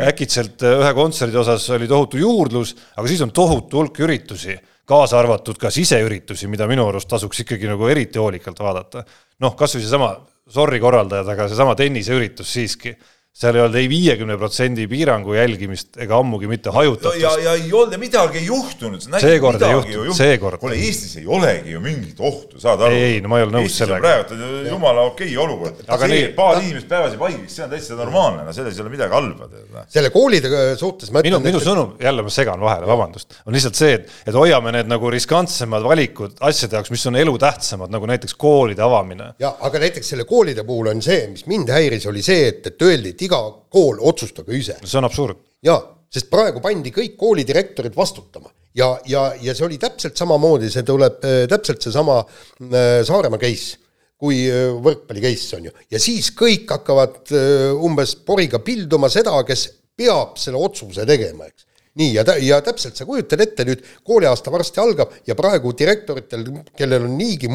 äkitselt 0.06 0.64
äh, 0.66 0.80
ühe 0.80 0.92
kontserdi 0.96 1.40
osas 1.40 1.68
oli 1.76 1.88
tohutu 1.90 2.20
juurdlus, 2.20 2.74
aga 2.96 3.06
siis 3.10 3.22
on 3.26 3.34
tohutu 3.36 3.80
hulk 3.80 4.02
üritusi, 4.06 4.56
kaasa 4.90 5.20
arvatud 5.20 5.58
ka 5.60 5.70
siseüritusi, 5.74 6.48
mida 6.50 6.66
minu 6.70 6.88
arust 6.90 7.10
tasuks 7.10 7.44
ikkagi 7.44 7.68
nagu 7.70 7.88
eriti 7.90 8.18
hoolikalt 8.22 8.58
vaadata. 8.64 9.04
noh, 9.40 9.56
kasvõi 9.56 9.84
seesama, 9.84 10.14
sorry 10.50 10.80
korraldajad, 10.82 11.28
aga 11.34 11.48
seesama 11.48 11.76
tenniseüritus 11.78 12.52
siiski 12.52 12.96
seal 13.40 13.56
ei 13.56 13.62
olnud 13.64 13.78
ei 13.80 13.88
viiekümne 13.88 14.36
protsendi 14.36 14.84
piirangu 14.90 15.32
jälgimist 15.32 15.96
ega 16.04 16.18
ammugi 16.20 16.48
mitte 16.50 16.72
hajutatust. 16.74 17.20
ja, 17.22 17.30
ja 17.40 17.54
ei 17.56 17.70
olnud 17.72 17.94
ja 17.96 18.00
midagi 18.00 18.42
ei 18.42 18.48
juhtunud. 18.50 19.00
seekord 19.00 19.62
ei 19.64 19.72
juhtunud, 19.72 20.16
seekord. 20.18 20.60
kuule, 20.60 20.76
Eestis 20.76 21.16
ei 21.22 21.24
olegi 21.26 21.72
ju 21.72 21.80
mingit 21.80 22.20
ohtu, 22.20 22.60
saad 22.60 22.84
aru? 22.84 22.98
ei, 23.00 23.22
no 23.24 23.30
ma 23.32 23.38
ei 23.40 23.46
ole 23.46 23.54
nõus 23.54 23.78
sellega. 23.80 24.02
praegu 24.04 24.68
jumala 24.68 25.06
okei 25.08 25.30
okay 25.32 25.44
olukord. 25.44 25.80
aga 25.86 26.10
see, 26.12 26.26
et 26.26 26.34
paar 26.36 26.60
inimest 26.60 26.90
päevas 26.90 27.14
jääb 27.16 27.24
haigeks, 27.24 27.54
see 27.56 27.64
on 27.64 27.72
täitsa 27.72 27.96
normaalne, 28.02 28.44
no 28.44 28.54
selles 28.56 28.76
ei 28.76 28.84
ole 28.84 28.92
midagi 28.92 29.16
halba. 29.16 29.48
Noh. 29.56 29.88
selle 29.96 30.12
koolide 30.12 30.52
suhtes 30.80 31.08
ma 31.08 31.24
ütlen. 31.24 31.38
minu, 31.38 31.40
minu 31.46 31.64
sõnum, 31.64 31.96
jälle 32.02 32.26
ma 32.26 32.34
segan 32.34 32.60
vahele, 32.60 32.88
vabandust, 32.92 33.40
on 33.46 33.56
lihtsalt 33.56 33.80
see, 33.80 33.96
et, 34.02 34.12
et 34.28 34.36
hoiame 34.36 34.74
need 34.76 34.92
nagu 34.92 35.14
riskantsemad 35.16 35.88
valikud 35.88 36.36
asjade 36.50 36.76
jaoks, 36.76 36.92
mis 36.92 37.08
on 37.08 37.16
elutähtsamad, 37.24 37.96
nagu 37.96 38.12
näiteks 38.12 38.36
koolide 38.36 38.84
avamine. 38.84 39.32
ja 39.40 39.54
aga 39.64 39.80
näiteks 39.86 40.12
selle 40.12 40.28
koolide 40.28 40.68
puhul 40.68 40.92
on 40.92 41.00
see, 41.04 41.24
mis 41.32 41.48
mind 41.48 41.72
häiris, 41.72 42.04
oli 42.12 42.20
see, 42.24 42.50
et, 42.52 42.66
et 42.68 42.88
öeldi, 42.90 43.16
et 43.16 43.29
iga 43.30 43.40
kool 43.70 44.02
otsustage 44.02 44.58
ise. 44.58 44.76
see 44.82 44.98
on 44.98 45.06
absurd. 45.06 45.38
jaa, 45.62 45.78
sest 46.10 46.30
praegu 46.32 46.62
pandi 46.64 46.90
kõik 46.94 47.14
koolidirektorid 47.20 47.94
vastutama 47.96 48.50
ja, 48.74 48.90
ja, 49.06 49.30
ja 49.42 49.54
see 49.54 49.66
oli 49.66 49.78
täpselt 49.82 50.18
samamoodi, 50.18 50.70
see 50.72 50.84
tuleb 50.86 51.24
äh, 51.26 51.44
täpselt 51.50 51.82
seesama 51.84 52.20
äh, 52.22 53.00
Saaremaa 53.06 53.40
case 53.42 53.78
kui 54.20 54.44
äh, 54.50 54.68
võrkpalli 54.84 55.24
case 55.24 55.58
on 55.58 55.70
ju, 55.70 55.74
ja 55.90 56.02
siis 56.02 56.30
kõik 56.36 56.70
hakkavad 56.70 57.32
umbes 57.80 58.14
poriga 58.26 58.60
pilduma 58.64 59.10
seda, 59.12 59.38
kes 59.48 59.66
peab 60.00 60.38
selle 60.40 60.60
otsuse 60.60 61.06
tegema, 61.08 61.48
eks. 61.48 61.66
nii, 62.00 62.12
ja, 62.18 62.24
ja 62.44 62.60
täpselt 62.64 63.00
sa 63.00 63.08
kujutad 63.08 63.40
ette 63.42 63.66
nüüd, 63.68 63.84
kooliaasta 64.06 64.52
varsti 64.52 64.82
algab 64.82 65.14
ja 65.28 65.36
praegu 65.38 65.72
direktoritel, 65.76 66.46
kellel 66.76 67.08
on 67.08 67.16
niigi 67.18 67.50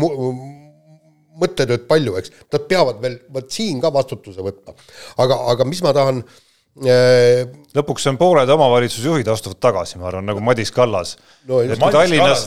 mõttetööd 1.42 1.86
palju, 1.90 2.16
eks, 2.20 2.34
nad 2.54 2.68
peavad 2.70 3.02
veel 3.04 3.20
vot 3.34 3.52
siin 3.52 3.82
ka 3.84 3.92
vastutuse 3.94 4.44
võtma. 4.46 4.76
aga, 5.22 5.40
aga 5.54 5.68
mis 5.68 5.82
ma 5.86 5.94
tahan 5.96 6.24
äh, 6.24 6.45
lõpuks 6.76 8.04
on 8.12 8.18
pooled 8.20 8.50
omavalitsusjuhid 8.52 9.28
astuvad 9.32 9.62
tagasi, 9.64 9.96
ma 10.00 10.10
arvan, 10.10 10.26
nagu 10.28 10.42
Madis 10.44 10.74
Kallas 10.76 11.14
no,. 11.48 11.62
et 11.64 11.80
kui 11.80 11.94
Tallinnas, 11.94 12.42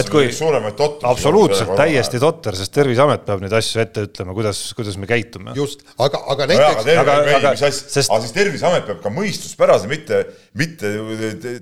et 0.00 0.08
kui 0.08 0.30
absoluutselt, 1.04 1.74
täiesti 1.76 2.20
totter, 2.22 2.56
sest 2.56 2.72
Terviseamet 2.72 3.26
peab 3.26 3.42
neid 3.44 3.52
asju 3.58 3.82
ette 3.82 4.06
ütlema, 4.06 4.32
kuidas, 4.36 4.62
kuidas 4.76 4.96
me 5.00 5.08
käitume. 5.10 5.52
just, 5.58 5.84
aga, 5.98 6.22
aga 6.32 6.46
näiteks 6.48 6.80
no. 6.80 6.96
aga, 7.02 7.18
aga, 7.26 7.36
aga, 7.42 7.52
sest... 7.60 8.08
aga 8.08 8.22
siis 8.24 8.32
Terviseamet 8.38 8.88
peab 8.88 9.02
ka 9.04 9.12
mõistuspärase, 9.12 9.90
mitte, 9.92 10.22
mitte 10.56 10.94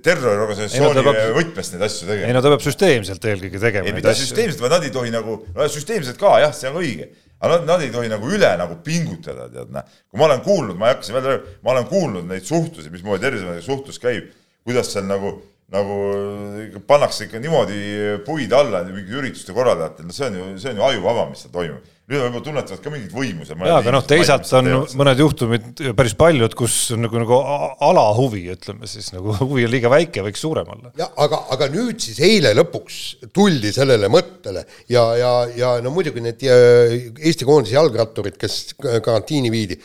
terroriorganisatsiooni 0.06 1.04
võtmes 1.40 1.74
neid 1.74 1.88
asju 1.88 2.06
tegema. 2.06 2.30
ei 2.30 2.38
no 2.38 2.44
ta 2.44 2.54
peab 2.54 2.62
süsteemselt 2.68 3.28
eelkõige 3.32 3.64
tegema. 3.66 3.90
ei, 3.90 3.98
mitte 3.98 4.14
süsteemselt, 4.22 4.62
vaid 4.62 4.78
nad 4.78 4.87
ei 4.87 4.94
tohi 4.94 5.11
nagu, 5.11 5.40
no 5.58 5.68
süsteemselt 5.74 6.22
ka 6.22 6.38
jah, 6.46 6.54
see 6.54 6.70
on 6.70 6.78
õige 6.85 7.11
aga 7.42 7.57
nad, 7.57 7.66
nad 7.66 7.83
ei 7.83 7.90
tohi 7.90 8.11
nagu 8.11 8.31
üle 8.31 8.50
nagu 8.59 8.78
pingutada, 8.87 9.48
tead 9.50 9.72
näe. 9.74 9.83
kui 10.11 10.20
ma 10.20 10.28
olen 10.28 10.44
kuulnud, 10.46 10.78
ma 10.78 10.88
ei 10.88 10.94
hakka 10.94 11.09
siin 11.09 11.18
välja 11.18 11.37
rääkima, 11.37 11.59
ma 11.66 11.74
olen 11.74 11.88
kuulnud 11.90 12.28
neid 12.31 12.46
suhtlusi, 12.46 12.92
mismoodi 12.94 13.26
Terviseameti 13.26 13.66
suhtlus 13.66 13.98
käib, 14.02 14.31
kuidas 14.62 14.92
seal 14.94 15.09
nagu, 15.11 15.35
nagu 15.72 16.82
pannakse 16.87 17.26
ikka 17.26 17.40
niimoodi 17.40 17.80
puid 18.26 18.52
alla 18.52 18.85
mingite 18.88 19.18
ürituste 19.22 19.56
korraldajatel, 19.56 20.08
no 20.08 20.16
see 20.16 20.28
on 20.28 20.38
ju, 20.38 20.52
see 20.61 20.74
on 20.74 20.82
ju 20.82 20.88
ajuvaba, 20.90 21.26
mis 21.30 21.44
seal 21.46 21.54
toimub 21.54 21.90
nüüd 22.12 22.18
nad 22.18 22.32
võib-olla 22.32 22.44
tunnetavad 22.44 22.82
ka 22.82 22.90
mingit 22.92 23.12
võimu 23.14 23.44
seal. 23.46 23.61
jaa, 23.62 23.78
aga 23.78 23.92
noh, 23.94 24.02
teisalt 24.06 24.48
on 24.58 24.68
mõned 24.98 25.20
juhtumid 25.22 25.82
päris 25.96 26.14
paljud, 26.18 26.54
kus 26.58 26.76
on 26.96 27.04
nagu, 27.06 27.20
nagu 27.22 27.38
alahuvi, 27.87 28.42
ütleme 28.56 28.90
siis 28.90 29.12
nagu 29.14 29.37
huvi 29.40 29.66
on 29.68 29.72
liiga 29.72 29.92
väike, 29.92 30.24
võiks 30.26 30.42
suurem 30.42 30.68
olla. 30.74 30.92
jah, 30.98 31.12
aga, 31.24 31.44
aga 31.54 31.70
nüüd 31.72 32.02
siis 32.02 32.18
eile 32.26 32.52
lõpuks 32.58 32.98
tuldi 33.35 33.72
sellele 33.74 34.11
mõttele 34.12 34.64
ja, 34.92 35.04
ja, 35.18 35.32
ja 35.56 35.72
no 35.85 35.94
muidugi 35.94 36.24
need 36.24 36.42
Eesti 36.42 37.46
koondise 37.46 37.78
jalgratturid, 37.78 38.37
kes 38.40 38.74
karantiini 38.82 39.52
viidi. 39.52 39.78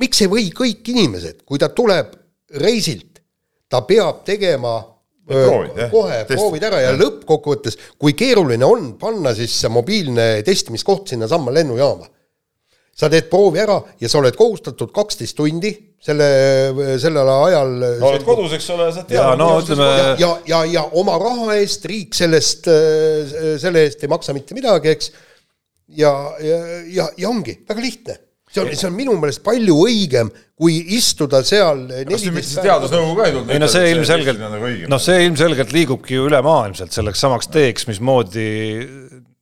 miks 0.00 0.24
ei 0.24 0.32
või 0.32 0.48
kõik 0.56 0.88
inimesed, 0.94 1.44
kui 1.44 1.60
ta 1.60 1.68
tuleb 1.68 2.16
reisilt, 2.64 3.17
ta 3.68 3.82
peab 3.86 4.22
tegema 4.26 4.78
proovid, 5.28 5.80
kohe 5.92 6.20
Test. 6.24 6.36
proovid 6.36 6.68
ära 6.68 6.82
ja, 6.82 6.92
ja 6.92 6.98
lõppkokkuvõttes, 6.98 7.76
kui 8.00 8.14
keeruline 8.18 8.64
on 8.64 8.94
panna 9.00 9.34
siis 9.36 9.56
mobiilne 9.72 10.38
testimiskoht 10.46 11.12
sinnasamma 11.12 11.52
lennujaama. 11.54 12.08
sa 12.98 13.06
teed 13.06 13.28
proovi 13.30 13.60
ära 13.62 13.76
ja 14.00 14.08
sa 14.08 14.18
oled 14.18 14.34
kohustatud 14.34 14.90
kaksteist 14.94 15.36
tundi 15.36 15.70
selle, 16.02 16.28
sellel 16.98 17.28
ajal 17.30 17.74
no 18.00 18.10
oled 18.10 18.24
kodus, 18.26 18.54
eks 18.56 18.70
ole, 18.74 18.88
sa 18.94 19.04
tead. 19.04 19.18
ja 19.20 19.34
no 19.38 19.50
ütleme. 19.60 19.88
ja, 19.98 20.14
ja, 20.18 20.30
ja, 20.46 20.62
ja 20.78 20.84
oma 20.98 21.18
raha 21.20 21.58
eest 21.58 21.84
riik 21.90 22.16
sellest, 22.16 22.70
selle 23.62 23.84
eest 23.84 24.02
ei 24.02 24.10
maksa 24.10 24.34
mitte 24.34 24.56
midagi, 24.56 24.94
eks. 24.96 25.12
ja, 25.98 26.14
ja, 26.42 26.58
ja, 26.88 27.10
ja 27.18 27.30
ongi 27.30 27.60
väga 27.68 27.84
lihtne 27.84 28.18
see 28.48 28.62
on, 28.62 28.70
see 28.74 28.88
on 28.88 28.96
minu 28.96 29.16
meelest 29.20 29.42
palju 29.46 29.76
õigem, 29.86 30.30
kui 30.58 30.80
istuda 30.96 31.42
seal 31.46 31.84
kas 32.08 32.24
siin 32.24 32.34
mitte 32.34 32.64
teadusnõukogu 32.64 33.20
ka 33.20 33.28
ei 33.28 33.34
tulnud? 33.36 33.52
ei 33.54 33.62
no 33.62 33.68
see 33.70 33.92
ilmselgelt, 33.92 34.42
noh, 34.90 35.02
see 35.02 35.20
ilmselgelt 35.26 35.74
liigubki 35.76 36.18
ju 36.18 36.26
ülemaailmselt 36.30 36.96
selleks 36.96 37.22
samaks 37.24 37.50
teeks, 37.54 37.86
mismoodi 37.90 38.48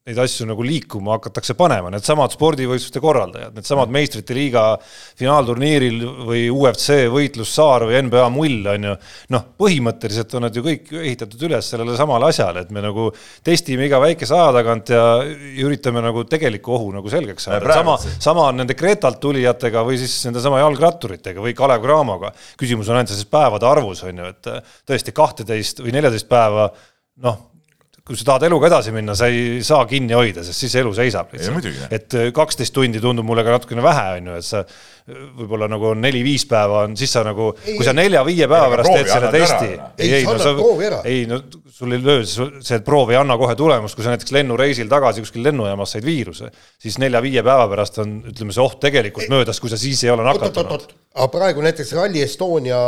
neid 0.06 0.18
asju 0.22 0.44
nagu 0.46 0.62
liikuma 0.62 1.16
hakatakse 1.16 1.56
panema, 1.58 1.90
needsamad 1.90 2.30
spordivõistluste 2.30 3.00
korraldajad, 3.02 3.56
needsamad 3.56 3.90
meistrite 3.90 4.36
liiga 4.36 4.62
finaalturniiril 5.18 5.96
või 6.28 6.44
UFC 6.52 7.08
võitlussaar 7.10 7.88
või 7.88 7.98
NBA 8.06 8.26
mull 8.30 8.68
on 8.70 8.86
ju, 8.86 8.92
noh, 9.34 9.46
põhimõtteliselt 9.58 10.36
on 10.38 10.46
nad 10.46 10.54
ju 10.54 10.62
kõik 10.62 10.92
ehitatud 11.00 11.42
üles 11.48 11.70
sellele 11.72 11.96
samale 11.98 12.28
asjale, 12.30 12.62
et 12.62 12.70
me 12.74 12.84
nagu 12.84 13.08
testime 13.46 13.88
iga 13.88 13.98
väikese 14.02 14.36
aja 14.38 14.52
tagant 14.60 14.94
ja 14.94 15.02
üritame 15.64 16.04
nagu 16.06 16.22
tegelikku 16.30 16.76
ohu 16.78 16.94
nagu 16.94 17.10
selgeks 17.10 17.48
saada, 17.50 17.80
sama, 17.80 17.98
sama 18.14 18.46
on 18.52 18.62
nende 18.62 18.78
Kretalt 18.78 19.18
tulijatega 19.26 19.82
või 19.90 19.98
siis 19.98 20.14
nendesama 20.28 20.62
jalgratturitega 20.62 21.42
või 21.42 21.56
Kalev 21.58 21.82
Cramoga. 21.82 22.30
küsimus 22.54 22.86
on 22.92 23.00
ainult 23.00 23.10
selles 23.10 23.26
päevade 23.34 23.66
arvus, 23.66 24.06
on 24.06 24.22
ju, 24.22 24.30
et 24.36 24.54
tõesti 24.86 25.18
kahteteist 25.18 25.82
või 25.82 25.98
neljateist 25.98 26.30
päeva 26.30 26.70
noh, 27.26 27.42
kui 28.06 28.14
sa 28.14 28.26
tahad 28.28 28.44
eluga 28.46 28.68
edasi 28.70 28.92
minna, 28.94 29.16
sa 29.18 29.26
ei 29.26 29.62
saa 29.66 29.82
kinni 29.90 30.14
hoida, 30.14 30.44
sest 30.46 30.62
siis 30.62 30.74
elu 30.78 30.92
seisab 30.94 31.32
lihtsalt. 31.34 31.64
et 31.90 32.14
äh, 32.14 32.28
kaksteist 32.34 32.74
tundi 32.74 33.00
tundub 33.02 33.26
mulle 33.26 33.42
ka 33.42 33.56
natukene 33.56 33.82
vähe, 33.82 34.04
on 34.20 34.28
ju, 34.30 34.36
et 34.38 34.46
sa 34.46 34.60
äh, 34.62 35.24
võib-olla 35.40 35.66
nagu 35.72 35.90
neli-viis 35.98 36.44
päeva 36.46 36.84
on, 36.86 36.94
siis 36.98 37.10
sa 37.16 37.24
nagu, 37.26 37.48
kui 37.64 37.86
sa 37.86 37.96
nelja-viie 37.96 38.46
päeva 38.46 38.68
pärast 38.70 38.92
teed 38.92 39.10
selle 39.10 39.32
testi. 39.34 39.72
ei, 39.98 40.12
ei, 40.20 40.28
no 40.28 40.36
sa, 40.38 40.52
ei 41.02 41.24
no 41.30 41.40
sul 41.76 41.96
ei 41.96 42.04
löö, 42.04 42.22
see 42.28 42.78
proov 42.86 43.10
ei 43.10 43.18
anna 43.18 43.34
kohe 43.40 43.58
tulemust, 43.58 43.98
kui 43.98 44.06
sa 44.06 44.14
näiteks 44.14 44.36
lennureisil 44.38 44.92
tagasi 44.92 45.26
kuskil 45.26 45.42
lennujaamas 45.48 45.96
said 45.96 46.06
viiruse, 46.06 46.52
siis 46.78 47.00
nelja-viie 47.02 47.42
päeva 47.42 47.66
pärast 47.74 47.98
on, 48.04 48.20
ütleme, 48.30 48.54
see 48.54 48.62
oht 48.62 48.78
tegelikult 48.86 49.26
ei, 49.26 49.34
möödas, 49.34 49.58
kui 49.58 49.72
sa 49.72 49.80
siis 49.82 50.06
ei 50.06 50.14
ole 50.14 50.22
nakatunud. 50.30 50.86
aga 51.16 51.28
praegu 51.34 51.66
näiteks 51.66 51.90
Rally 51.98 52.22
Estonia 52.22 52.78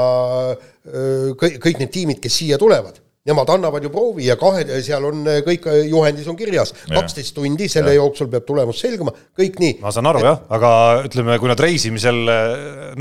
kõik, 0.86 1.58
kõik 1.66 1.82
need 1.82 1.94
tiimid, 1.98 2.22
kes 2.22 2.38
siia 2.44 2.62
tulevad 2.62 3.02
nemad 3.26 3.50
annavad 3.50 3.84
ju 3.84 3.90
proovi 3.92 4.28
ja 4.28 4.36
kahe, 4.40 4.64
seal 4.84 5.04
on 5.08 5.24
kõik 5.46 5.66
juhendis 5.88 6.28
on 6.30 6.36
kirjas, 6.38 6.72
kaksteist 6.86 7.34
tundi, 7.36 7.68
selle 7.70 7.92
ja. 7.92 7.98
jooksul 8.00 8.30
peab 8.32 8.46
tulemus 8.48 8.80
selguma, 8.84 9.12
kõik 9.38 9.58
nii. 9.62 9.74
ma 9.82 9.92
saan 9.94 10.08
aru 10.10 10.22
et... 10.22 10.28
jah, 10.28 10.38
aga 10.58 10.70
ütleme, 11.08 11.38
kui 11.42 11.50
nad 11.50 11.62
reisimisel 11.62 12.22
äh, 12.32 12.46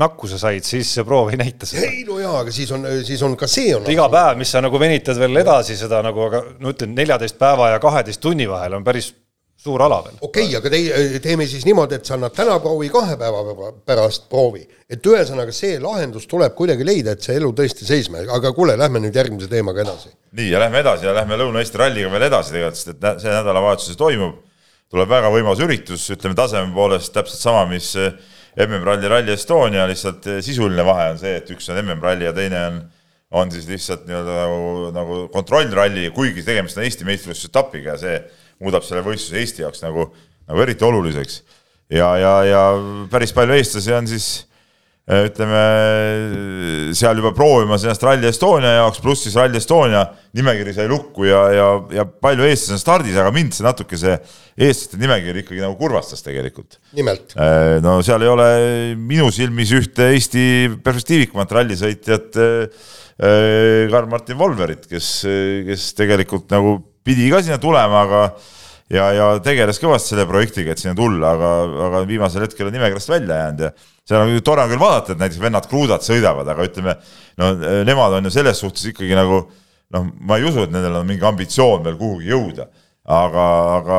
nakkuse 0.00 0.40
said, 0.40 0.66
siis 0.68 0.90
see 0.98 1.06
proov 1.08 1.32
ei 1.32 1.40
näita 1.40 1.68
seda. 1.68 1.86
ei 1.86 2.04
no 2.08 2.18
jaa, 2.22 2.42
aga 2.42 2.54
siis 2.54 2.72
on, 2.74 2.84
siis 3.06 3.22
on 3.26 3.38
ka 3.38 3.48
see 3.50 3.72
on. 3.76 3.88
iga 3.92 4.08
päev, 4.12 4.36
mis 4.40 4.52
sa 4.52 4.64
nagu 4.64 4.80
venitad 4.80 5.20
veel 5.20 5.44
edasi 5.44 5.78
seda 5.78 6.02
nagu, 6.04 6.28
aga 6.28 6.44
no 6.58 6.74
ütlen, 6.74 6.92
neljateist 6.98 7.38
päeva 7.40 7.72
ja 7.74 7.80
kaheteist 7.82 8.22
tunni 8.24 8.48
vahel 8.50 8.78
on 8.80 8.86
päris 8.86 9.12
suur 9.58 9.82
ala 9.82 9.98
veel. 10.04 10.18
okei 10.20 10.46
okay,, 10.46 10.56
aga 10.58 10.70
tei-, 10.70 11.20
teeme 11.22 11.46
siis 11.50 11.64
niimoodi, 11.66 11.98
et 11.98 12.06
sa 12.06 12.14
annad 12.14 12.34
täna 12.34 12.58
proovi 12.62 12.90
kahe 12.94 13.16
päeva 13.18 13.72
pärast 13.86 14.28
proovi. 14.30 14.62
et 14.88 15.06
ühesõnaga 15.06 15.54
see 15.54 15.80
lahendus 15.82 16.28
tuleb 16.30 16.54
kuidagi 16.58 16.86
leida, 16.86 17.16
et 17.16 17.26
see 17.26 17.36
elu 17.40 17.50
tõesti 17.58 17.88
seisma, 17.88 18.22
aga 18.36 18.52
kuule, 18.54 18.76
lähme 18.78 19.02
nüüd 19.02 19.18
järgmise 19.18 19.50
teemaga 19.50 19.82
edasi. 19.82 20.12
nii, 20.38 20.50
ja 20.52 20.62
lähme 20.62 20.82
edasi 20.84 21.08
ja 21.08 21.14
lähme 21.16 21.40
Lõuna-Eesti 21.42 21.82
ralliga 21.82 22.12
veel 22.14 22.28
edasi 22.28 22.54
tegelikult, 22.54 22.80
sest 22.80 22.94
et 22.94 23.24
see 23.24 23.34
nädalavahetuses 23.34 23.98
toimub, 23.98 24.38
tuleb 24.88 25.10
väga 25.10 25.32
võimas 25.34 25.62
üritus, 25.64 26.06
ütleme 26.14 26.38
taseme 26.38 26.70
poolest 26.74 27.12
täpselt 27.16 27.42
sama, 27.42 27.66
mis 27.68 27.90
eh, 27.98 28.14
MM-ralli 28.62 29.10
Rally 29.10 29.34
Estonia, 29.34 29.88
lihtsalt 29.90 30.30
eh, 30.30 30.38
sisuline 30.44 30.86
vahe 30.86 31.10
on 31.16 31.18
see, 31.20 31.34
et 31.42 31.50
üks 31.54 31.66
on 31.72 31.82
MM-ralli 31.82 32.30
ja 32.30 32.36
teine 32.36 32.62
on 32.70 32.80
on 33.30 33.50
siis 33.52 33.66
lihtsalt 33.68 34.06
nii-öelda 34.08 34.34
nagu, 34.38 34.60
nagu 34.94 35.16
kontrollralli, 35.32 36.06
kuigi 36.16 36.40
tegemist 36.46 36.78
on 36.78 36.86
Eesti 36.86 37.04
meistrivõistlusetapiga 37.04 37.92
ja 37.92 38.00
see 38.00 38.14
muudab 38.62 38.84
selle 38.86 39.04
võistluse 39.06 39.40
Eesti 39.42 39.64
jaoks 39.64 39.84
nagu, 39.84 40.08
nagu 40.48 40.64
eriti 40.64 40.86
oluliseks. 40.86 41.42
ja, 41.92 42.10
ja, 42.20 42.34
ja 42.44 42.62
päris 43.10 43.32
palju 43.36 43.56
eestlasi 43.56 43.94
on 43.96 44.08
siis 44.10 44.26
äh, 45.08 45.24
ütleme 45.28 45.62
seal 46.98 47.20
juba 47.20 47.32
proovimas 47.36 47.86
ennast 47.86 48.04
Rally 48.04 48.28
Estonia 48.28 48.74
jaoks, 48.80 49.00
pluss 49.04 49.24
siis 49.24 49.38
Rally 49.38 49.60
Estonia 49.60 50.02
nimekiri 50.36 50.74
sai 50.76 50.88
lukku 50.90 51.28
ja, 51.28 51.44
ja, 51.54 51.70
ja 52.00 52.04
palju 52.08 52.44
eestlasi 52.48 52.76
on 52.76 52.82
stardis, 52.82 53.16
aga 53.16 53.32
mind 53.34 53.56
see 53.56 53.66
natuke 53.66 54.00
see 54.00 54.18
eestlaste 54.58 55.00
nimekiri 55.00 55.46
ikkagi 55.46 55.64
nagu 55.64 55.78
kurvastas 55.80 56.24
tegelikult. 56.26 56.80
nimelt? 56.98 57.32
Äh, 57.38 57.78
no 57.84 58.00
seal 58.04 58.26
ei 58.26 58.34
ole 58.34 58.50
minu 58.98 59.30
silmis 59.34 59.72
ühte 59.78 60.10
Eesti 60.12 60.44
perspektiivikumat 60.84 61.58
rallisõitjat 61.60 62.42
äh, 62.42 62.86
Karl-Martin 63.18 64.38
Volverit, 64.38 64.84
kes, 64.86 65.08
kes 65.66 65.88
tegelikult 65.98 66.52
nagu 66.54 66.76
pidi 67.04 67.28
ka 67.32 67.42
sinna 67.44 67.58
tulema, 67.62 68.02
aga 68.06 68.22
ja, 68.92 69.06
ja 69.14 69.28
tegeles 69.44 69.80
kõvasti 69.82 70.14
selle 70.14 70.26
projektiga, 70.28 70.72
et 70.72 70.82
sinna 70.82 70.96
tulla, 70.98 71.34
aga, 71.36 71.52
aga 71.88 72.02
viimasel 72.08 72.46
hetkel 72.46 72.68
on 72.68 72.76
nimekirjast 72.76 73.12
välja 73.12 73.40
jäänud 73.42 73.64
ja 73.66 73.72
seal 74.08 74.24
on 74.24 74.42
tore 74.44 74.64
on 74.64 74.72
küll 74.72 74.82
vaadata, 74.82 75.14
et 75.14 75.22
näiteks 75.22 75.40
vennad 75.42 75.68
Kruudad 75.68 76.04
sõidavad, 76.04 76.48
aga 76.48 76.68
ütleme, 76.68 76.94
no 77.40 77.52
nemad 77.86 78.18
on 78.18 78.28
ju 78.28 78.34
selles 78.34 78.60
suhtes 78.64 78.90
ikkagi 78.92 79.16
nagu 79.18 79.42
noh, 79.94 80.12
ma 80.20 80.38
ei 80.38 80.46
usu, 80.48 80.64
et 80.64 80.72
nendel 80.72 81.00
on 81.00 81.08
mingi 81.08 81.26
ambitsioon 81.28 81.84
veel 81.84 81.98
kuhugi 82.00 82.32
jõuda 82.32 82.68
aga, 83.08 83.44
aga 83.78 83.98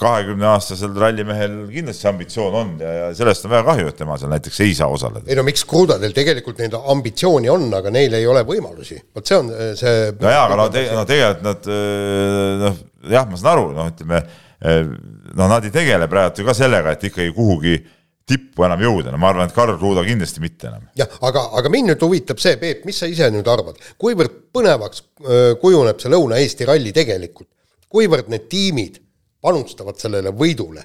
kahekümneaastasel 0.00 0.94
rallimehel 0.96 1.56
kindlasti 1.68 2.08
ambitsioon 2.08 2.54
on 2.56 2.70
ja, 2.80 2.92
ja 3.02 3.08
sellest 3.16 3.44
on 3.44 3.52
väga 3.52 3.66
kahju, 3.66 3.90
et 3.90 3.98
tema 3.98 4.16
seal 4.20 4.32
näiteks 4.32 4.60
ei 4.64 4.72
saa 4.78 4.88
osaleda. 4.92 5.26
ei 5.28 5.36
no 5.36 5.44
miks 5.44 5.66
Krudadel 5.68 6.14
tegelikult 6.16 6.62
neid 6.62 6.76
ambitsiooni 6.78 7.52
on, 7.52 7.66
aga 7.76 7.92
neil 7.92 8.16
ei 8.16 8.24
ole 8.28 8.44
võimalusi, 8.48 8.96
vot 9.14 9.28
see 9.28 9.36
on 9.36 9.52
äh, 9.52 9.74
see. 9.78 10.08
no 10.16 10.32
jaa, 10.32 10.46
aga 10.46 10.58
no, 10.62 10.68
te, 10.72 10.86
no 10.96 11.04
tegelikult 11.08 11.44
nad 11.44 11.68
äh, 11.74 12.54
noh, 12.62 12.80
jah, 13.12 13.28
ma 13.28 13.40
saan 13.40 13.52
aru, 13.52 13.68
noh, 13.76 13.92
ütleme 13.92 14.22
äh, 14.22 14.80
no 15.36 15.50
nad 15.52 15.68
ei 15.68 15.74
tegele 15.74 16.08
praegu 16.08 16.40
ju 16.40 16.48
ka 16.48 16.56
sellega, 16.56 16.96
et 16.96 17.04
ikkagi 17.10 17.36
kuhugi 17.36 17.76
tippu 18.28 18.64
enam 18.64 18.80
jõuda, 18.84 19.12
no 19.12 19.20
ma 19.20 19.30
arvan, 19.32 19.48
et 19.48 19.56
Karl 19.56 19.76
Kruda 19.76 20.02
kindlasti 20.08 20.40
mitte 20.44 20.70
enam. 20.72 20.88
jah, 20.96 21.20
aga, 21.24 21.44
aga 21.60 21.72
mind 21.72 21.92
nüüd 21.92 22.08
huvitab 22.08 22.40
see, 22.40 22.56
Peep, 22.60 22.88
mis 22.88 22.96
sa 23.00 23.08
ise 23.08 23.28
nüüd 23.32 23.48
arvad, 23.48 23.76
kuivõrd 24.00 24.40
põnevaks 24.56 25.04
öö, 25.24 25.54
kujuneb 25.60 26.00
see 26.00 26.12
Lõuna-Eesti 26.12 26.68
ralli 26.68 26.96
tegelikult, 26.96 27.48
kuivõrd 27.88 28.28
need 28.32 28.48
tiimid 28.50 29.00
panustavad 29.44 29.98
sellele 30.00 30.32
võidule, 30.34 30.84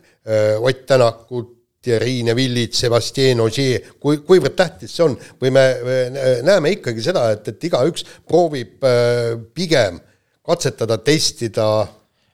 Ott 0.61 0.85
Tänakut, 0.87 1.59
Riine 1.83 2.31
Villits, 2.35 2.79
Sebastien 2.79 3.41
Ogier, 3.43 3.89
kui, 3.99 4.21
kuivõrd 4.23 4.55
tähtis 4.55 4.93
see 4.95 5.03
on? 5.03 5.17
Või 5.41 5.51
me, 5.51 5.63
me 5.83 5.97
näeme 6.47 6.71
ikkagi 6.77 7.03
seda, 7.03 7.25
et, 7.35 7.49
et 7.51 7.65
igaüks 7.67 8.05
proovib 8.29 8.85
pigem 9.57 9.99
katsetada, 10.47 10.97
testida. 11.03 11.65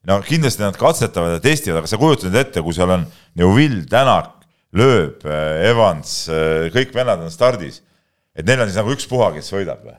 No 0.09 0.19
kindlasti 0.25 0.61
nad 0.61 0.77
katsetavad 0.77 1.37
ja 1.37 1.41
testivad, 1.43 1.81
aga 1.81 1.89
sa 1.89 1.97
kujutad 2.01 2.37
ette, 2.37 2.61
kui 2.65 2.77
seal 2.77 2.93
on 2.93 3.07
Neuvill, 3.39 3.81
Tänak, 3.89 4.35
Lööb, 4.77 5.25
Evans, 5.65 6.13
kõik 6.75 6.93
vennad 6.93 7.25
on 7.25 7.33
stardis, 7.33 7.81
et 8.37 8.45
neil 8.45 8.61
on 8.61 8.69
siis 8.69 8.77
nagu 8.77 8.93
ükspuha, 8.93 9.31
kes 9.33 9.49
võidab 9.55 9.81
või? 9.81 9.97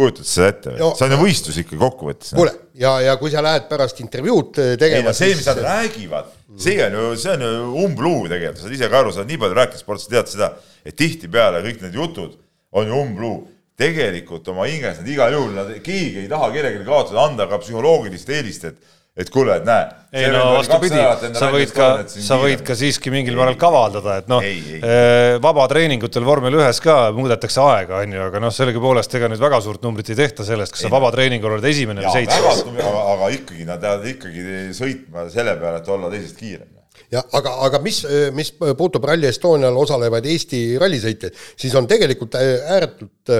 Kujutad 0.00 0.28
seda 0.28 0.50
ette 0.54 0.74
või 0.74 0.82
no,? 0.82 0.90
see 0.98 1.06
on 1.06 1.14
ju 1.14 1.20
võistlus 1.20 1.60
ikka 1.62 1.78
kokkuvõttes. 1.80 2.34
kuule, 2.36 2.56
ja, 2.80 2.96
ja 3.04 3.16
kui 3.20 3.32
sa 3.32 3.44
lähed 3.44 3.68
pärast 3.70 4.02
intervjuud 4.02 4.52
tegema. 4.56 5.00
ei 5.00 5.06
no 5.06 5.14
see, 5.16 5.36
mis 5.38 5.48
nad 5.50 5.62
räägivad, 5.66 6.34
see 6.66 6.76
on 6.86 6.98
ju, 6.98 7.06
see 7.20 7.36
on 7.36 7.46
ju 7.46 7.54
umbluu 7.84 8.26
tegelikult, 8.26 8.60
sa 8.60 8.66
saad 8.66 8.76
ise 8.78 8.90
ka 8.90 9.00
aru, 9.04 9.14
sa 9.14 9.22
oled 9.22 9.32
nii 9.34 9.40
palju 9.44 9.58
rääkinud 9.60 9.84
spordist, 9.84 10.08
sa 10.08 10.16
tead 10.16 10.34
seda, 10.34 10.52
et 10.86 10.98
tihtipeale 10.98 11.64
kõik 11.66 11.84
need 11.86 11.98
jutud 12.00 12.38
on 12.76 12.90
ju 12.90 13.00
umbluu 13.04 13.40
tegelikult 13.80 14.48
oma 14.52 14.66
hinges 14.68 15.00
nad 15.00 15.08
igal 15.08 15.32
juhul, 15.34 15.52
nad, 15.56 15.72
keegi 15.84 16.24
ei 16.24 16.30
taha 16.30 16.50
kellelegi 16.52 16.84
kaotada, 16.86 17.24
anda 17.24 17.46
ka 17.48 17.60
psühholoogilist 17.62 18.32
eelist, 18.36 18.66
et 18.68 18.98
et 19.20 19.30
kuule, 19.32 19.56
et 19.60 19.66
näe. 19.68 19.88
ei 20.16 20.30
no 20.32 20.46
vastupidi, 20.56 20.98
sa 21.38 21.50
võid 21.52 21.74
ka, 21.74 21.88
sa 22.10 22.38
võid 22.40 22.64
ka 22.66 22.74
siiski 22.78 23.12
mingil 23.14 23.36
määral 23.38 23.58
kavaldada, 23.60 24.16
et 24.22 24.32
noh, 24.32 24.42
eh, 24.42 25.36
vabatreeningutel 25.42 26.26
vormel 26.26 26.58
ühes 26.58 26.82
ka 26.82 26.96
muudetakse 27.16 27.62
aega, 27.62 28.02
on 28.02 28.16
ju, 28.16 28.24
aga 28.30 28.42
noh, 28.42 28.54
sellegipoolest 28.54 29.14
ega 29.20 29.30
nüüd 29.30 29.42
väga 29.42 29.62
suurt 29.64 29.86
numbrit 29.86 30.10
ei 30.10 30.18
tehta 30.24 30.46
sellest, 30.46 30.74
kas 30.74 30.86
sa 30.86 30.92
vabatreeningul 30.92 31.58
oled 31.58 31.70
esimene 31.70 32.06
või 32.06 32.16
seitsmes. 32.18 32.66
aga, 32.74 33.06
aga 33.14 33.32
ikkagi 33.38 33.68
nad 33.68 33.88
jäävad 33.88 34.12
ikkagi 34.16 34.60
sõitma 34.76 35.30
selle 35.30 35.56
peale, 35.62 35.82
et 35.84 35.96
olla 35.96 36.12
teisest 36.12 36.40
kiirem 36.40 36.76
jah, 37.10 37.26
aga, 37.36 37.54
aga 37.66 37.80
mis, 37.82 38.02
mis 38.36 38.52
puutub 38.78 39.04
Rally 39.08 39.28
Estonial 39.30 39.76
osalevaid 39.78 40.26
Eesti 40.30 40.62
rallisõitjaid, 40.80 41.38
siis 41.58 41.74
on 41.78 41.88
tegelikult 41.90 42.36
ääretult 42.40 43.34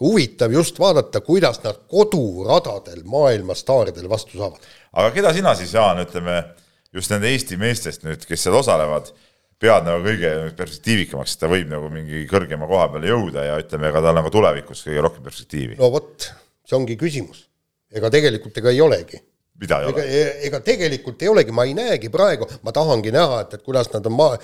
huvitav 0.00 0.52
just 0.52 0.78
vaadata, 0.78 1.20
kuidas 1.26 1.62
nad 1.64 1.80
koduradadel 1.90 3.02
maailmastaaridel 3.08 4.08
vastu 4.10 4.38
saavad. 4.38 4.68
Aga 4.92 5.12
keda 5.14 5.32
sina 5.36 5.54
siis, 5.58 5.72
Jaan, 5.76 6.02
ütleme 6.04 6.40
just 6.94 7.12
nende 7.12 7.30
Eesti 7.32 7.58
meestest 7.60 8.06
nüüd, 8.06 8.24
kes 8.28 8.46
seal 8.46 8.56
osalevad, 8.58 9.10
pead 9.58 9.86
nagu 9.88 10.04
kõige 10.04 10.32
perspektiivikamaks, 10.58 11.34
et 11.34 11.42
ta 11.42 11.50
võib 11.50 11.70
nagu 11.72 11.90
mingi 11.92 12.24
kõrgema 12.30 12.68
koha 12.70 12.88
peale 12.92 13.10
jõuda 13.10 13.46
ja 13.48 13.56
ütleme, 13.60 13.90
ega 13.90 14.04
tal 14.04 14.20
nagu 14.20 14.30
tulevikus 14.32 14.84
kõige 14.86 15.02
rohkem 15.04 15.26
perspektiivi? 15.26 15.80
no 15.80 15.90
vot, 15.94 16.30
see 16.66 16.78
ongi 16.78 16.98
küsimus. 17.00 17.48
ega 17.92 18.12
tegelikult 18.12 18.62
ega 18.62 18.74
ei 18.74 18.84
olegi 18.84 19.20
mida 19.58 19.80
ei 19.82 19.90
ega, 19.90 20.02
ole? 20.02 20.24
ega 20.48 20.60
tegelikult 20.64 21.22
ei 21.22 21.30
olegi, 21.32 21.54
ma 21.54 21.66
ei 21.66 21.74
näegi 21.76 22.10
praegu, 22.14 22.46
ma 22.62 22.74
tahangi 22.74 23.12
näha, 23.14 23.42
et, 23.44 23.56
et 23.58 23.64
kuidas 23.66 23.90
nad 23.94 24.06
on 24.06 24.14
maa, 24.14 24.38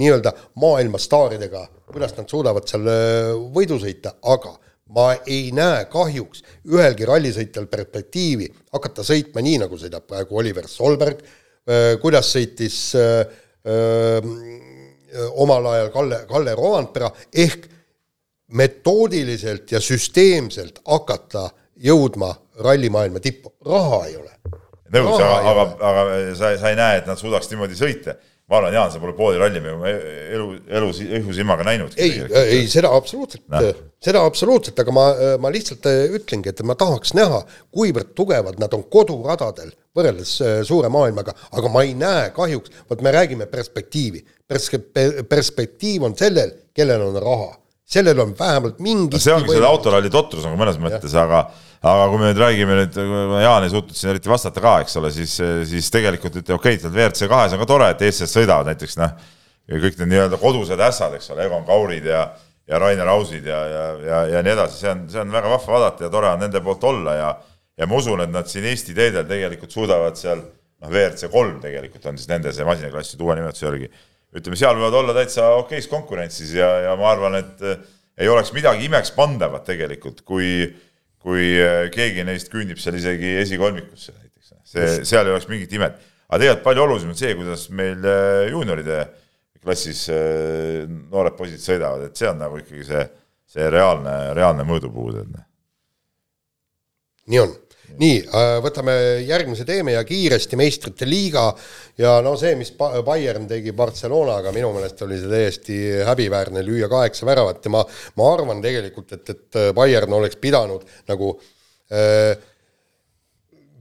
nii-öelda 0.00 0.32
maailmastaaridega, 0.62 1.66
kuidas 1.92 2.16
nad 2.16 2.30
suudavad 2.30 2.68
seal 2.70 2.88
võidu 3.54 3.78
sõita, 3.82 4.16
aga 4.34 4.56
ma 4.92 5.14
ei 5.26 5.48
näe 5.56 5.86
kahjuks 5.92 6.42
ühelgi 6.68 7.06
rallisõitjal 7.08 7.66
perspektiivi 7.72 8.50
hakata 8.74 9.04
sõitma 9.06 9.40
nii, 9.44 9.62
nagu 9.64 9.78
sõidab 9.80 10.04
praegu 10.08 10.36
Oliver 10.42 10.68
Solberg, 10.68 11.22
kuidas 12.02 12.28
sõitis 12.34 12.76
öö, 12.98 13.24
omal 15.40 15.66
ajal 15.66 15.90
Kalle, 15.94 16.18
Kalle 16.28 16.54
Rovanpera, 16.54 17.10
ehk 17.32 17.68
metoodiliselt 18.52 19.72
ja 19.72 19.80
süsteemselt 19.80 20.82
hakata 20.86 21.48
jõudma 21.80 22.30
rallimaailma 22.62 23.20
tippu, 23.20 23.54
raha 23.66 24.04
ei 24.10 24.16
ole. 24.16 24.30
nõus, 24.94 25.16
aga, 25.18 25.38
aga, 25.50 25.64
aga 25.88 26.04
sa, 26.38 26.52
sa 26.60 26.70
ei 26.70 26.78
näe, 26.78 27.00
et 27.00 27.08
nad 27.10 27.18
suudaks 27.18 27.50
niimoodi 27.50 27.78
sõita. 27.78 28.14
Ma 28.50 28.58
arvan, 28.58 28.74
Jaan, 28.76 28.92
sa 28.92 29.00
pole 29.00 29.14
pooli 29.16 29.40
rallimängu 29.40 29.86
elu, 29.88 30.48
elus 30.78 31.00
õhusilmaga 31.04 31.64
näinud. 31.64 31.96
ei, 31.96 32.20
ei 32.58 32.66
seda 32.68 32.90
absoluutselt 32.92 33.46
no., 33.48 33.62
seda 34.04 34.20
absoluutselt, 34.28 34.78
aga 34.82 34.92
ma, 34.92 35.06
ma 35.40 35.52
lihtsalt 35.52 35.88
äh, 35.88 36.04
ütlengi, 36.18 36.52
et 36.52 36.60
ma 36.68 36.76
tahaks 36.76 37.14
näha, 37.16 37.40
kuivõrd 37.72 38.12
tugevad 38.18 38.60
nad 38.60 38.76
on 38.76 38.84
koduradadel 38.92 39.72
võrreldes 39.96 40.36
äh, 40.44 40.60
suure 40.68 40.90
maailmaga, 40.92 41.32
aga 41.56 41.72
ma 41.72 41.86
ei 41.86 41.96
näe 41.98 42.28
kahjuks, 42.36 42.84
vot 42.90 43.04
me 43.04 43.14
räägime 43.16 43.48
perspektiivi. 43.50 44.24
Pers-, 44.50 44.72
perspektiiv 45.28 46.04
on 46.04 46.16
sellel, 46.18 46.52
kellel 46.76 47.08
on 47.08 47.20
raha 47.24 47.54
sellel 47.84 48.20
on 48.24 48.32
vähemalt 48.38 48.80
mingi 48.84 49.20
see 49.20 49.34
ongi 49.34 49.52
selle 49.52 49.68
autoralli 49.68 50.10
totrus 50.12 50.46
nagu 50.46 50.56
mõnes 50.60 50.80
mõttes, 50.80 51.12
aga 51.20 51.44
aga 51.84 52.06
kui 52.08 52.20
me 52.22 52.30
nüüd 52.30 52.40
räägime 52.40 52.78
nüüd, 52.78 52.96
Jaan 53.44 53.66
ei 53.66 53.72
suutnud 53.72 53.98
siin 53.98 54.14
eriti 54.14 54.30
vastata 54.32 54.62
ka, 54.64 54.78
eks 54.84 54.96
ole, 55.00 55.10
siis, 55.12 55.36
siis 55.68 55.90
tegelikult 55.92 56.40
ütleme, 56.40 56.56
okei 56.56 56.78
okay,, 56.78 56.90
WRC 56.90 57.28
kahes 57.28 57.52
on 57.52 57.60
ka 57.60 57.68
tore, 57.68 57.90
et 57.92 58.04
eestlased 58.08 58.38
sõidavad 58.38 58.70
näiteks 58.72 58.96
noh, 59.02 59.12
kõik 59.68 60.00
need 60.00 60.14
nii-öelda 60.14 60.40
kodused 60.40 60.80
ässad, 60.80 61.18
eks 61.18 61.28
ole, 61.34 61.44
Egon 61.44 61.68
Kaurid 61.68 62.08
ja 62.08 62.24
ja 62.68 62.78
Rainer 62.80 63.08
Ausid 63.12 63.46
ja, 63.46 63.58
ja, 63.68 63.84
ja, 64.00 64.20
ja 64.32 64.42
nii 64.44 64.54
edasi, 64.54 64.78
see 64.80 64.90
on, 64.90 65.02
see 65.12 65.20
on 65.20 65.32
väga 65.32 65.50
vahva 65.52 65.72
vaadata 65.74 66.06
ja 66.06 66.10
tore 66.12 66.30
on 66.32 66.40
nende 66.40 66.62
poolt 66.64 66.84
olla 66.88 67.16
ja 67.18 67.32
ja 67.76 67.88
ma 67.90 67.98
usun, 67.98 68.22
et 68.24 68.32
nad 68.32 68.48
siin 68.48 68.64
Eesti 68.70 68.94
teedel 68.96 69.26
tegelikult 69.28 69.74
suudavad 69.74 70.16
seal 70.16 70.40
noh, 70.40 70.88
WRC 70.88 71.28
kolm 71.32 71.58
tegelikult 71.60 72.06
on 72.08 72.18
siis 72.20 72.30
nende 72.30 72.52
see 72.56 72.66
masinaklass 72.66 73.18
uue 73.18 73.36
nimetuse 73.36 73.66
järgi 73.66 73.90
ütleme, 74.34 74.58
seal 74.58 74.78
võivad 74.78 74.96
olla 74.98 75.14
täitsa 75.16 75.50
okeis 75.60 75.86
konkurentsis 75.90 76.54
ja, 76.58 76.68
ja 76.88 76.94
ma 76.98 77.10
arvan, 77.12 77.38
et 77.38 77.62
eh, 77.64 77.84
ei 78.24 78.30
oleks 78.30 78.52
midagi 78.54 78.86
imekspandavat 78.88 79.66
tegelikult, 79.68 80.22
kui, 80.26 80.66
kui 81.22 81.52
eh, 81.54 81.86
keegi 81.94 82.26
neist 82.26 82.50
küündib 82.52 82.80
seal 82.82 82.98
isegi 82.98 83.36
esikolmikusse 83.44 84.14
näiteks. 84.14 84.54
see, 84.74 84.88
seal 85.06 85.28
ei 85.28 85.36
oleks 85.36 85.48
mingit 85.50 85.72
imet. 85.78 86.00
aga 86.28 86.40
tegelikult 86.42 86.66
palju 86.66 86.86
olulisem 86.86 87.14
on 87.14 87.20
see, 87.20 87.34
kuidas 87.38 87.68
meil 87.70 88.08
eh, 88.10 88.48
juunioride 88.50 89.04
klassis 89.64 90.10
noored 90.12 91.38
poisid 91.38 91.62
sõidavad, 91.62 92.02
et 92.04 92.18
see 92.20 92.28
on 92.28 92.36
nagu 92.36 92.58
ikkagi 92.60 92.82
see, 92.84 93.04
see 93.48 93.68
reaalne, 93.72 94.34
reaalne 94.36 94.66
mõõdupuu. 94.68 95.14
nii 97.32 97.40
on 97.40 97.54
nii, 98.00 98.20
äh, 98.26 98.56
võtame 98.64 98.94
järgmise 99.26 99.66
teeme 99.68 99.94
ja 99.96 100.04
kiiresti 100.06 100.58
meistrite 100.58 101.08
liiga. 101.08 101.48
Ja 102.00 102.16
no 102.24 102.34
see, 102.40 102.54
mis 102.58 102.72
Bayern 102.76 103.46
tegi 103.50 103.74
Barcelonaga, 103.76 104.52
minu 104.54 104.72
meelest 104.74 105.02
oli 105.06 105.20
see 105.20 105.30
täiesti 105.30 105.78
häbiväärne 106.08 106.64
lüüa 106.66 106.88
kaheksa 106.92 107.28
väravat. 107.28 107.62
Ja 107.64 107.74
ma, 107.76 107.84
ma 108.18 108.32
arvan 108.32 108.62
tegelikult, 108.64 109.14
et, 109.18 109.30
et 109.36 109.60
Bayern 109.76 110.16
oleks 110.18 110.40
pidanud 110.42 110.86
nagu 111.10 111.36
äh, 111.92 112.34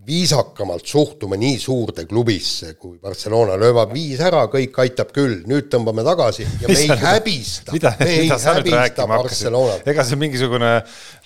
viisakamalt 0.08 0.86
suhtume 0.88 1.38
nii 1.39 1.60
suurde 1.60 2.04
klubisse 2.10 2.74
kui 2.76 2.98
Barcelona, 3.02 3.56
löövad 3.60 3.94
viis 3.94 4.20
ära, 4.24 4.44
kõik 4.52 4.76
aitab 4.84 5.13
küll, 5.16 5.42
nüüd 5.48 5.70
tõmbame 5.72 6.04
tagasi 6.06 6.44
ja 6.44 6.68
me 6.70 6.76
ei 6.76 6.98
häbista, 7.04 7.76
me 7.76 8.10
ei 8.10 8.28
häbista 8.28 9.08
Barcelonat. 9.08 9.88
ega 9.88 10.04
see 10.08 10.20
mingisugune 10.20 10.72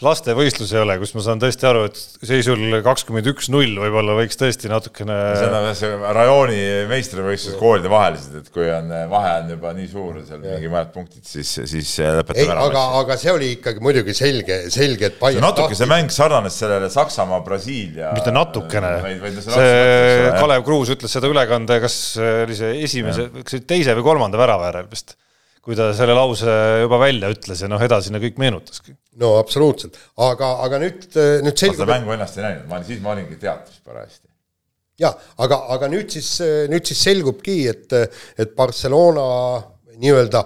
lastevõistlus 0.05 0.75
ei 0.75 0.83
ole, 0.83 0.97
kus 1.01 1.15
ma 1.17 1.25
saan 1.25 1.41
tõesti 1.41 1.65
aru, 1.69 1.87
et 1.89 1.97
seisul 2.29 2.77
kakskümmend 2.85 3.31
üks 3.33 3.49
null 3.53 3.79
võib-olla 3.81 4.17
võiks 4.19 4.37
tõesti 4.37 4.69
natukene 4.69 5.17
see 5.39 5.49
on 5.49 5.67
see 5.81 6.13
rajooni 6.19 6.61
meistrivõistlused 6.91 7.57
koolide 7.61 7.91
vahelised, 7.91 8.37
et 8.43 8.53
kui 8.53 8.69
on 8.69 8.93
vahe 9.09 9.33
on 9.41 9.51
juba 9.55 9.73
nii 9.77 9.89
suur, 9.89 10.21
seal 10.27 10.45
ja. 10.45 10.53
mingi 10.53 10.71
mõned 10.75 10.93
punktid, 10.93 11.25
siis, 11.25 11.55
siis 11.73 11.95
lõpetame 12.21 12.53
ära. 12.53 12.69
aga, 12.69 12.85
aga 13.01 13.17
see 13.17 13.33
oli 13.33 13.51
ikkagi 13.57 13.81
muidugi 13.83 14.13
selge, 14.17 14.61
selge, 14.73 15.11
et 15.11 15.41
natuke 15.41 15.77
see 15.77 15.89
mäng 15.89 16.13
sarnanes 16.13 16.61
sellele 16.61 16.93
Saksamaa-Brasiilia 16.93 18.13
mitte 18.13 18.33
natuke 18.35 18.66
natukene. 18.67 19.41
see 19.45 20.33
Kalev 20.37 20.65
Kruus 20.65 20.91
ütles 20.93 21.13
seda 21.13 21.29
ülekande, 21.31 21.79
kas 21.83 21.95
oli 22.19 22.57
see 22.57 22.75
esimese, 22.85 23.29
kas 23.41 23.63
teise 23.69 23.95
või 23.97 24.05
kolmanda 24.05 24.39
värava 24.39 24.69
järel 24.69 24.89
vist, 24.91 25.15
kui 25.63 25.77
ta 25.77 25.89
selle 25.97 26.15
lause 26.17 26.53
juba 26.83 26.99
välja 27.01 27.31
ütles 27.33 27.63
ja 27.63 27.71
noh, 27.71 27.81
edasine 27.83 28.21
kõik 28.23 28.39
meenutaski. 28.41 28.95
no 29.21 29.35
absoluutselt, 29.41 29.97
aga, 30.27 30.53
aga 30.67 30.81
nüüd, 30.83 31.09
nüüd 31.45 31.57
selgub. 31.57 31.81
seda 31.83 31.91
mängu 31.95 32.15
ennast 32.15 32.39
ei 32.39 32.47
näinud, 32.47 32.67
ma 32.69 32.79
olin, 32.79 32.87
siis 32.91 33.01
ma 33.03 33.13
olingi 33.15 33.39
teatris 33.41 33.81
parajasti. 33.85 34.25
ja 35.03 35.11
aga, 35.43 35.63
aga 35.77 35.91
nüüd 35.93 36.13
siis, 36.13 36.37
nüüd 36.71 36.87
siis 36.87 37.03
selgubki, 37.09 37.59
et, 37.73 37.99
et 38.37 38.55
Barcelona 38.57 39.27
nii-öelda 39.97 40.45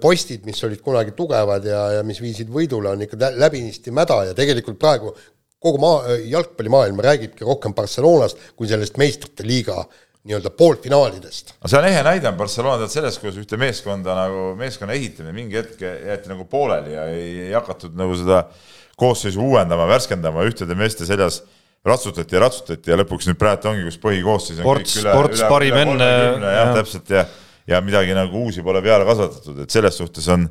postid, 0.00 0.44
mis 0.46 0.60
olid 0.66 0.82
kunagi 0.84 1.14
tugevad 1.16 1.64
ja, 1.66 1.80
ja 1.98 2.04
mis 2.06 2.20
viisid 2.22 2.50
võidule, 2.52 2.92
on 2.92 3.02
ikka 3.04 3.30
läbinisti 3.34 3.92
mäda 3.94 4.20
ja 4.28 4.36
tegelikult 4.36 4.78
praegu 4.80 5.14
kogu 5.62 5.80
maa, 5.82 6.18
jalgpallimaailm 6.30 7.00
räägibki 7.02 7.46
rohkem 7.46 7.74
Barcelonast 7.74 8.38
kui 8.56 8.70
sellest 8.70 8.98
meistrite 9.00 9.46
liiga 9.46 9.82
nii-öelda 10.28 10.50
poolfinaalidest. 10.58 11.54
no 11.62 11.70
see 11.70 11.78
on 11.80 11.88
ehe 11.88 12.02
näide 12.06 12.28
on 12.30 12.38
Barcelona 12.38 12.82
tead 12.82 12.94
sellest, 12.96 13.22
kuidas 13.22 13.38
ühte 13.40 13.58
meeskonda 13.60 14.16
nagu, 14.18 14.48
meeskonna 14.58 14.96
ehitamine 14.98 15.34
mingi 15.36 15.58
hetk 15.60 15.82
jäeti 15.82 16.32
nagu 16.32 16.44
pooleli 16.50 16.94
ja 16.94 17.06
ei, 17.12 17.30
ei 17.48 17.54
hakatud 17.56 17.96
nagu 17.98 18.16
seda 18.18 18.42
koosseisu 18.98 19.40
uuendama, 19.44 19.86
värskendama, 19.88 20.44
ühtede 20.48 20.74
meeste 20.78 21.06
seljas 21.06 21.42
ratsutati 21.86 22.34
ja 22.34 22.42
ratsutati 22.42 22.90
ja 22.90 22.98
lõpuks 22.98 23.28
nüüd 23.30 23.38
praegu 23.40 23.70
ongi, 23.70 23.84
kus 23.86 24.00
põhikoosseis 24.02 24.58
on 24.58 24.66
sports, 24.66 24.96
sports 24.98 25.44
parim 25.48 25.78
enne. 25.78 26.08
jah, 26.42 26.74
täpselt 26.76 27.14
ja 27.14 27.26
ja 27.68 27.80
midagi 27.84 28.14
nagu 28.16 28.44
uusi 28.46 28.64
pole 28.64 28.80
peale 28.84 29.04
kasvatatud, 29.08 29.62
et 29.64 29.72
selles 29.72 29.98
suhtes 30.00 30.28
on, 30.32 30.46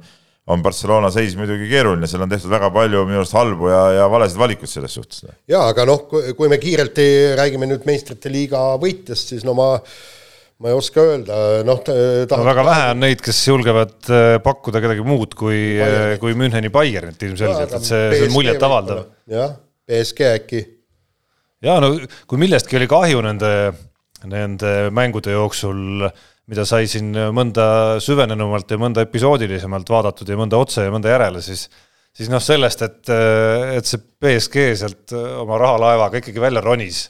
on 0.48 0.62
Barcelona 0.64 1.10
seis 1.12 1.36
muidugi 1.40 1.68
keeruline, 1.72 2.08
seal 2.08 2.24
on 2.24 2.32
tehtud 2.32 2.52
väga 2.52 2.70
palju 2.76 3.04
minu 3.08 3.20
arust 3.22 3.36
halbu 3.36 3.72
ja, 3.72 3.82
ja 4.00 4.06
valesid 4.12 4.40
valikuid 4.40 4.72
selles 4.72 4.94
suhtes. 4.96 5.26
jaa, 5.50 5.66
aga 5.74 5.88
noh, 5.88 6.06
kui 6.08 6.52
me 6.52 6.60
kiirelt 6.62 7.02
ei, 7.04 7.34
räägime 7.40 7.68
nüüd 7.70 7.88
meistrite 7.90 8.32
liiga 8.32 8.70
võitjast, 8.82 9.34
siis 9.34 9.48
no 9.48 9.58
ma 9.58 9.74
ma 10.58 10.72
ei 10.72 10.78
oska 10.78 11.04
öelda, 11.06 11.36
noh 11.68 11.84
tahab... 11.86 12.40
no 12.40 12.46
väga 12.48 12.64
vähe 12.66 12.86
on 12.94 13.04
neid, 13.04 13.20
kes 13.26 13.42
julgevad 13.46 14.10
äh, 14.10 14.38
pakkuda 14.44 14.82
kedagi 14.82 15.04
muud 15.06 15.36
kui, 15.38 15.60
äh, 15.84 16.16
kui 16.22 16.34
Müncheni 16.38 16.72
Bayernit 16.74 17.22
ilmselgelt, 17.28 17.76
et 17.78 17.86
see, 17.86 18.08
see 18.16 18.30
on 18.30 18.34
muljetavaldav. 18.34 19.04
jah, 19.30 19.54
BSG 19.88 20.32
äkki. 20.32 20.64
jaa, 21.68 21.78
no 21.84 21.92
kui 22.26 22.42
millestki 22.42 22.80
oli 22.80 22.90
kahju 22.90 23.22
nende, 23.28 23.52
nende 24.26 24.74
mängude 24.96 25.36
jooksul, 25.36 26.08
mida 26.48 26.64
sai 26.68 26.88
siin 26.88 27.12
mõnda 27.36 27.98
süvenenumalt 28.04 28.72
ja 28.72 28.80
mõnda 28.80 29.04
episoodilisemalt 29.04 29.90
vaadatud 29.92 30.30
ja 30.30 30.40
mõnda 30.40 30.60
otse 30.62 30.88
ja 30.88 30.94
mõnda 30.94 31.12
järele, 31.12 31.44
siis 31.44 31.68
siis 32.18 32.32
noh, 32.34 32.42
sellest, 32.42 32.82
et, 32.82 33.12
et 33.78 33.86
see 33.86 34.00
BSG 34.02 34.72
sealt 34.80 35.14
oma 35.14 35.60
rahalaevaga 35.62 36.18
ikkagi 36.24 36.42
välja 36.42 36.64
ronis 36.66 37.04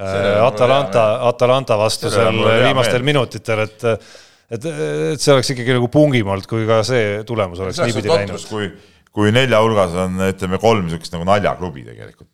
Äh, 0.00 0.46
Atalanta, 0.46 1.28
Atalanta 1.28 1.78
vastu 1.80 2.10
seal 2.12 2.36
viimastel 2.36 3.04
minutitel, 3.04 3.62
et 3.64 3.84
et, 3.86 4.66
et 4.66 5.22
see 5.22 5.32
oleks 5.32 5.54
ikkagi 5.54 5.72
nagu 5.72 5.88
pungim 5.88 6.28
olnud, 6.28 6.44
kui 6.50 6.66
ka 6.68 6.82
see 6.84 7.22
tulemus 7.26 7.62
oleks 7.64 7.80
niipidi 7.80 8.12
läinud. 8.12 8.44
kui, 8.50 8.68
kui 9.16 9.32
nelja 9.32 9.62
hulgas 9.64 9.96
on, 10.04 10.20
ütleme, 10.28 10.60
kolm 10.60 10.84
niisugust 10.84 11.16
nagu 11.16 11.24
naljaklubi 11.26 11.86
tegelikult 11.88 12.28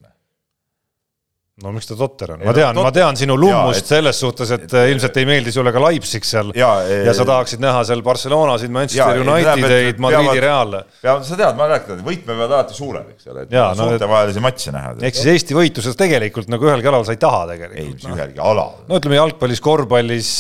no 1.63 1.73
miks 1.75 1.89
ta 1.89 1.97
totter 1.99 2.35
on, 2.35 2.43
ma 2.47 2.55
tean, 2.57 2.79
ma 2.79 2.91
tean 2.95 3.19
sinu 3.19 3.37
lummust 3.39 3.85
et, 3.85 3.91
selles 3.95 4.19
suhtes, 4.23 4.51
et, 4.57 4.65
et 4.69 4.93
ilmselt 4.93 5.19
ei 5.21 5.29
meeldi 5.29 5.55
sulle 5.55 5.73
ka 5.75 5.83
Leipzig 5.83 6.27
seal 6.27 6.53
ja, 6.59 6.71
ja, 6.87 6.99
ja 7.09 7.15
sa 7.17 7.27
tahaksid 7.29 7.63
näha 7.63 7.85
seal 7.89 8.03
Barcelonasid, 8.07 8.73
Manchester 8.75 9.21
ja, 9.21 9.25
Unitedeid, 9.25 10.01
Madridi 10.03 10.43
Reale. 10.43 10.83
ja 11.05 11.17
sa 11.27 11.39
tead, 11.39 11.57
ma 11.59 11.69
rääkinud, 11.73 12.03
et 12.03 12.07
võitme 12.07 12.35
peavad 12.35 12.57
alati 12.59 12.77
suured, 12.77 13.15
eks 13.15 13.31
ole, 13.33 13.47
et 13.47 13.55
ja, 13.55 13.69
no, 13.79 13.89
suurtevahelisi 13.89 14.45
matše 14.45 14.75
näha. 14.75 14.95
ehk 15.09 15.19
siis 15.19 15.31
Eesti 15.37 15.59
võitluses 15.59 15.99
tegelikult 15.99 16.51
nagu 16.53 16.69
ühelgi 16.69 16.93
alal 16.93 17.07
sa 17.09 17.17
ei 17.17 17.23
taha 17.23 17.47
tegelikult. 17.55 17.81
ei, 17.81 17.95
mis 17.97 18.09
no. 18.09 18.19
ühelgi 18.19 18.45
alal. 18.53 18.77
no 18.89 19.01
ütleme 19.01 19.19
jalgpallis, 19.21 19.65
korvpallis, 19.65 20.35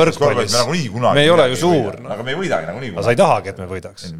võrkpallis, 0.00 0.58
me 1.08 1.26
ei 1.26 1.34
ole 1.34 1.50
ju 1.54 1.62
suur. 1.66 2.00
aga 2.06 2.22
me 2.22 2.34
ei 2.34 2.42
võidagi 2.44 2.70
nagunii. 2.72 2.94
aga 2.96 3.06
sa 3.08 3.16
ei 3.16 3.22
tahagi, 3.22 3.54
et 3.54 3.62
me 3.62 3.70
võidaks 3.70 4.10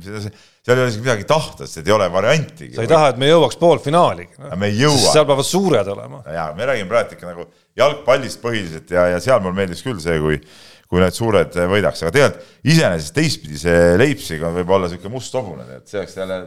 seal 0.64 0.77
ei 0.77 0.85
ole 0.85 0.92
isegi 0.92 1.05
midagi 1.05 1.27
tahta, 1.29 1.66
sest 1.66 1.87
ei 1.87 1.94
ole 1.94 2.09
variantigi. 2.12 2.75
sa 2.77 2.85
ei 2.85 2.90
taha, 2.90 3.12
et 3.12 3.21
me 3.21 3.29
jõuaks 3.31 3.59
poolfinaali 3.61 4.27
no.? 4.38 4.51
me 4.61 4.71
ei 4.71 4.81
jõua. 4.81 5.12
seal 5.12 5.29
peavad 5.29 5.49
suured 5.49 5.92
olema. 5.94 6.23
jaa, 6.35 6.49
me 6.59 6.66
räägime 6.68 6.90
praegu 6.90 7.16
ikka 7.16 7.31
nagu 7.31 7.47
jalgpallist 7.79 8.42
põhiliselt 8.42 8.90
ja, 8.94 9.07
ja 9.14 9.23
seal 9.23 9.40
mulle 9.44 9.61
meeldis 9.62 9.85
küll 9.87 10.01
see, 10.03 10.18
kui 10.23 10.40
kui 10.88 11.03
need 11.03 11.12
suured 11.12 11.57
võidaks, 11.68 12.01
aga 12.03 12.14
tegelikult 12.14 12.73
iseenesest 12.73 13.14
teistpidi 13.16 13.61
see 13.61 13.94
Leipzig 14.01 14.44
on 14.44 14.57
võib-olla 14.57 14.88
niisugune 14.88 15.12
must 15.18 15.37
hobune, 15.37 15.66
et 15.77 15.90
see 15.90 16.01
oleks 16.01 16.16
jälle 16.16 16.38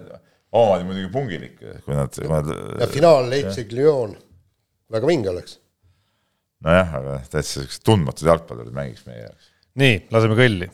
omamoodi 0.52 0.88
muidugi 0.90 1.12
pungilik, 1.14 1.56
kui 1.86 1.96
nad, 1.96 2.18
kui 2.18 2.32
nad 2.32 2.52
ja 2.82 2.90
finaal 2.92 3.30
Leipzig-Lyon, 3.32 4.18
väga 4.98 5.14
vinge 5.14 5.32
oleks. 5.34 5.60
nojah, 6.66 6.98
aga 7.02 7.22
täitsa 7.30 7.62
siuksed 7.62 7.86
tundmatud 7.86 8.34
jalgpallurid 8.34 8.76
mängiks 8.76 9.06
meie 9.06 9.28
jaoks. 9.28 9.54
nii, 9.82 10.06
laseme 10.12 10.40
kõlli 10.42 10.72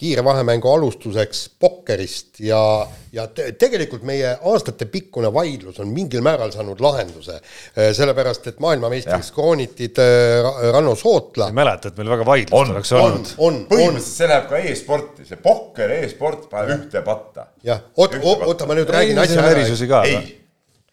kiire 0.00 0.24
vahemängu 0.24 0.68
alustuseks 0.72 1.42
pokkerist 1.60 2.40
ja, 2.40 2.60
ja 3.12 3.26
te, 3.36 3.50
tegelikult 3.60 4.04
meie 4.08 4.30
aastatepikkune 4.52 5.28
vaidlus 5.34 5.80
on 5.84 5.90
mingil 5.92 6.24
määral 6.24 6.52
saanud 6.54 6.80
lahenduse, 6.80 7.36
äh, 7.36 7.90
sellepärast 7.96 8.48
et 8.48 8.62
maailmameistriks 8.64 9.32
kroonitud 9.36 10.00
äh, 10.00 10.48
Ranno 10.72 10.94
Sootla. 10.96 11.50
ei 11.52 11.58
mäleta, 11.60 11.92
et 11.92 12.00
meil 12.00 12.14
väga 12.14 12.28
vaidlust 12.30 12.74
oleks 12.74 12.94
olnud. 12.96 13.34
põhimõtteliselt 13.36 14.16
see 14.16 14.32
läheb 14.32 14.48
ka 14.48 14.64
e-sporti, 14.72 15.28
see 15.28 15.40
pokker 15.44 15.92
e, 15.92 16.02
e-sport 16.08 16.48
paneb 16.52 16.76
ühte 16.78 17.04
patta. 17.04 17.50
jah, 17.66 17.84
oota, 18.00 18.24
oota, 18.24 18.68
ma 18.70 18.80
nüüd 18.80 18.96
räägin 18.96 19.20
asja 19.20 19.42
ära. 19.44 19.54
erisusi 19.58 19.88
ka. 19.90 20.04
ei, 20.08 20.36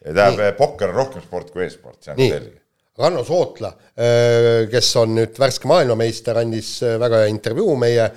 tähendab, 0.04 0.48
pokker 0.60 0.92
on 0.92 1.04
rohkem 1.06 1.24
sport 1.24 1.56
kui 1.56 1.64
e-sport, 1.70 2.02
see 2.04 2.18
on 2.18 2.26
selge 2.26 2.58
Ranno 2.98 3.22
Sootla, 3.24 3.70
äh, 3.94 4.64
kes 4.72 4.96
on 5.00 5.14
nüüd 5.20 5.38
värske 5.38 5.70
maailmameister, 5.70 6.42
andis 6.42 6.80
väga 6.82 7.22
hea 7.22 7.30
intervjuu 7.32 7.76
meie 7.78 8.08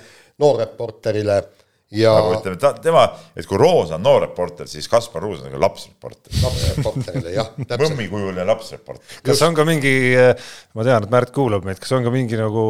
noorreporterile 0.41 1.37
ja 1.91 2.11
nagu 2.15 2.35
ütleme, 2.37 2.57
ta, 2.61 2.71
tema, 2.81 3.05
et 3.35 3.47
kui 3.47 3.59
Roos 3.59 3.91
on 3.95 4.03
noorreporter, 4.03 4.69
siis 4.71 4.87
Kaspar 4.91 5.23
Ruus 5.25 5.41
on 5.41 5.49
nagu 5.49 5.59
lapsreporter. 5.61 6.35
lapsreporterile, 6.43 7.33
jah. 7.35 7.49
mõmmikujuline 7.83 8.45
lapsreporter. 8.47 9.17
kas 9.27 9.41
on 9.47 9.57
ka 9.57 9.65
mingi, 9.67 9.95
ma 10.77 10.87
tean, 10.87 11.03
et 11.03 11.11
Märt 11.11 11.33
kuulab 11.35 11.67
meid, 11.67 11.81
kas 11.81 11.91
on 11.97 12.07
ka 12.07 12.13
mingi 12.13 12.39
nagu 12.39 12.63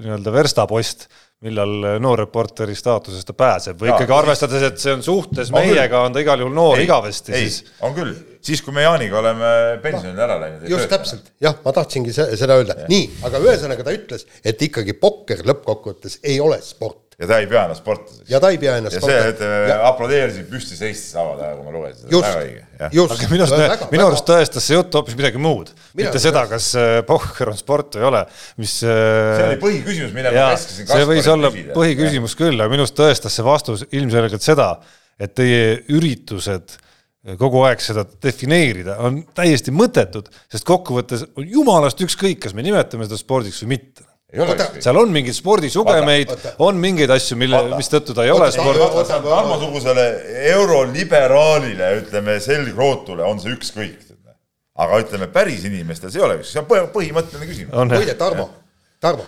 nii-öelda 0.00 0.32
verstapost, 0.32 1.06
millal 1.42 1.98
noorreporteri 2.00 2.74
staatusest 2.78 3.26
ta 3.28 3.34
pääseb? 3.36 3.80
Või 3.80 3.90
ja, 3.90 3.96
ikkagi 3.98 4.14
arvestades, 4.14 4.64
et 4.68 4.80
see 4.80 4.94
on 4.94 5.02
suhtes 5.04 5.50
on 5.50 5.58
meiega, 5.58 6.04
on 6.06 6.14
ta 6.14 6.22
igal 6.22 6.40
juhul 6.40 6.54
noor 6.54 6.78
ei, 6.78 6.86
igavesti, 6.86 7.34
siis 7.34 7.74
on 7.82 7.96
küll, 7.96 8.14
siis 8.40 8.62
kui 8.64 8.74
me 8.76 8.86
Jaaniga 8.86 9.18
oleme 9.20 9.52
pensionile 9.82 10.22
ära 10.24 10.38
läinud. 10.40 10.68
just 10.70 10.88
täpselt, 10.92 11.32
jah, 11.42 11.58
ma 11.66 11.74
tahtsingi 11.74 12.14
seda 12.14 12.56
öelda, 12.56 12.78
nii, 12.88 13.08
aga 13.26 13.42
ühesõnaga 13.42 13.84
ta 13.90 13.96
ütles, 13.96 14.28
et 14.46 14.68
ikkagi 14.70 14.94
pokker 15.02 15.42
lõppkokkuvõttes 15.50 16.20
ei 16.22 16.38
ole 16.40 16.62
sport 16.64 17.01
ja 17.20 17.28
ta 17.28 17.38
ei 17.42 17.46
pea 17.50 17.64
ennast 17.66 17.82
sportlaseks. 17.82 18.28
ja 18.30 18.40
ta 18.42 18.50
ei 18.52 18.58
pea 18.60 18.76
ennast 18.80 18.96
ja 18.96 19.02
see, 19.04 19.18
et 19.32 19.40
ja... 19.42 19.78
aplodeerisid 19.88 20.48
püsti 20.50 20.78
seistes 20.78 21.14
laval 21.16 21.40
ajal, 21.42 21.58
kui 21.58 21.66
ma 21.66 21.74
lugesin 21.76 22.06
seda, 22.06 22.20
väga 22.26 22.44
õige. 22.46 22.62
aga 23.04 23.28
minu 23.32 23.46
arust, 23.46 23.86
minu 23.94 24.06
arust 24.06 24.28
tõestas 24.28 24.68
see 24.68 24.78
jutt 24.78 24.98
hoopis 24.98 25.18
midagi 25.18 25.42
muud. 25.42 25.72
mitte 25.98 26.22
seda, 26.22 26.44
kas 26.50 26.70
äh, 26.80 26.92
pohher 27.08 27.52
on 27.52 27.58
sport 27.58 27.98
või 27.98 28.04
ei 28.04 28.08
ole, 28.10 28.22
mis 28.62 28.78
äh, 28.86 29.00
see 29.38 29.48
oli 29.50 29.58
põhiküsimus, 29.64 30.14
mille 30.16 30.32
ma 30.34 30.46
käskisin 30.54 30.92
see 30.92 31.10
võis 31.12 31.32
olla 31.34 31.52
küsida. 31.54 31.76
põhiküsimus 31.76 32.38
küll, 32.38 32.56
aga 32.56 32.72
minu 32.72 32.86
arust 32.86 32.98
tõestas 32.98 33.36
see 33.36 33.46
vastus 33.46 33.84
ilmselgelt 33.90 34.44
seda, 34.44 34.70
et 35.20 35.36
teie 35.36 35.82
üritused 35.92 36.78
kogu 37.38 37.60
aeg 37.68 37.82
seda 37.82 38.02
defineerida 38.24 38.96
on 39.06 39.20
täiesti 39.36 39.70
mõttetud, 39.74 40.26
sest 40.50 40.66
kokkuvõttes 40.66 41.28
on 41.38 41.46
jumalast 41.46 42.00
ükskõik, 42.02 42.40
kas 42.42 42.56
me 42.56 42.64
nimetame 42.66 43.06
seda 43.06 43.20
spordiks 43.20 43.62
või 43.62 43.76
mitte 43.76 44.08
seal 44.32 44.96
on 44.96 45.10
mingeid 45.12 45.36
spordisugemeid, 45.36 46.30
on 46.64 46.78
mingeid 46.80 47.10
asju, 47.12 47.36
mille, 47.40 47.58
mistõttu 47.76 48.14
ta 48.16 48.24
ei 48.24 48.32
oota, 48.32 48.46
ole 48.46 48.54
sport. 48.54 49.10
Tarmo-sugusele 49.26 50.06
euroliberaalile, 50.54 51.90
ütleme, 52.00 52.38
selgrootule 52.40 53.26
on 53.28 53.42
see 53.42 53.52
ükskõik. 53.52 54.08
aga 54.82 55.02
ütleme, 55.02 55.28
päris 55.28 55.66
inimestel 55.68 56.10
see 56.10 56.22
ei 56.22 56.24
ole, 56.24 56.38
see 56.48 56.62
on 56.62 56.68
põhimõtteline 56.94 57.48
küsimus. 57.50 57.76
muide, 57.92 58.14
Tarmo, 58.16 58.48
Tarmo, 59.04 59.26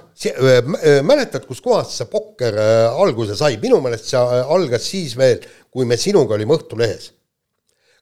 mäletad, 1.04 1.44
kuskohast 1.44 1.98
see 1.98 2.08
pokker 2.08 2.56
alguse 2.94 3.36
sai, 3.36 3.58
minu 3.60 3.82
meelest 3.84 4.08
see 4.08 4.24
algas 4.56 4.88
siis 4.88 5.12
veel, 5.20 5.44
kui 5.68 5.84
me 5.84 6.00
sinuga 6.00 6.38
olime 6.38 6.56
Õhtulehes. 6.56 7.10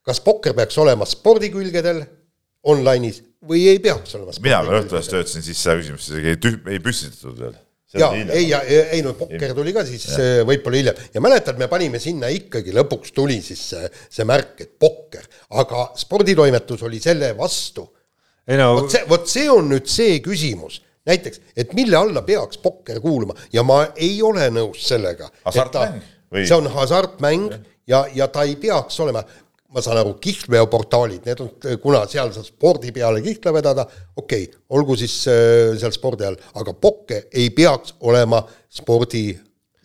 kas 0.07 0.23
pokker 0.23 0.55
peaks 0.55 0.79
olema 0.79 1.07
spordikülgedel 1.07 2.05
online'is 2.63 3.23
või 3.49 3.67
ei 3.73 3.83
peaks 3.83 4.17
olema. 4.19 4.35
mina 4.45 4.63
veel 4.67 4.81
õhtul 4.83 4.99
ajast 4.99 5.15
töötasin, 5.15 5.45
siis 5.47 5.61
seda 5.63 5.79
küsimust 5.81 6.13
isegi 6.13 6.33
ei 6.33 6.41
tüh-, 6.43 6.61
ei 6.71 6.83
püstitatud 6.83 7.41
veel. 7.43 7.57
ja 7.99 8.11
ei, 8.23 8.45
ja 8.49 8.61
ei 8.65 9.03
no 9.05 9.15
pokker 9.19 9.55
tuli 9.57 9.75
ka 9.77 9.85
siis 9.89 10.07
võib-olla 10.49 10.81
hiljem 10.81 11.03
ja 11.15 11.25
mäletad, 11.25 11.59
me 11.61 11.69
panime 11.73 12.01
sinna 12.03 12.31
ikkagi 12.33 12.75
lõpuks 12.77 13.13
tuli 13.17 13.41
siis 13.45 13.65
see, 13.73 13.91
see 14.19 14.29
märk, 14.29 14.55
et 14.65 14.77
pokker, 14.81 15.27
aga 15.63 15.91
sporditoimetus 16.01 16.87
oli 16.89 17.03
selle 17.03 17.35
vastu. 17.39 17.85
No... 18.53 18.73
vot 18.81 18.91
see, 18.91 19.05
vot 19.07 19.29
see 19.31 19.51
on 19.51 19.69
nüüd 19.71 19.87
see 19.91 20.17
küsimus 20.25 20.81
näiteks, 21.07 21.41
et 21.57 21.73
mille 21.75 21.97
alla 21.99 22.23
peaks 22.23 22.59
pokker 22.63 23.01
kuuluma 23.03 23.35
ja 23.53 23.65
ma 23.67 23.83
ei 23.97 24.23
ole 24.23 24.49
nõus 24.55 24.87
sellega. 24.87 25.31
hasartmäng. 25.45 26.03
see 26.39 26.57
on 26.57 26.71
hasartmäng 26.71 27.53
ja, 27.87 28.05
ja 28.15 28.29
ta 28.29 28.45
ei 28.47 28.57
peaks 28.57 29.01
olema, 29.01 29.25
ma 29.73 29.83
saan 29.85 30.01
aru, 30.03 30.17
kihlveoportaalid, 30.23 31.29
need 31.29 31.45
on, 31.45 31.53
kuna 31.83 32.03
seal 32.11 32.33
saab 32.35 32.49
spordi 32.49 32.93
peale 32.95 33.23
kihla 33.25 33.55
vedada, 33.57 33.87
okei 34.17 34.45
okay,, 34.45 34.61
olgu 34.77 34.99
siis 35.01 35.15
äh, 35.31 35.73
seal 35.81 35.95
spordi 35.95 36.29
all, 36.29 36.37
aga 36.61 36.75
pokke 36.77 37.27
ei 37.33 37.49
peaks 37.57 37.97
olema 38.09 38.43
spordi 38.73 39.31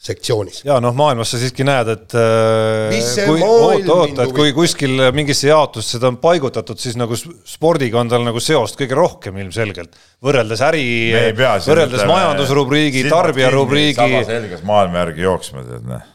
sektsioonis. 0.08 0.62
ja 0.68 0.78
noh, 0.84 0.94
maailmas 0.98 1.32
sa 1.34 1.40
siiski 1.42 1.66
näed, 1.68 1.90
et 1.96 2.18
äh, 2.20 3.24
kui, 3.26 3.40
oota, 3.42 3.96
oota, 3.96 4.28
et 4.28 4.36
kui 4.36 4.54
kuskil 4.56 5.08
mingisse 5.16 5.50
jaotusse 5.50 5.98
seda 5.98 6.12
on 6.12 6.20
paigutatud, 6.22 6.80
siis 6.82 7.00
nagu 7.00 7.18
spordiga 7.18 8.02
on 8.04 8.12
tal 8.12 8.28
nagu 8.28 8.44
seost 8.44 8.78
kõige 8.80 8.98
rohkem 8.98 9.40
ilmselgelt. 9.42 9.98
võrreldes 10.24 10.62
äri, 10.68 10.86
võrreldes 11.34 12.06
majandusrubriigi, 12.12 13.08
tarbijarubriigi. 13.10 13.98
sama 14.04 14.24
selges 14.30 14.64
maailma 14.68 15.06
järgi 15.06 15.28
jooksma, 15.30 15.66
tead 15.72 15.92
noh. 15.96 16.08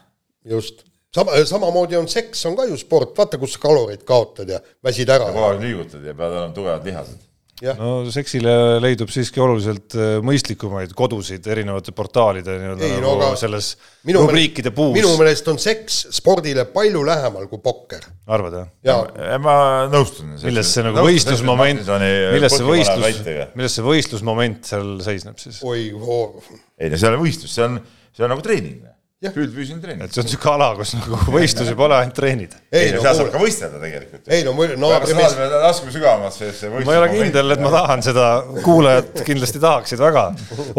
just 0.55 0.85
sama, 1.15 1.43
samamoodi 1.49 1.99
on 1.99 2.09
seks 2.11 2.45
on 2.49 2.57
ka 2.57 2.69
ju 2.69 2.79
sport, 2.79 3.13
vaata, 3.17 3.41
kus 3.41 3.57
sa 3.57 3.65
kaloreid 3.67 4.07
kaotad 4.07 4.49
ja 4.49 4.63
väsid 4.83 5.11
ära. 5.13 5.29
kogu 5.31 5.45
aeg 5.51 5.61
liigutad 5.67 6.09
ja 6.09 6.17
pead 6.17 6.31
olema 6.31 6.55
tugevad 6.55 6.89
lihased. 6.89 7.29
Jah. 7.63 7.77
no 7.77 8.09
seksile 8.11 8.51
leidub 8.81 9.11
siiski 9.13 9.39
oluliselt 9.39 9.93
mõistlikumaid 10.25 10.91
kodusid 10.97 11.45
erinevate 11.53 11.93
portaalide 11.95 12.55
nii-öelda 12.57 12.89
nagu 12.89 13.03
no 13.03 13.11
aga 13.13 13.37
selles 13.39 13.69
minu 14.09 14.23
rubriikide 14.25 14.73
puus 14.75 14.97
minu, 14.97 15.11
meelest 15.19 15.47
on 15.53 15.61
seks 15.61 15.99
spordile 16.17 16.65
palju 16.73 17.03
lähemal 17.07 17.45
kui 17.51 17.61
pokker 17.63 18.03
arvad 18.25 18.57
jah? 18.57 19.05
ja 19.15 19.37
ma 19.39 19.55
nõustun. 19.93 20.33
milles 20.41 20.73
see 20.73 20.83
nagu 20.87 21.05
võistlusmoment, 21.05 21.85
milles 22.33 22.57
see 22.57 22.67
võistlus, 22.67 23.21
milles 23.53 23.77
see 23.77 23.85
võistlusmoment 23.85 24.73
seal 24.73 24.89
seisneb 25.05 25.37
siis? 25.39 25.61
oi 25.61 25.85
ei 25.93 26.89
no 26.89 26.97
see 26.97 27.05
ei 27.05 27.13
ole 27.13 27.21
võistlus, 27.21 27.53
see 27.53 27.69
on, 27.69 27.79
see 28.11 28.25
on 28.25 28.33
nagu 28.33 28.43
treening. 28.43 28.81
Jah. 29.23 29.33
püüdfüüsiline 29.35 29.79
treening 29.83 30.07
et. 30.07 30.15
see 30.15 30.23
on 30.23 30.27
niisugune 30.27 30.53
ala, 30.57 30.69
kus 30.75 30.93
nagu 30.97 31.19
võistlusi 31.31 31.75
pole, 31.79 31.95
ainult 31.95 32.17
treenid. 32.17 32.55
ei 32.71 32.89
ei 32.89 32.95
no 32.95 33.03
seal 33.05 33.19
saab 33.21 33.31
ka, 33.31 33.41
võistelda 33.43 33.81
tegelikult. 33.81 34.23
ei 34.27 34.43
no 34.43 34.55
muidu 34.57 34.77
no 34.79 34.91
naabrimees, 34.91 35.37
me 35.39 35.49
laskume 35.63 35.95
sügavamalt 35.95 36.35
sellesse 36.35 36.71
võistlusmomendi. 36.73 36.89
ma 36.89 36.97
ei 36.97 37.01
ole 37.01 37.11
kindel, 37.13 37.55
et 37.55 37.63
ma 37.63 37.73
tahan 37.77 38.05
seda, 38.05 38.29
kuulajad 38.65 39.23
kindlasti 39.27 39.61
tahaksid 39.63 40.03
väga, 40.03 40.25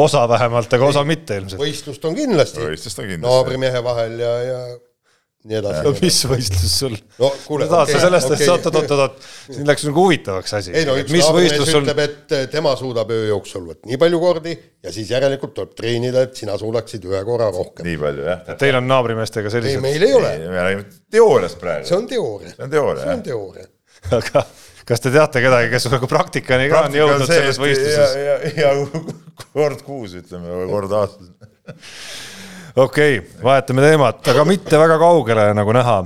osa 0.07 0.27
vähemalt, 0.29 0.77
aga 0.79 0.91
osa 0.93 1.05
mitte 1.09 1.41
ilmselt. 1.41 1.61
võistlust 1.63 2.05
on 2.11 2.19
kindlasti 2.19 2.67
võistlust 2.67 3.01
on 3.01 3.09
kindlasti. 3.09 3.31
naabrimehe 3.31 3.85
vahel 3.89 4.21
ja, 4.21 4.35
ja 4.51 4.61
nii 5.45 5.59
edasi 5.61 5.83
no. 5.85 5.93
mis 6.01 6.19
võistlus 6.31 6.75
sul? 6.81 6.95
no 7.21 7.29
kuule, 7.45 7.67
tahad 7.69 7.91
sa 7.93 8.01
sellest, 8.07 8.31
et 8.33 8.37
okei. 8.39 8.49
oot, 8.55 8.69
oot, 8.71 8.79
oot, 8.81 9.03
oot, 9.05 9.27
siin 9.51 9.69
läks 9.69 9.85
nagu 9.89 10.05
huvitavaks 10.07 10.57
asi 10.61 10.73
ei 10.73 10.87
no. 10.89 10.97
üks 11.01 11.13
mis 11.13 11.25
naabrimees 11.25 11.53
võistlus 11.53 11.73
sul, 11.75 11.85
ütleb, 11.85 12.01
et 12.07 12.35
eh, 12.39 12.47
tema 12.53 12.73
suudab 12.81 13.13
öö 13.13 13.29
jooksul 13.29 13.67
vot 13.69 13.81
nii 13.91 14.01
palju 14.01 14.21
kordi 14.23 14.57
ja 14.57 14.95
siis 14.95 15.13
järelikult 15.13 15.55
tuleb 15.59 15.77
treenida, 15.77 16.25
et 16.25 16.41
sina 16.41 16.57
suudaksid 16.61 17.05
ühe 17.11 17.23
korra 17.29 17.51
rohkem. 17.53 17.85
nii 17.91 18.01
palju 18.01 18.29
jah. 18.31 18.53
teil 18.65 18.81
on 18.81 18.89
naabrimeestega 18.89 19.51
ei, 19.51 19.57
sellised, 19.59 19.85
meil 19.85 20.09
ei 20.09 20.17
ole, 20.17 20.35
me 20.49 20.61
räägime 20.63 20.87
teooriast 21.13 21.61
praegu. 21.61 21.89
see 21.91 21.99
on 21.99 22.09
teooria, 22.09 22.55
see 22.57 22.65
on 22.65 22.77
teooria 22.79 23.03
see 23.03 23.11
on 23.13 23.21
jah. 23.21 23.27
teooria. 23.29 23.71
aga 24.21 24.47
kas 24.89 25.05
te 25.05 25.13
teate 25.13 25.45
kedagi, 25.45 25.71
kes 25.73 25.89
nagu 25.93 26.09
praktikani 26.09 26.69
ka 26.73 26.87
on 26.89 26.97
jõudnud 27.03 27.29
selles 27.29 27.61
võistluses? 27.61 28.17
ja, 28.21 28.39
ja, 28.49 28.65
ja 28.65 29.45
kord 29.53 29.85
kuus 29.85 30.17
ütleme 30.21 30.63
või 30.63 30.71
kord 30.73 30.97
aastas. 31.03 31.35
Okei 32.77 33.19
okay,, 33.19 33.43
vahetame 33.45 33.85
teemat, 33.85 34.25
aga 34.33 34.45
mitte 34.49 34.81
väga 34.81 34.99
kaugele, 35.03 35.51
nagu 35.57 35.75
näha. 35.77 35.99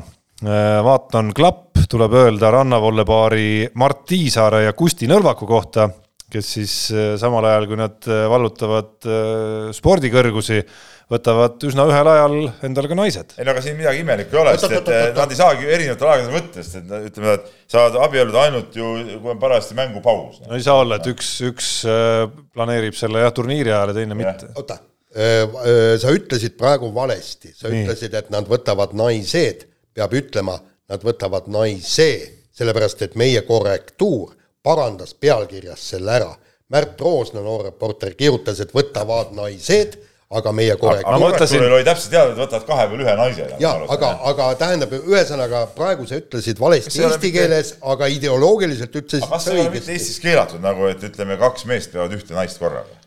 vaatan 0.84 1.32
klapp, 1.34 1.80
tuleb 1.90 2.12
öelda 2.14 2.52
rannavolle 2.54 3.02
paari 3.08 3.48
Mart 3.74 4.04
Tiisaare 4.06 4.68
ja 4.68 4.74
Kusti 4.76 5.08
Nõlvaku 5.10 5.48
kohta, 5.48 5.88
kes 6.30 6.50
siis 6.58 6.74
eh, 6.92 7.08
samal 7.18 7.46
ajal, 7.48 7.64
kui 7.66 7.78
nad 7.80 8.06
eh, 8.06 8.20
vallutavad 8.30 9.08
spordikõrgusi, 9.74 10.60
võtavad 11.10 11.64
üsna 11.64 11.86
ühel 11.88 12.10
ajal 12.12 12.36
endale 12.68 12.90
ka 12.92 12.98
naised. 13.00 13.32
ei 13.40 13.48
no 13.48 13.54
aga 13.54 13.64
siin 13.64 13.78
midagi 13.80 14.04
imelikku 14.04 14.36
ei 14.36 14.42
ole, 14.42 14.52
sest 14.60 14.76
et 14.92 15.16
nad 15.16 15.32
ei 15.32 15.40
saagi 15.40 15.70
erinevatel 15.72 16.12
aegadel 16.12 16.36
võtta, 16.36 16.60
sest 16.60 16.76
et 16.82 16.92
nad- 16.92 17.08
ütleme, 17.08 17.38
et 17.38 17.72
saavad 17.72 17.96
abielluda 18.04 18.44
ainult 18.44 18.76
ju, 18.76 18.92
kui 19.16 19.32
on 19.32 19.40
parajasti 19.40 19.78
mängupaus. 19.80 20.42
no 20.44 20.54
ei 20.54 20.68
saa 20.68 20.84
olla, 20.84 21.00
et 21.00 21.08
üks, 21.16 21.32
üks 21.48 21.72
planeerib 22.52 22.94
selle 23.00 23.24
jah 23.24 23.34
turniiri 23.34 23.72
ajal 23.72 23.94
ja 23.94 23.98
teine 24.02 24.20
mitte. 24.20 24.52
oota, 24.54 24.78
sa 25.14 26.10
ütlesid 26.14 26.56
praegu 26.58 26.90
valesti, 26.94 27.52
sa 27.56 27.68
Nii. 27.68 27.84
ütlesid, 27.84 28.14
et 28.18 28.28
nad 28.30 28.48
võtavad 28.48 28.92
naised, 28.98 29.64
peab 29.96 30.12
ütlema, 30.18 30.58
nad 30.88 31.04
võtavad 31.04 31.48
naise, 31.52 32.10
sellepärast 32.58 33.02
et 33.06 33.16
meie 33.18 33.40
korrektuur 33.46 34.34
parandas 34.64 35.14
pealkirjas 35.14 35.88
selle 35.94 36.12
ära. 36.18 36.34
Märt 36.68 37.00
Roosna, 37.00 37.40
noor 37.40 37.64
reporter, 37.70 38.12
kirjutas, 38.18 38.60
et 38.60 38.74
võtavad 38.76 39.32
naised, 39.36 39.96
aga 40.28 40.52
meie 40.52 40.74
aga 40.74 40.80
korrektuur 40.82 41.14
ma 41.14 41.20
mõtlesin- 41.22 41.62
oli 41.64 41.84
täpselt 41.86 42.10
teada, 42.12 42.32
et 42.34 42.40
võtavad 42.42 42.66
kahe 42.68 42.86
peale 42.90 43.04
ühe 43.06 43.14
naise. 43.16 43.46
jaa, 43.58 43.86
aga, 43.88 44.10
aga 44.30 44.48
tähendab, 44.60 44.92
ühesõnaga 44.92 45.62
praegu 45.74 46.06
sa 46.06 46.20
ütlesid 46.20 46.60
valesti 46.60 47.00
eesti 47.00 47.32
keeles, 47.32 47.74
aga 47.80 48.06
ideoloogiliselt 48.12 48.92
ütlesid 48.92 49.24
aga 49.24 49.36
kas 49.36 49.44
see 49.44 49.54
ei 49.54 49.60
ole 49.64 49.70
mitte 49.70 49.92
Eestis 49.92 50.20
keelatud 50.20 50.60
nagu, 50.60 50.84
et 50.92 51.00
ütleme, 51.00 51.38
kaks 51.40 51.64
meest 51.64 51.92
peavad 51.92 52.12
ühte 52.12 52.36
naist 52.36 52.60
korraga? 52.60 52.97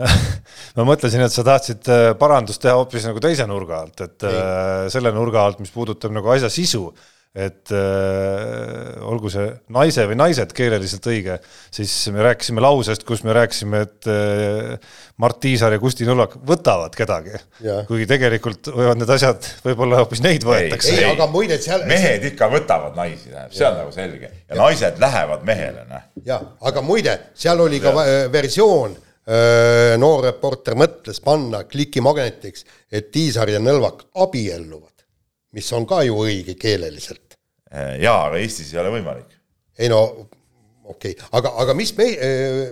ma 0.76 0.84
mõtlesin, 0.88 1.20
et 1.24 1.34
sa 1.34 1.44
tahtsid 1.46 1.88
äh, 1.92 2.10
parandust 2.18 2.62
teha 2.64 2.76
hoopis 2.78 3.04
nagu 3.08 3.20
teise 3.22 3.46
nurga 3.48 3.82
alt, 3.84 4.04
et 4.06 4.28
äh, 4.28 4.86
selle 4.92 5.12
nurga 5.14 5.44
alt, 5.44 5.60
mis 5.60 5.72
puudutab 5.74 6.14
nagu 6.16 6.32
asja 6.32 6.48
sisu, 6.52 6.86
et 7.32 7.72
äh, 7.72 9.04
olgu 9.08 9.30
see 9.32 9.46
naise 9.72 10.04
või 10.08 10.18
naised 10.20 10.50
keeleliselt 10.56 11.06
õige, 11.08 11.38
siis 11.72 11.92
me 12.12 12.24
rääkisime 12.26 12.60
lausest, 12.60 13.06
kus 13.08 13.22
me 13.24 13.32
rääkisime, 13.36 13.80
et 13.86 14.08
äh, 14.12 14.96
Mart 15.22 15.40
Tiisar 15.40 15.72
ja 15.72 15.80
Kusti 15.80 16.04
Nullak 16.08 16.38
võtavad 16.48 16.92
kedagi. 16.96 17.40
Kuigi 17.88 18.08
tegelikult 18.10 18.68
võivad 18.72 19.00
need 19.00 19.12
asjad, 19.16 19.48
võib-olla 19.64 20.02
hoopis 20.02 20.20
neid 20.24 20.44
võetakse. 20.44 20.92
ei, 20.92 21.06
aga 21.08 21.28
muide 21.32 21.56
seal 21.62 21.86
mehed 21.88 22.28
ikka 22.32 22.50
võtavad 22.52 22.96
naisi, 23.00 23.30
tähendab, 23.30 23.56
see 23.56 23.68
on 23.68 23.80
nagu 23.80 23.96
selge. 23.96 24.32
ja 24.48 24.60
naised 24.60 25.00
lähevad 25.00 25.48
mehele, 25.48 25.86
noh. 25.88 26.04
jaa, 26.28 26.42
aga 26.68 26.84
muide, 26.84 27.16
seal 27.32 27.64
oli 27.64 27.80
ka 27.80 27.96
va- 27.96 28.10
versioon, 28.32 28.96
noor 30.02 30.24
reporter 30.26 30.74
mõtles 30.74 31.20
panna 31.22 31.62
klikimagnetiks, 31.70 32.64
et 32.90 33.12
Tiisar 33.14 33.52
ja 33.52 33.60
Nõlvak 33.62 34.08
abielluvad, 34.18 35.04
mis 35.54 35.68
on 35.78 35.86
ka 35.86 36.02
ju 36.02 36.16
õige 36.24 36.56
keeleliselt. 36.58 37.38
jaa, 38.02 38.26
aga 38.26 38.40
Eestis 38.42 38.72
ei 38.74 38.80
ole 38.82 38.96
võimalik. 38.98 39.38
ei 39.78 39.88
no 39.88 40.02
okei 40.92 41.12
okay., 41.14 41.28
aga, 41.38 41.52
aga 41.62 41.74
mis 41.76 41.92
me, 41.96 42.06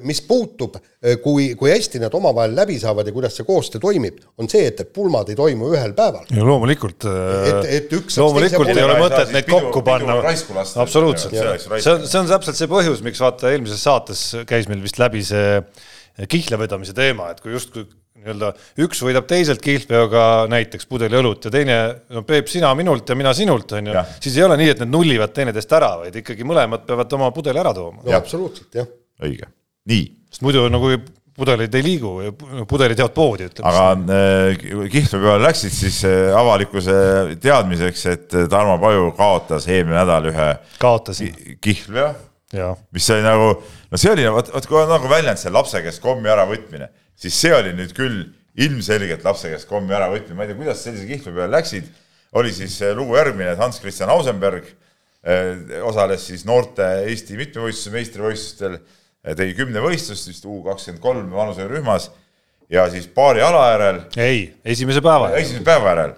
mis 0.06 0.20
puutub, 0.26 0.76
kui, 1.22 1.50
kui 1.58 1.70
hästi 1.72 2.00
nad 2.02 2.14
omavahel 2.16 2.54
läbi 2.56 2.78
saavad 2.82 3.08
ja 3.08 3.14
kuidas 3.14 3.36
see 3.38 3.46
koostöö 3.48 3.82
toimib, 3.82 4.18
on 4.40 4.50
see, 4.50 4.66
et, 4.70 4.82
et 4.82 4.90
pulmad 4.94 5.30
ei 5.30 5.38
toimu 5.38 5.70
ühel 5.74 5.94
päeval. 5.96 6.26
ja 6.34 6.46
loomulikult, 6.46 7.06
Et- 7.06 7.70
et 7.78 7.94
üks 8.00 8.18
loomulikult 8.20 8.72
ei 8.74 8.82
ole 8.84 8.98
mõtet 9.00 9.32
neid 9.34 9.48
kokku 9.50 9.84
panna 9.86 10.18
absoluutselt, 10.82 11.36
See 11.80 11.94
on, 11.94 12.04
see 12.06 12.20
on 12.20 12.28
täpselt 12.30 12.58
see 12.58 12.70
põhjus, 12.70 13.04
miks 13.06 13.22
vaata 13.22 13.54
eelmises 13.54 13.86
saates 13.86 14.26
käis 14.48 14.68
meil 14.70 14.82
vist 14.84 15.00
läbi 15.00 15.22
see 15.26 15.60
kihlvedamise 16.28 16.92
teema, 16.96 17.30
et 17.32 17.40
kui 17.40 17.52
justkui 17.54 17.86
nii-öelda 18.20 18.50
üks 18.84 19.00
võidab 19.06 19.24
teiselt 19.30 19.62
kihlveoga 19.64 20.24
näiteks 20.52 20.88
pudeli 20.90 21.16
õlut 21.16 21.46
ja 21.46 21.52
teine, 21.54 21.76
no 22.12 22.22
Peep, 22.28 22.50
sina 22.52 22.72
minult 22.76 23.08
ja 23.08 23.16
mina 23.16 23.32
sinult, 23.36 23.72
on 23.78 23.86
ju 23.92 23.94
siis 24.20 24.36
ei 24.36 24.44
ole 24.44 24.58
nii, 24.60 24.72
et 24.74 24.82
need 24.82 24.92
nullivad 24.92 25.32
teineteist 25.36 25.72
ära, 25.78 25.94
vaid 26.02 26.18
ikkagi 26.20 26.44
mõlemad 26.44 26.84
peavad 26.88 27.16
oma 27.16 27.30
pudeli 27.32 27.62
ära 27.62 27.72
tooma. 27.76 28.02
no 28.04 28.16
absoluutselt, 28.18 28.74
jah. 28.76 28.90
õige. 29.24 29.48
nii, 29.88 30.04
sest 30.28 30.44
muidu 30.44 30.66
nagu 30.68 30.92
pudelid 31.40 31.74
ei 31.78 31.84
liigu, 31.86 32.10
pudelid 32.68 32.98
jäävad 33.00 33.14
poodi, 33.16 33.46
ütleme. 33.48 33.70
aga 33.70 33.84
äh, 34.12 34.64
kihlve 34.92 35.20
peale 35.22 35.44
läksid 35.46 35.72
siis 35.72 36.02
äh, 36.04 36.34
avalikkuse 36.36 36.96
teadmiseks, 37.40 38.02
et 38.12 38.36
Tarmo 38.52 38.76
Paju 38.82 39.12
kaotas 39.16 39.68
eelmine 39.70 39.96
nädal 40.02 40.28
ühe 40.28 40.50
kaotasin, 40.82 41.32
ki- 41.32 41.56
kihlveo. 41.64 42.10
Mis 42.90 43.06
oli 43.14 43.22
nagu, 43.22 43.50
no 43.90 44.00
see 44.00 44.10
oli, 44.10 44.26
vot, 44.34 44.50
vot 44.54 44.66
kui 44.66 44.78
on 44.80 44.90
nagu 44.90 45.10
väljend 45.10 45.38
see 45.38 45.52
lapse 45.54 45.82
käest 45.84 46.02
kommi 46.02 46.30
äravõtmine, 46.32 46.90
siis 47.18 47.36
see 47.38 47.52
oli 47.54 47.74
nüüd 47.78 47.94
küll 47.96 48.24
ilmselgelt 48.60 49.24
lapse 49.24 49.50
käest 49.52 49.68
kommi 49.70 49.94
äravõtmine, 49.94 50.36
ma 50.38 50.46
ei 50.46 50.50
tea, 50.50 50.58
kuidas 50.58 50.82
sellise 50.84 51.06
kihlve 51.08 51.36
peale 51.36 51.54
läksid, 51.54 51.90
oli 52.40 52.54
siis 52.54 52.78
äh, 52.82 52.94
lugu 52.96 53.14
järgmine, 53.18 53.52
et 53.54 53.62
Hans-Christian 53.62 54.10
Ausenberg 54.10 54.66
äh, 54.66 55.76
osales 55.86 56.26
siis 56.26 56.42
noorte 56.48 56.88
Eesti 57.04 57.38
mitmevõistluse 57.38 57.94
meistrivõistlustel, 57.94 58.80
tegi 59.36 59.54
kümne 59.58 59.82
võistlust 59.84 60.30
vist 60.30 60.46
U 60.48 60.62
kakskümmend 60.64 61.02
kolm 61.04 61.30
vanuserühmas 61.36 62.08
ja 62.72 62.86
siis 62.90 63.06
paari 63.14 63.42
ala 63.44 63.66
järel 63.74 64.02
ei, 64.16 64.46
esimese 64.64 65.02
päeva. 65.04 65.28
esimese 65.36 65.64
päeva 65.66 65.92
järel. 65.92 66.14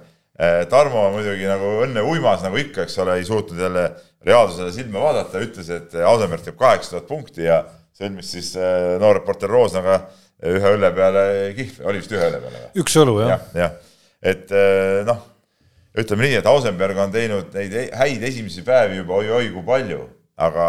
Tarmo 0.71 1.09
muidugi 1.13 1.47
nagu 1.47 1.73
õnne 1.85 2.03
uimas, 2.07 2.41
nagu 2.43 2.57
ikka, 2.59 2.87
eks 2.87 2.95
ole, 3.03 3.19
ei 3.19 3.27
suutnud 3.27 3.59
jälle 3.61 3.85
reaalsusele 4.27 4.73
silma 4.75 5.03
vaadata, 5.03 5.41
ütles, 5.43 5.71
et 5.73 5.95
Ausenberg 6.07 6.45
teeb 6.45 6.59
kaheksa 6.61 6.97
tuhat 6.97 7.09
punkti 7.09 7.47
ja 7.47 7.63
sõlmis 7.99 8.31
siis 8.35 8.53
äh, 8.59 8.97
noor 9.03 9.21
reporter 9.21 9.51
Roosnaga 9.51 10.01
ühe 10.49 10.73
õlle 10.77 10.91
peale 10.95 11.25
kihv, 11.57 11.83
oli 11.87 12.01
vist 12.03 12.15
ühe 12.15 12.25
õlle 12.29 12.41
peale 12.43 12.63
või? 12.65 12.73
üks 12.83 12.97
õlu, 13.03 13.19
jah 13.23 13.35
jah, 13.35 13.45
jah, 13.59 13.77
et 14.33 14.55
äh, 14.57 15.03
noh, 15.09 15.21
ütleme 15.99 16.27
nii, 16.27 16.41
et 16.41 16.49
Ausenberg 16.51 16.99
on 17.05 17.15
teinud 17.15 17.55
neid 17.55 17.77
e- 17.79 17.91
häid 18.01 18.25
esimesi 18.27 18.65
päevi 18.67 19.01
juba 19.03 19.21
oi-oi 19.21 19.53
kui 19.55 19.65
palju, 19.67 20.07
aga, 20.41 20.69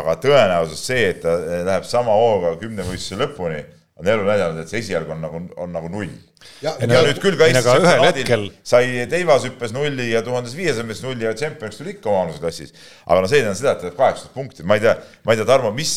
aga 0.00 0.16
tõenäosus 0.22 0.84
see, 0.90 1.08
et 1.12 1.22
ta 1.24 1.38
läheb 1.68 1.86
sama 1.88 2.16
hooga 2.16 2.56
kümnevõistluse 2.60 3.20
lõpuni, 3.22 3.62
on 3.98 4.06
elu 4.12 4.26
näidanud, 4.28 4.60
et 4.62 4.70
see 4.70 4.78
esialgu 4.84 5.10
on 5.14 5.22
nagu, 5.24 5.40
on 5.58 5.72
nagu 5.74 5.88
null. 5.90 6.10
ja, 6.62 6.74
Ei 6.78 6.86
ja 6.86 6.90
no- 6.92 7.06
nüüd 7.08 7.18
küll 7.22 7.38
ka 7.38 7.48
ei 7.48 7.54
no 7.56 7.62
Eesti 7.62 7.72
aga 7.72 7.86
ühel 7.86 8.04
hetkel- 8.06 8.50
sai 8.62 9.06
teivashüppes 9.10 9.72
nulli 9.74 10.10
ja 10.12 10.22
tuhandes 10.26 10.54
viiesajas 10.58 11.02
nulli 11.02 11.26
ja 11.26 11.32
tšempioniks 11.34 11.80
tuli 11.80 11.96
ikka 11.96 12.10
oma 12.12 12.20
vanuseklassis. 12.26 12.70
aga 13.06 13.20
no 13.24 13.26
see 13.30 13.40
ei 13.40 13.42
tähenda 13.46 13.58
seda, 13.58 13.72
et 13.74 13.82
ta 13.82 13.88
teeb 13.88 13.98
kaheksasada 13.98 14.34
punkti, 14.36 14.62
ma 14.62 14.78
ei 14.78 14.84
tea, 14.86 14.94
ma 15.26 15.34
ei 15.34 15.40
tea, 15.40 15.46
Tarmo, 15.48 15.72
mis, 15.74 15.96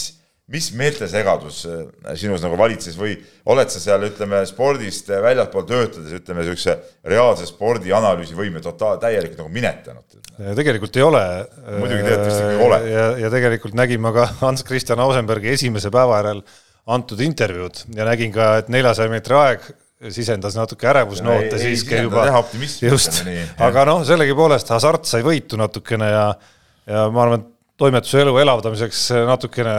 mis 0.51 0.71
meeltesegadus 0.75 1.59
äh, 1.69 2.15
sinus 2.19 2.41
nagu 2.41 2.57
valitses 2.59 2.97
või 2.99 3.13
oled 3.53 3.69
sa 3.71 3.79
seal, 3.83 4.01
ütleme 4.09 4.41
spordist 4.49 5.07
väljaspool 5.13 5.67
töötades, 5.69 6.09
ütleme 6.17 6.41
niisuguse 6.41 6.75
reaalse 7.07 7.45
spordianalüüsi 7.47 8.33
võime 8.35 8.59
totaal, 8.65 8.97
täielikult 8.99 9.43
nagu 9.43 9.53
minetanud? 9.53 10.17
tegelikult 10.57 10.97
ei 10.97 11.03
ole. 11.05 11.21
Muidugi 11.77 12.01
tegelikult 12.01 12.25
vist 12.31 12.41
ikkagi 12.41 12.65
oled. 12.65 12.89
ja, 12.89 13.05
ja 13.27 13.29
tegelikult 13.29 13.77
nägin 13.77 14.01
ma 14.01 14.11
ka 14.15 14.25
Hans-Christian 14.41 14.99
Ausenbergi 15.05 15.53
esimese 15.53 15.93
päeva 15.93 16.17
järel 16.23 16.41
antud 16.87 17.21
intervjuud 17.21 17.83
ja 17.95 18.05
nägin 18.07 18.33
ka, 18.33 18.55
et 18.61 18.71
neljasaja 18.73 19.11
meetri 19.11 19.37
aeg 19.37 19.69
sisendas 20.09 20.55
natuke 20.57 20.87
ärevusnoote 20.89 21.55
ei 21.59 21.61
siiski 21.61 21.99
juba. 22.01 22.23
just. 22.81 23.21
Aga 23.61 23.85
noh, 23.85 24.01
sellegipoolest 24.07 24.71
hasart 24.73 25.05
sai 25.05 25.21
võitu 25.25 25.59
natukene 25.61 26.09
ja, 26.09 26.25
ja 26.89 27.05
ma 27.13 27.27
arvan, 27.27 27.43
et 27.43 27.47
toimetuse 27.81 28.23
elu 28.23 28.33
elavdamiseks 28.41 29.05
natukene 29.29 29.75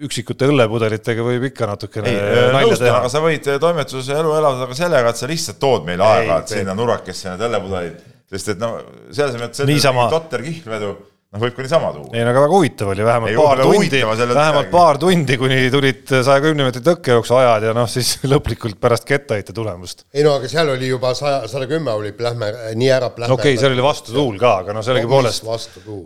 üksikute 0.00 0.48
õllepudelitega 0.48 1.24
võib 1.24 1.44
ikka 1.50 1.68
natukene 1.68 2.12
nalja 2.54 2.76
teha. 2.80 3.00
aga. 3.02 3.10
sa 3.12 3.20
võid 3.24 3.48
toimetuse 3.60 4.16
elu 4.16 4.32
elada 4.38 4.68
ka 4.70 4.76
sellega, 4.76 5.12
et 5.12 5.20
sa 5.20 5.28
lihtsalt 5.28 5.60
tood 5.60 5.88
meile 5.88 6.04
Ei, 6.04 6.20
aeg-ajalt 6.20 6.54
sinna 6.54 6.76
nurgakesse 6.76 7.32
need 7.32 7.44
õllepudelid, 7.48 7.98
sest 8.32 8.54
et 8.54 8.62
no 8.62 8.70
selles 9.10 9.36
mõttes, 9.40 9.68
Niisama- 9.68 10.08
totter 10.12 10.44
kihlvedu, 10.46 10.94
noh, 11.30 11.42
võib 11.44 11.54
ka 11.54 11.64
niisama 11.64 11.90
tuua. 11.94 12.10
ei 12.16 12.24
no 12.26 12.32
aga 12.32 12.42
väga 12.44 12.56
huvitav 12.56 12.90
oli, 12.90 13.04
vähemalt 13.06 13.30
Ei, 13.30 13.38
paar 13.38 13.60
tundi, 13.62 14.00
vähemalt 14.02 14.40
midagi. 14.40 14.70
paar 14.72 14.98
tundi, 15.02 15.36
kuni 15.38 15.58
tulid 15.72 16.12
saja 16.12 16.42
kümne 16.42 16.66
meetri 16.66 16.82
tõkkejooksu 16.86 17.36
ajad 17.38 17.66
ja 17.68 17.74
noh, 17.76 17.90
siis 17.90 18.12
lõplikult 18.32 18.80
pärast 18.82 19.06
kettaheite 19.08 19.54
tulemust. 19.56 20.04
ei 20.14 20.26
no 20.26 20.34
aga 20.38 20.50
seal 20.50 20.72
oli 20.74 20.90
juba 20.90 21.12
saja, 21.18 21.44
sada 21.50 21.68
kümme 21.70 21.94
oli 21.94 22.12
plähmer, 22.18 22.58
nii 22.74 22.90
ära 22.96 23.12
plähmer. 23.14 23.30
no 23.30 23.38
okei 23.38 23.54
okay,, 23.54 23.62
seal 23.62 23.76
oli 23.76 23.86
vastutuul 23.86 24.40
ka, 24.42 24.56
aga 24.64 24.74
no 24.74 24.82
sellegipoolest, 24.86 25.46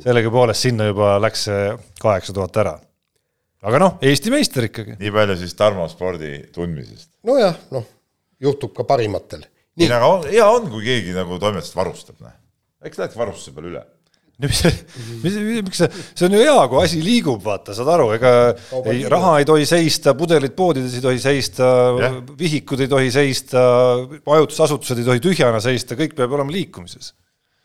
sellegipoolest 0.05 0.69
sinna 0.69 0.91
juba 0.91 1.15
läks 1.25 1.49
see 1.49 1.73
kaheksa 2.05 2.37
tuhat 2.37 2.61
ära. 2.65 2.77
aga 3.65 3.81
noh, 3.81 3.97
Eesti 4.05 4.35
meister 4.35 4.69
ikkagi. 4.69 4.99
nii 5.01 5.15
palju 5.15 5.41
siis 5.41 5.57
Tarmo 5.57 5.89
spordi 5.89 6.37
tundmisest. 6.53 7.15
nojah, 7.25 7.57
noh, 7.73 7.89
juhtub 8.45 8.77
ka 8.77 8.85
parimatel. 8.93 9.49
nii, 9.81 9.89
aga 9.89 10.15
on, 10.19 10.29
hea 10.29 10.53
on, 10.53 10.69
kui 10.69 10.85
keegi 10.85 11.17
nagu 11.17 11.41
toimetust 11.41 11.81
varustab, 11.81 12.21
noh. 12.21 12.37
eks 12.85 13.01
läheks 13.01 13.17
varustuse 13.17 13.57
peale 13.57 13.73
üle. 13.73 13.87
mis, 14.43 14.61
mis, 15.23 15.37
miks 15.63 15.79
see, 15.79 16.03
see 16.11 16.27
on 16.27 16.35
ju 16.35 16.43
hea, 16.43 16.67
kui 16.71 16.81
asi 16.83 17.01
liigub, 17.05 17.39
vaata, 17.45 17.75
saad 17.77 17.91
aru, 17.95 18.09
ega 18.17 18.33
ei, 18.91 19.05
raha 19.11 19.37
ei 19.41 19.49
tohi 19.49 19.67
seista, 19.69 20.17
pudelid 20.19 20.57
poodides 20.59 20.97
ei 20.99 21.05
tohi 21.05 21.23
seista 21.23 21.71
Jah., 22.01 22.21
vihikud 22.39 22.83
ei 22.83 22.91
tohi 22.91 23.13
seista, 23.15 23.63
majutusasutused 24.27 25.01
ei 25.01 25.09
tohi 25.11 25.23
tühjana 25.23 25.63
seista, 25.63 25.99
kõik 25.99 26.17
peab 26.19 26.35
olema 26.35 26.55
liikumises. 26.55 27.13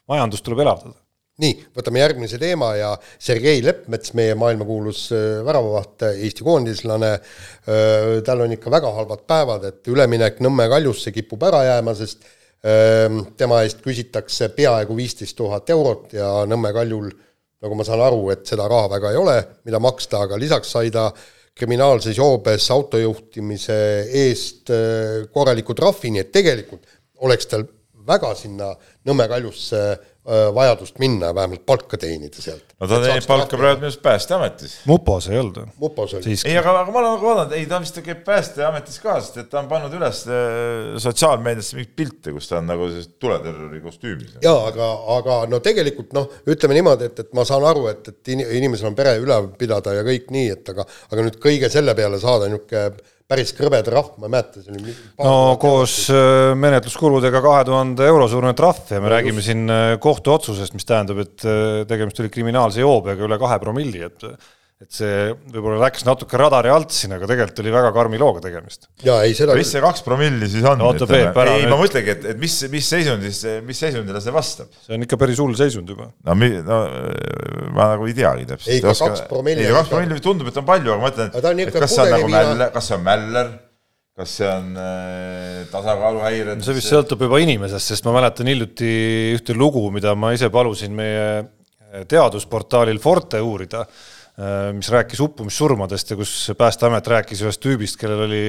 majandust 0.10 0.46
tuleb 0.46 0.62
elavdada. 0.66 0.98
nii, 1.40 1.54
võtame 1.74 2.02
järgmise 2.04 2.38
teema 2.38 2.74
ja 2.76 2.96
Sergei 3.18 3.64
Leppmets, 3.66 4.14
meie 4.20 4.36
maailmakuulus 4.38 5.06
äh, 5.16 5.28
väravavaht, 5.48 6.10
Eesti 6.12 6.44
koondislane, 6.44 7.14
tal 8.28 8.44
on 8.44 8.52
ikka 8.54 8.72
väga 8.74 8.92
halvad 8.98 9.24
päevad, 9.30 9.64
et 9.72 9.88
üleminek 9.90 10.42
Nõmme 10.44 10.68
Kaljusse 10.70 11.16
kipub 11.16 11.48
ära 11.48 11.64
jääma, 11.66 11.96
sest 11.98 12.28
tema 12.60 13.62
eest 13.64 13.80
küsitakse 13.80 14.50
peaaegu 14.52 14.96
viisteist 14.98 15.38
tuhat 15.38 15.70
eurot 15.72 16.14
ja 16.14 16.28
Nõmme 16.44 16.74
Kaljul 16.76 17.08
nagu 17.64 17.76
ma 17.76 17.86
saan 17.88 18.02
aru, 18.04 18.30
et 18.34 18.46
seda 18.48 18.68
raha 18.72 18.90
väga 18.96 19.12
ei 19.14 19.20
ole, 19.20 19.36
mida 19.68 19.80
maksta, 19.84 20.26
aga 20.26 20.40
lisaks 20.40 20.72
sai 20.76 20.92
ta 20.92 21.10
kriminaalses 21.60 22.16
joobes 22.18 22.70
autojuhtimise 22.72 23.80
eest 24.26 24.72
öö, 24.72 25.26
korraliku 25.34 25.76
trahvi, 25.76 26.14
nii 26.16 26.24
et 26.24 26.32
tegelikult 26.32 26.88
oleks 27.28 27.50
tal 27.52 27.66
väga 28.08 28.32
sinna 28.36 28.72
Nõmme 29.08 29.28
Kaljusse 29.32 29.80
öö, 29.80 30.09
vajadust 30.28 31.00
minna, 31.00 31.30
vähemalt 31.36 31.64
palka 31.66 31.98
teenida 31.98 32.42
sealt. 32.42 32.74
no 32.80 32.88
ta 32.88 33.00
teenib 33.02 33.26
palka 33.28 33.58
praegu 33.58 33.80
minu 33.80 33.88
arust 33.88 34.02
Päästeametis. 34.04 34.74
mupos 34.90 35.30
ei 35.30 35.40
olnud 35.40 35.58
või? 35.62 35.70
mupos 35.80 36.14
oli. 36.20 36.36
ei, 36.46 36.58
aga, 36.60 36.74
aga 36.82 36.92
ma 36.92 37.00
olen 37.00 37.14
nagu 37.16 37.30
vaadanud, 37.30 37.56
ei 37.58 37.66
ta 37.70 37.80
vist 37.82 38.00
käib 38.06 38.22
Päästeametis 38.28 39.00
ka, 39.02 39.16
sest 39.24 39.40
et 39.42 39.50
ta 39.50 39.62
on 39.64 39.70
pannud 39.72 39.96
üles 39.96 40.22
äh, 40.28 40.98
sotsiaalmeediasse 41.02 41.80
mingeid 41.80 41.96
pilte, 42.02 42.34
kus 42.36 42.52
ta 42.52 42.60
on 42.60 42.68
nagu 42.70 42.90
sellises 42.92 43.14
tuleterrori 43.24 43.82
kostüümis. 43.86 44.36
jaa, 44.44 44.58
aga, 44.68 44.90
aga 45.16 45.40
no 45.50 45.62
tegelikult 45.66 46.12
noh, 46.18 46.28
ütleme 46.52 46.78
niimoodi, 46.78 47.10
et, 47.10 47.24
et 47.24 47.32
ma 47.40 47.48
saan 47.48 47.66
aru, 47.72 47.88
et, 47.94 48.12
et 48.12 48.34
in- 48.36 48.44
inimesel 48.60 48.92
on 48.92 49.00
pere 49.00 49.16
üleval 49.24 49.54
pidada 49.58 49.96
ja 49.96 50.04
kõik 50.06 50.30
nii, 50.36 50.52
et 50.58 50.76
aga 50.76 50.86
aga 51.10 51.26
nüüd 51.26 51.40
kõige 51.42 51.72
selle 51.72 51.96
peale 51.98 52.20
saada 52.22 52.52
niisugune 52.52 53.16
päris 53.30 53.52
krõbe 53.54 53.80
trahv, 53.86 54.16
ma 54.18 54.26
ei 54.26 54.34
mäleta, 54.34 54.64
see 54.64 54.74
oli 54.74 54.94
no 55.22 55.34
koos 55.62 55.96
äh, 56.10 56.52
menetluskuludega 56.58 57.42
kahe 57.46 57.66
tuhande 57.68 58.08
euro 58.10 58.26
suurune 58.32 58.56
trahv 58.58 58.90
ja 58.90 59.02
me 59.04 59.12
räägime 59.14 59.44
siin 59.46 59.68
äh, 59.70 59.90
kohtuotsusest, 60.02 60.74
mis 60.78 60.88
tähendab, 60.90 61.22
et 61.22 61.46
äh, 61.46 61.84
tegemist 61.90 62.24
oli 62.24 62.32
kriminaalse 62.34 62.82
joobega 62.82 63.28
üle 63.28 63.38
kahe 63.42 63.60
promilli, 63.62 64.02
et 64.10 64.26
et 64.80 64.96
see 64.96 65.34
võib-olla 65.52 65.82
läks 65.82 66.06
natuke 66.08 66.38
radari 66.40 66.70
alt 66.72 66.94
siin, 66.96 67.12
aga 67.12 67.28
tegelikult 67.28 67.58
oli 67.60 67.72
väga 67.74 67.90
karmi 67.98 68.20
looga 68.22 68.40
tegemist. 68.46 68.88
jaa, 69.04 69.26
ei 69.28 69.34
seda 69.36 69.58
mis 69.60 69.68
see 69.74 69.82
kaks 69.84 70.06
promilli 70.06 70.48
siis 70.48 70.64
on? 70.72 70.80
Oota, 70.88 71.04
Peep, 71.10 71.36
ära 71.36 71.58
ei, 71.58 71.66
nüüd- 71.66 71.74
ma 71.74 71.80
mõtlengi, 71.82 72.14
et, 72.16 72.28
et 72.32 72.40
mis, 72.40 72.56
mis 72.72 72.88
seisundis, 72.96 73.42
mis 73.68 73.82
seisundile 73.84 74.22
see 74.24 74.32
vastab? 74.32 74.72
see 74.86 74.96
on 74.96 75.04
ikka 75.04 75.20
päris 75.20 75.42
hull 75.44 75.58
seisund 75.60 75.92
juba. 75.92 76.08
no 76.24 76.38
mi-, 76.40 76.62
no 76.64 76.80
ma 77.76 77.88
nagu 77.94 78.10
ei 78.10 78.16
teagi 78.18 78.46
täpselt. 78.50 78.74
Ei, 78.76 78.84
ka 78.84 78.94
kaks 78.98 79.26
promilli 79.30 79.66
ei, 79.66 79.74
kaks 79.76 79.92
promilli 79.92 80.22
tundub, 80.24 80.52
et 80.52 80.60
on 80.62 80.68
palju, 80.68 80.94
aga 80.94 81.00
ma 81.02 81.10
mõtlen, 81.10 81.32
et 81.32 81.50
niisugune 81.60 81.84
kas 81.84 81.96
see 81.96 82.06
on 82.06 82.14
nagu 82.16 82.32
mäller, 82.34 82.72
kas 82.74 82.90
see 82.90 82.98
on 82.98 83.04
mäller, 83.06 83.52
kas 84.20 84.36
see 84.40 84.50
on 84.50 84.72
äh, 84.84 85.60
tasakaaluhäired. 85.74 86.64
see 86.66 86.78
vist 86.80 86.94
sõltub 86.94 87.26
juba 87.28 87.42
inimesest, 87.44 87.94
sest 87.94 88.08
ma 88.08 88.16
mäletan 88.18 88.50
hiljuti 88.52 88.94
ühte 89.38 89.58
lugu, 89.58 89.86
mida 89.96 90.16
ma 90.18 90.34
ise 90.36 90.52
palusin 90.54 90.96
meie 90.98 91.30
teadusportaalil 92.10 93.00
Forte 93.02 93.40
uurida, 93.42 93.86
mis 94.76 94.88
rääkis 94.94 95.20
uppumissurmadest 95.26 96.14
ja 96.14 96.18
kus 96.20 96.34
Päästeamet 96.58 97.08
rääkis 97.12 97.42
ühest 97.44 97.62
tüübist, 97.64 97.98
kellel 98.00 98.28
oli 98.28 98.44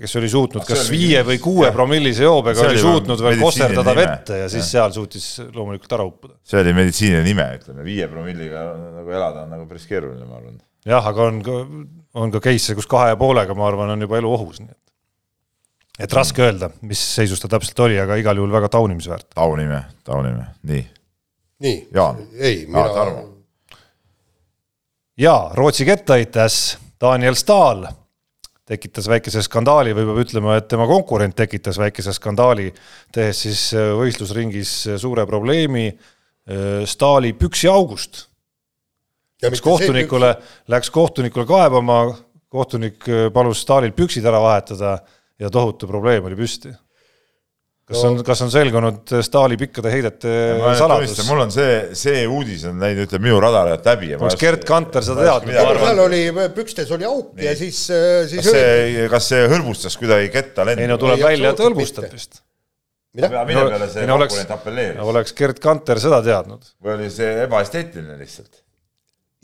kes 0.00 0.16
oli 0.16 0.28
suutnud 0.32 0.64
kas 0.66 0.86
oli 0.86 0.96
viie 0.96 1.20
või 1.26 1.38
kuue 1.42 1.68
promillise 1.74 2.24
joobega 2.24 2.64
oli 2.64 2.78
oli 2.78 2.80
suutnud 2.82 3.20
veel 3.22 3.36
kosterdada 3.42 3.94
vette 3.94 4.40
ja 4.42 4.48
siis 4.50 4.70
seal 4.72 4.94
suutis 4.94 5.26
loomulikult 5.54 5.92
ära 5.98 6.06
uppuda. 6.08 6.34
see 6.42 6.62
oli 6.62 6.72
meditsiiniline 6.78 7.26
nime, 7.26 7.46
ütleme, 7.60 7.84
viie 7.86 8.08
promilliga 8.10 8.64
nagu 8.96 9.12
elada 9.12 9.44
on 9.44 9.54
nagu 9.54 9.68
päris 9.68 9.86
keeruline, 9.90 10.24
ma 10.24 10.40
arvan. 10.40 10.58
jah, 10.88 11.12
aga 11.12 11.28
on 11.30 11.40
ka, 11.44 11.60
on 12.24 12.34
ka 12.34 12.42
case'e, 12.48 12.78
kus 12.78 12.88
kahe 12.90 13.12
ja 13.12 13.20
poolega, 13.20 13.54
ma 13.58 13.68
arvan, 13.68 13.92
on 13.94 14.08
juba 14.08 14.18
elu 14.22 14.32
ohus, 14.38 14.62
nii 14.64 14.72
et 14.72 16.06
et 16.08 16.12
raske 16.14 16.42
öelda, 16.46 16.70
mis 16.86 17.00
seisus 17.18 17.42
ta 17.42 17.50
täpselt 17.52 17.80
oli, 17.86 17.98
aga 18.00 18.16
igal 18.18 18.38
juhul 18.40 18.54
väga 18.54 18.70
taunimisväärt. 18.72 19.34
taunime, 19.36 19.84
taunime, 20.06 20.48
nii. 20.64 20.84
nii, 21.66 21.80
ei, 22.40 22.64
mina 22.66 22.88
ja 25.18 25.50
Rootsi 25.54 25.84
kettaheitjas 25.84 26.78
Daniel 27.00 27.34
Stahl 27.34 27.84
tekitas 28.68 29.08
väikese 29.08 29.42
skandaali 29.44 29.94
või 29.96 30.06
peab 30.10 30.22
ütlema, 30.24 30.56
et 30.58 30.68
tema 30.68 30.86
konkurent 30.88 31.36
tekitas 31.38 31.78
väikese 31.80 32.12
skandaali, 32.16 32.68
tehes 33.14 33.44
siis 33.46 33.62
äh, 33.76 33.92
võistlusringis 33.96 34.72
äh, 34.86 34.98
suure 35.00 35.24
probleemi 35.28 35.86
äh, 35.88 36.84
Stahli 36.88 37.32
püksiaugust. 37.38 38.26
Läks 39.42 39.62
kohtunikule, 39.62 40.32
läks 40.68 40.90
kohtunikule 40.90 41.46
kaebama, 41.46 42.00
kohtunik 42.50 43.04
palus 43.30 43.60
Stahlil 43.62 43.92
püksid 43.94 44.24
ära 44.26 44.40
vahetada 44.42 44.96
ja 45.38 45.50
tohutu 45.52 45.86
probleem 45.86 46.26
oli 46.26 46.34
püsti. 46.40 46.72
Kas 47.88 48.02
on, 48.04 48.18
kas 48.26 48.42
on 48.44 48.50
selgunud 48.52 49.14
Stahli 49.24 49.56
pikkade 49.60 49.92
heidete 49.92 50.32
saladus? 50.78 51.22
mul 51.28 51.44
on 51.46 51.54
see, 51.54 51.78
see 51.98 52.26
uudis 52.28 52.66
on 52.68 52.82
läinud, 52.82 53.06
ütleme 53.06 53.28
minu 53.28 53.38
radari 53.42 53.72
alt 53.76 53.88
läbi. 53.88 54.12
oleks 54.18 54.38
Gerd 54.40 54.66
Kanter 54.68 55.06
seda 55.06 55.24
teadnud, 55.28 55.56
seal 55.84 56.02
oli, 56.04 56.20
pükstes 56.56 56.92
oli 56.94 57.08
auk 57.08 57.40
ja 57.44 57.54
siis, 57.58 57.80
siis 58.32 58.44
kas 58.44 58.52
see, 58.52 59.08
kas 59.14 59.32
see 59.32 59.48
hõlbustas 59.54 59.98
kuidagi 60.00 60.30
ketta 60.34 60.68
lendu? 60.68 60.84
ei 60.84 60.92
no 60.92 61.00
tuleb 61.00 61.22
Ei, 61.22 61.26
välja, 61.32 61.54
et 61.56 61.64
hõlbustab 61.64 62.12
vist. 62.12 62.42
mida? 63.16 63.32
mille 63.48 63.66
peale 63.72 63.90
see 63.94 64.06
konkurent 64.12 64.54
apelleeris? 64.58 65.02
oleks 65.14 65.36
Gerd 65.40 65.64
Kanter 65.64 66.04
seda 66.04 66.22
teadnud. 66.26 66.72
või 66.84 66.98
oli 66.98 67.10
see 67.14 67.34
ebaesteetiline 67.46 68.20
lihtsalt? 68.20 68.64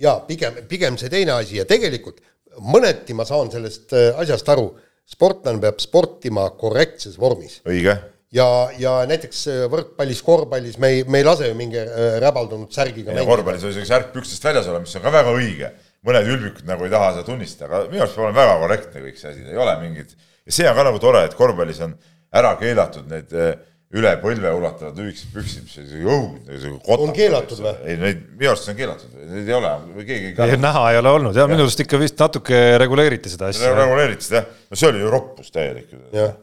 jaa, 0.04 0.18
pigem, 0.28 0.64
pigem 0.68 1.00
see 1.00 1.12
teine 1.12 1.38
asi 1.38 1.60
ja 1.62 1.68
tegelikult 1.68 2.20
mõneti 2.60 3.14
ma 3.16 3.26
saan 3.28 3.50
sellest 3.52 3.94
äh, 3.96 4.10
asjast 4.20 4.48
aru, 4.52 4.68
sportlane 5.08 5.60
peab 5.62 5.80
sportima 5.82 6.46
korrektses 6.58 7.16
vormis 7.20 7.60
õige, 7.68 7.96
ja, 8.34 8.46
ja 8.80 8.94
näiteks 9.08 9.42
äh, 9.50 9.64
võrkpallis, 9.72 10.22
korvpallis 10.26 10.78
me 10.82 10.92
ei, 10.94 11.02
me 11.08 11.20
ei 11.20 11.26
lase 11.26 11.50
ju 11.50 11.58
mingi 11.58 11.80
äh, 11.80 12.16
räbaldunud 12.24 12.72
särgiga 12.74 13.14
korvpallis 13.28 13.66
oli 13.66 13.76
see 13.76 13.88
särk 13.88 14.12
pükstest 14.14 14.46
väljas 14.46 14.70
olema, 14.70 14.86
mis 14.86 14.96
on 14.98 15.04
ka 15.04 15.12
väga 15.14 15.34
õige. 15.34 15.74
mõned 16.04 16.26
ülbikud 16.28 16.66
nagu 16.68 16.84
ei 16.84 16.92
taha 16.92 17.12
seda 17.14 17.24
tunnistada, 17.24 17.78
aga 17.78 17.92
minu 17.92 18.02
arust 18.04 18.18
peab 18.18 18.26
olema 18.26 18.42
väga 18.42 18.56
korrektne 18.60 19.04
kõik 19.06 19.20
see 19.20 19.30
asi, 19.30 19.44
ei 19.48 19.60
ole 19.66 19.76
mingit. 19.80 20.10
ja 20.44 20.56
see 20.58 20.66
on 20.68 20.76
ka 20.76 20.88
nagu 20.90 21.00
tore, 21.00 21.22
et 21.24 21.38
korvpallis 21.38 21.80
on 21.86 21.94
ära 22.34 22.50
keelatud 22.60 23.06
need 23.08 23.32
eh, 23.32 23.54
üle 23.94 24.10
põlve 24.18 24.50
ulatavad 24.58 24.98
lühikesed 24.98 25.30
püksid, 25.32 25.64
mis 25.68 26.64
on 26.66 26.78
On 27.06 27.12
keelatud 27.14 27.60
või? 27.62 27.74
ei, 27.86 27.98
neid 28.00 28.24
minu 28.34 28.50
arust 28.50 28.66
see 28.66 28.74
on 28.74 28.80
keelatud, 28.80 29.12
neid 29.30 29.48
ei 29.48 29.56
ole 29.56 29.70
või 29.94 30.08
keegi 30.08 30.32
ei 30.32 30.36
kannata. 30.36 30.62
näha 30.66 30.86
ei 30.90 30.98
ole 31.00 31.12
olnud 31.20 31.38
ja 31.38 31.46
minu 31.50 31.64
arust 31.64 31.84
ikka 31.86 32.00
vist 32.02 32.18
natuke 32.20 32.62
reguleeriti 32.82 33.32
seda 33.32 33.52
asja. 33.54 33.70
reguleeritud 33.78 34.26
seda, 34.26 34.42
no 34.68 34.80
see 34.80 34.90
oli 34.90 35.04
ju 35.04 35.14
roppus 35.14 35.54
täielik. 35.54 35.94
Jah. 36.12 36.34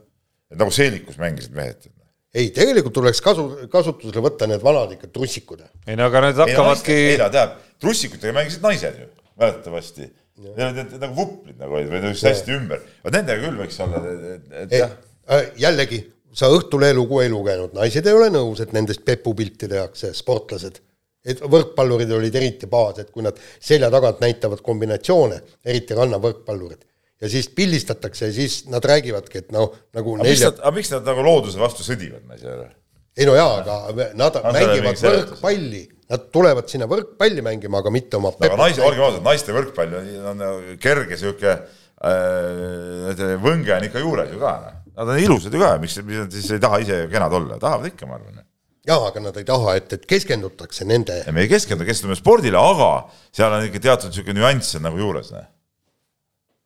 Et 0.51 0.59
nagu 0.59 0.73
seelikus 0.75 1.19
mängisid 1.21 1.55
mehed. 1.55 1.89
ei, 2.35 2.49
tegelikult 2.55 2.95
tuleks 2.95 3.21
kasu, 3.23 3.47
kasutusele 3.71 4.23
võtta 4.23 4.47
need 4.49 4.63
vanad 4.63 4.95
ikka 4.95 5.11
trussikud. 5.15 5.63
ei 5.87 5.99
no 5.99 6.07
aga 6.11 6.25
need 6.27 6.41
hakkavadki, 6.43 6.97
ei 7.13 7.19
ta 7.21 7.29
teab, 7.33 7.59
trussikutega 7.81 8.35
mängisid 8.35 8.65
naised 8.65 8.99
ju, 9.03 9.11
mäletatavasti. 9.39 10.09
Need 10.41 10.79
olid 10.81 10.93
nagu 11.03 11.13
vuplid 11.13 11.59
nagu 11.61 11.75
olid 11.77 11.91
või 11.91 12.13
just 12.13 12.25
hästi 12.25 12.55
ümber, 12.55 12.81
vot 13.03 13.13
nendega 13.13 13.43
küll 13.43 13.59
võiks 13.61 13.77
olla, 13.83 13.99
et, 14.09 14.47
et 14.63 14.77
jah, 14.79 14.95
äh, 15.29 15.51
jällegi, 15.61 15.99
sa 16.33 16.49
Õhtulehe 16.49 16.95
lugu 16.95 17.19
ei 17.21 17.29
lugenud, 17.29 17.75
naised 17.77 18.07
ei 18.07 18.15
ole 18.15 18.31
nõus, 18.33 18.63
et 18.63 18.71
nendest 18.73 19.03
pepupilte 19.05 19.69
tehakse, 19.69 20.13
sportlased. 20.17 20.79
et 21.21 21.43
võrkpallurid 21.45 22.09
olid 22.17 22.35
eriti 22.35 22.65
pahased, 22.65 23.11
kui 23.13 23.21
nad 23.21 23.37
selja 23.61 23.91
tagant 23.93 24.23
näitavad 24.23 24.63
kombinatsioone, 24.65 25.41
eriti 25.65 25.93
rannavõrkpallurid. 25.93 26.87
Ja 27.21 27.29
siis 27.29 27.49
pildistatakse 27.55 28.29
ja 28.29 28.35
siis 28.35 28.61
nad 28.71 28.85
räägivadki, 28.85 29.45
et 29.45 29.55
noh, 29.55 29.71
nagu 29.95 30.17
aga 30.17 30.25
miks 30.27 30.41
nelja 30.41 30.51
nad, 30.51 30.61
aga 30.65 30.75
miks 30.77 30.93
nad 30.93 31.09
nagu 31.11 31.25
looduse 31.25 31.61
vastu 31.61 31.85
sõdivad, 31.85 32.25
ma 32.27 32.37
ei 32.37 32.43
saa 32.43 32.55
aru. 32.57 32.69
ei 33.17 33.29
no 33.29 33.37
jaa, 33.37 33.57
aga 33.61 34.11
nad 34.17 34.39
sellel 34.39 34.55
mängivad 34.57 34.87
mingi 34.87 35.03
seletus? 35.03 35.35
võrkpalli, 35.37 35.83
Nad 36.11 36.25
tulevad 36.27 36.67
sinna 36.67 36.89
võrkpalli 36.91 37.39
mängima, 37.45 37.79
aga 37.79 37.91
mitte 37.93 38.17
oma 38.17 38.33
aga 38.35 38.57
naiste, 38.59 38.83
olgem 38.83 39.05
ausad, 39.05 39.21
naiste 39.23 39.53
võrkpall 39.55 39.93
on 40.27 40.41
kerge 40.83 41.15
sihuke 41.19 41.53
äh, 41.55 43.21
võnge 43.39 43.77
on 43.77 43.85
ikka 43.87 44.03
juures 44.03 44.33
ju 44.33 44.41
ka. 44.41 44.53
noh. 44.65 44.79
Nad 44.97 45.13
on 45.13 45.21
ilusad 45.21 45.55
ju 45.55 45.61
ka, 45.61 45.69
miks, 45.79 45.95
miks 46.03 46.25
nad 46.25 46.35
siis 46.35 46.49
ei 46.51 46.59
taha 46.63 46.81
ise 46.83 46.97
kenad 47.11 47.31
olla, 47.37 47.55
tahavad 47.61 47.87
ikka, 47.93 48.09
ma 48.09 48.17
arvan. 48.17 48.43
jaa, 48.89 48.99
aga 49.07 49.23
nad 49.23 49.39
ei 49.39 49.47
taha, 49.47 49.77
et, 49.79 49.95
et 49.95 50.03
keskendutakse 50.09 50.87
nende. 50.89 51.21
me 51.31 51.45
ei 51.45 51.51
keskendu, 51.53 51.87
keskendume 51.87 52.19
spordile, 52.19 52.59
aga 52.59 52.91
seal 53.31 53.55
on 53.55 53.69
ikka 53.69 53.83
teatud 53.87 54.11
sihuke 54.11 54.35
nüanss 54.35 54.75
on 54.81 54.83
nagu 54.89 54.99
juures. 54.99 55.31
noh. 55.31 55.47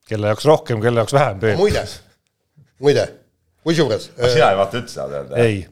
Kelle 0.10 0.34
jaoks 0.34 0.46
rohkem, 0.50 0.82
kelle 0.84 1.04
jaoks 1.04 1.16
vähem. 1.16 1.46
muide, 1.60 1.86
muide, 2.84 3.06
kusjuures. 3.64 4.12
sina 4.34 4.52
ei 4.52 4.60
vaata 4.60 4.82
üldse 4.82 5.00
seda 5.00 5.22
öelda? 5.22 5.42
ei. 5.44 5.64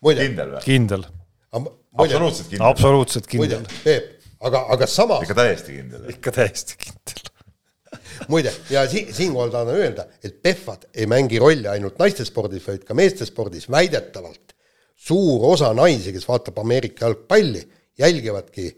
kindel 0.00 0.54
või? 0.56 0.64
kindel 0.64 1.06
absoluutselt 1.52 2.48
kindel. 2.48 2.66
absoluutselt 2.68 3.26
kindel. 3.30 3.66
Peep, 3.84 4.12
aga, 4.46 4.62
aga 4.76 4.86
samas. 4.90 5.24
ikka 5.26 5.36
täiesti 5.42 5.76
kindel. 5.78 6.06
ikka 6.14 6.34
täiesti 6.38 6.78
kindel 6.84 7.26
muide, 8.32 8.52
ja 8.70 8.84
si 8.90 9.06
siinkohal 9.14 9.50
tahan 9.50 9.74
öelda, 9.74 10.06
et 10.22 10.38
PEFad 10.42 10.86
ei 10.94 11.08
mängi 11.10 11.40
rolli 11.42 11.68
ainult 11.70 11.98
naistespordis, 11.98 12.66
vaid 12.68 12.86
ka 12.86 12.94
meestespordis 12.94 13.66
väidetavalt 13.72 14.54
suur 15.00 15.46
osa 15.54 15.72
naisi, 15.74 16.12
kes 16.12 16.26
vaatab 16.28 16.58
Ameerika 16.60 17.06
jalgpalli, 17.06 17.62
jälgivadki 17.98 18.68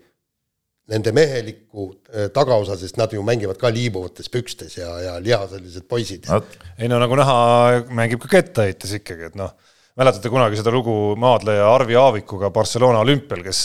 nende 0.91 1.13
mehelikku 1.15 1.89
äh, 2.11 2.29
tagaosa, 2.35 2.77
sest 2.81 2.99
nad 2.99 3.13
ju 3.15 3.23
mängivad 3.27 3.61
ka 3.61 3.71
liibuvates 3.71 4.31
pükstes 4.33 4.79
ja, 4.81 4.91
ja 5.01 5.19
lihaselised 5.23 5.87
poisid. 5.89 6.27
ei 6.79 6.91
no 6.91 6.99
nagu 7.03 7.19
näha, 7.19 7.37
mängib 7.95 8.25
ka 8.25 8.33
kettaheitjas 8.39 8.99
ikkagi, 8.99 9.31
et 9.31 9.39
noh 9.39 9.55
mäletate 9.99 10.31
kunagi 10.33 10.57
seda 10.57 10.73
lugu 10.73 10.93
maadleja 11.21 11.67
Arvi 11.69 11.97
Aavikuga 12.01 12.49
Barcelona 12.55 13.03
olümpial, 13.05 13.43
kes 13.45 13.59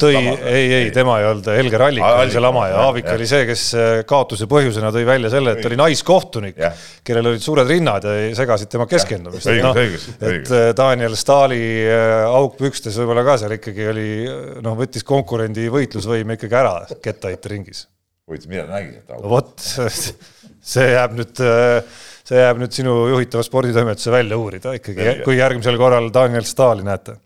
tõi, 0.00 0.16
ei, 0.18 0.64
ei, 0.74 0.88
tema 0.94 1.20
ei 1.22 1.28
olnud, 1.28 1.46
Helger 1.54 1.84
Allik 1.86 2.06
oli 2.06 2.34
see 2.34 2.42
lama 2.42 2.64
ja 2.66 2.80
Aavik 2.82 3.06
oli 3.12 3.28
see, 3.30 3.44
kes 3.46 3.62
äh, 3.78 3.90
kaotuse 4.08 4.48
põhjusena 4.50 4.90
tõi 4.94 5.04
välja 5.06 5.30
selle, 5.30 5.54
et 5.54 5.68
oli 5.70 5.78
naiskohtunik, 5.78 6.58
kellel 7.06 7.30
olid 7.30 7.44
suured 7.44 7.70
rinnad 7.70 8.08
ja 8.10 8.16
segasid 8.38 8.72
tema 8.72 8.88
keskendumist. 8.90 9.52
No, 9.62 9.70
et 9.78 10.50
äh, 10.50 10.72
Daniel 10.78 11.14
Stahli 11.18 11.62
äh, 11.84 12.26
auk 12.26 12.58
pükstes 12.58 12.98
võib-olla 12.98 13.22
ka 13.30 13.38
seal 13.44 13.54
ikkagi 13.60 13.86
oli, 13.92 14.08
noh, 14.64 14.74
võttis 14.78 15.06
konkurendi 15.06 15.70
võitlusvõime 15.70 16.40
ikkagi 16.40 16.58
ära 16.58 16.74
kettaheite 16.98 17.54
ringis. 17.54 17.86
huvitav, 18.26 18.50
mida 18.50 18.66
ta 18.66 18.80
nägi 18.80 18.96
sealt 18.96 19.14
august? 19.14 19.78
vot, 19.78 20.52
see 20.74 20.90
jääb 20.90 21.14
nüüd 21.22 21.46
äh, 21.46 21.98
see 22.28 22.42
jääb 22.42 22.60
nüüd 22.60 22.74
sinu 22.76 22.94
juhitava 23.08 23.42
sporditoimetuse 23.46 24.12
välja 24.12 24.36
uurida 24.36 24.74
ikkagi, 24.76 25.20
kui 25.24 25.38
järgmisel 25.38 25.78
korral 25.80 26.10
Daniel 26.14 26.44
Stahli 26.44 26.84
näete. 26.84 27.16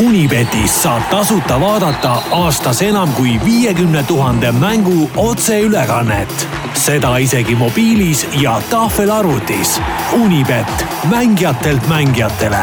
Unibetis 0.00 0.78
saab 0.82 1.10
tasuta 1.10 1.58
vaadata 1.60 2.14
aastas 2.32 2.80
enam 2.82 3.12
kui 3.18 3.34
viiekümne 3.44 4.02
tuhande 4.08 4.52
mängu 4.52 5.10
otseülekannet. 5.16 6.48
seda 6.80 7.16
isegi 7.18 7.54
mobiilis 7.54 8.26
ja 8.40 8.62
tahvelarvutis. 8.70 9.80
Unibet, 10.12 10.86
mängijatelt 11.10 11.88
mängijatele. 11.88 12.62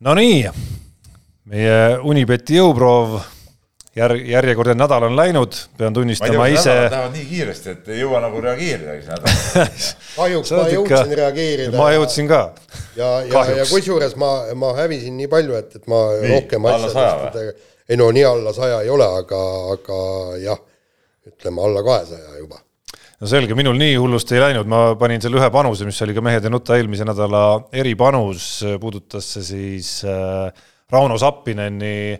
Nonii, 0.00 0.50
meie 1.44 1.98
Unibeti 2.02 2.58
jõuproov 2.58 3.20
jär-, 3.98 4.16
järjekordne 4.30 4.74
nädal 4.78 5.06
on 5.08 5.16
läinud, 5.18 5.56
pean 5.78 5.94
tunnistama 5.94 6.46
ise. 6.52 6.74
Lähevad 6.90 7.16
nii 7.16 7.24
kiiresti, 7.28 7.74
et 7.74 7.90
ei 7.94 8.02
jõua 8.02 8.20
nagu 8.24 8.42
reageeridagi 8.44 9.02
kahjuks 10.18 10.52
ma 10.54 10.68
jõudsin 10.72 10.84
ikka... 10.84 11.02
reageerida. 11.22 11.74
ma 11.78 11.90
jõudsin 11.94 12.30
ka. 12.30 12.42
ja, 12.98 13.10
ja, 13.26 13.44
ja 13.62 13.66
kusjuures 13.70 14.14
ma, 14.20 14.30
ma 14.58 14.72
hävisin 14.78 15.18
nii 15.18 15.30
palju, 15.32 15.58
et, 15.58 15.74
et 15.80 15.90
ma 15.90 16.04
nii, 16.14 16.30
rohkem 16.36 16.70
asjadest, 16.70 17.68
ei 17.88 18.00
no 18.00 18.10
nii 18.14 18.24
alla 18.28 18.54
saja 18.56 18.80
ei 18.84 18.94
ole, 18.94 19.10
aga, 19.22 19.42
aga 19.74 20.00
jah, 20.44 20.64
ütleme 21.28 21.64
alla 21.64 21.84
kahesaja 21.86 22.38
juba 22.38 22.62
no 23.18 23.30
selge, 23.30 23.56
minul 23.58 23.78
nii 23.78 23.96
hullusti 23.98 24.36
ei 24.38 24.44
läinud, 24.46 24.68
ma 24.70 24.82
panin 24.98 25.22
selle 25.22 25.40
ühe 25.40 25.50
panuse, 25.54 25.86
mis 25.88 25.98
oli 26.06 26.14
ka 26.16 26.22
Mehed 26.24 26.46
ja 26.46 26.52
nuta 26.52 26.78
eelmise 26.78 27.06
nädala 27.08 27.44
eripanus, 27.74 28.50
puudutas 28.80 29.32
see 29.34 29.46
siis 29.48 29.94
äh, 30.06 30.66
Rauno 30.92 31.18
Sappineni 31.20 32.14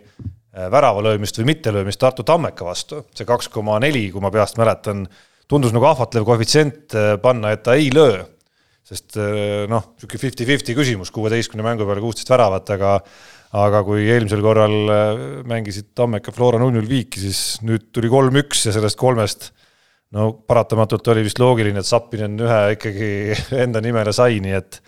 väravalöömist 0.53 1.37
või 1.39 1.51
mittelöömist 1.51 2.01
Tartu 2.01 2.25
Tammeka 2.25 2.65
vastu, 2.65 3.03
see 3.15 3.27
kaks 3.27 3.51
koma 3.53 3.77
neli, 3.83 4.07
kui 4.13 4.23
ma 4.23 4.31
peast 4.33 4.57
mäletan, 4.57 5.05
tundus 5.49 5.73
nagu 5.75 5.85
ahvatlev 5.89 6.25
koefitsient 6.27 6.95
äh, 6.97 7.15
panna, 7.21 7.53
et 7.53 7.63
ta 7.65 7.77
ei 7.77 7.91
löö. 7.93 8.23
sest 8.89 9.19
äh, 9.21 9.67
noh, 9.69 9.91
niisugune 9.93 10.23
fifty-fifty 10.23 10.73
küsimus, 10.77 11.11
kuueteistkümne 11.13 11.65
mängu 11.65 11.85
peale 11.85 12.01
kuusteist 12.01 12.31
väravat, 12.33 12.69
aga 12.77 12.99
aga 13.59 13.79
kui 13.81 14.03
eelmisel 14.05 14.43
korral 14.45 14.91
mängisid 15.49 15.87
Tammeka 15.97 16.29
Flora 16.31 16.59
null-null 16.61 16.85
viiki, 16.85 17.21
siis 17.23 17.63
nüüd 17.65 17.87
tuli 17.93 18.09
kolm-üks 18.11 18.67
ja 18.67 18.73
sellest 18.75 18.97
kolmest 18.97 19.47
no 20.15 20.31
paratamatult 20.47 21.07
oli 21.13 21.23
vist 21.25 21.41
loogiline, 21.41 21.81
et 21.81 21.89
Zappinen 21.89 22.37
ühe 22.41 22.59
ikkagi 22.75 23.09
enda 23.63 23.81
nimele 23.83 24.13
sai, 24.15 24.39
nii 24.43 24.55
et 24.57 24.79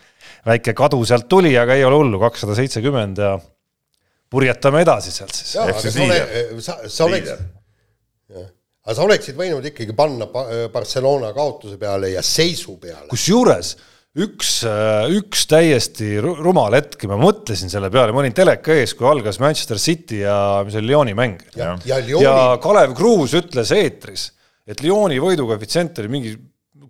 väike 0.48 0.76
kadu 0.78 1.02
sealt 1.06 1.30
tuli, 1.30 1.54
aga 1.58 1.78
ei 1.78 1.86
ole 1.86 2.00
hullu, 2.02 2.22
kakssada 2.22 2.58
seitsekümmend 2.58 3.22
ja 3.22 3.36
purjetame 4.32 4.82
edasi 4.86 5.14
sealt 5.14 5.36
siis. 5.36 5.56
aga 5.60 5.78
sa, 5.78 5.92
ole, 6.06 6.20
sa, 6.64 6.78
sa 6.88 7.08
oleksid, 7.10 7.46
aga 8.32 8.98
sa 8.98 9.06
oleksid 9.06 9.40
võinud 9.40 9.66
ikkagi 9.72 9.96
panna 9.98 10.28
Barcelona 10.72 11.34
kaotuse 11.36 11.80
peale 11.82 12.14
ja 12.16 12.24
seisu 12.26 12.78
peale. 12.82 13.10
kusjuures 13.12 13.76
üks, 14.20 14.58
üks 15.16 15.46
täiesti 15.48 16.18
rumal 16.20 16.76
hetk, 16.76 17.06
ma 17.08 17.18
mõtlesin 17.20 17.72
selle 17.72 17.92
peale, 17.94 18.12
ma 18.12 18.24
olin 18.24 18.36
teleka 18.36 18.76
ees, 18.76 18.96
kui 18.98 19.08
algas 19.08 19.40
Manchester 19.44 19.80
City 19.80 20.22
ja 20.26 20.36
mis 20.68 20.76
oli 20.80 20.92
Lyoni 20.92 21.16
mäng. 21.18 21.44
ja, 21.56 21.76
ja, 21.88 22.00
Lyoni... 22.04 22.26
ja 22.26 22.36
Kalev 22.64 22.96
Kruus 22.98 23.36
ütles 23.40 23.72
eetris, 23.76 24.30
et 24.68 24.84
Lyoni 24.84 25.20
võidukoefitsient 25.24 26.04
oli 26.04 26.12
mingi 26.12 26.34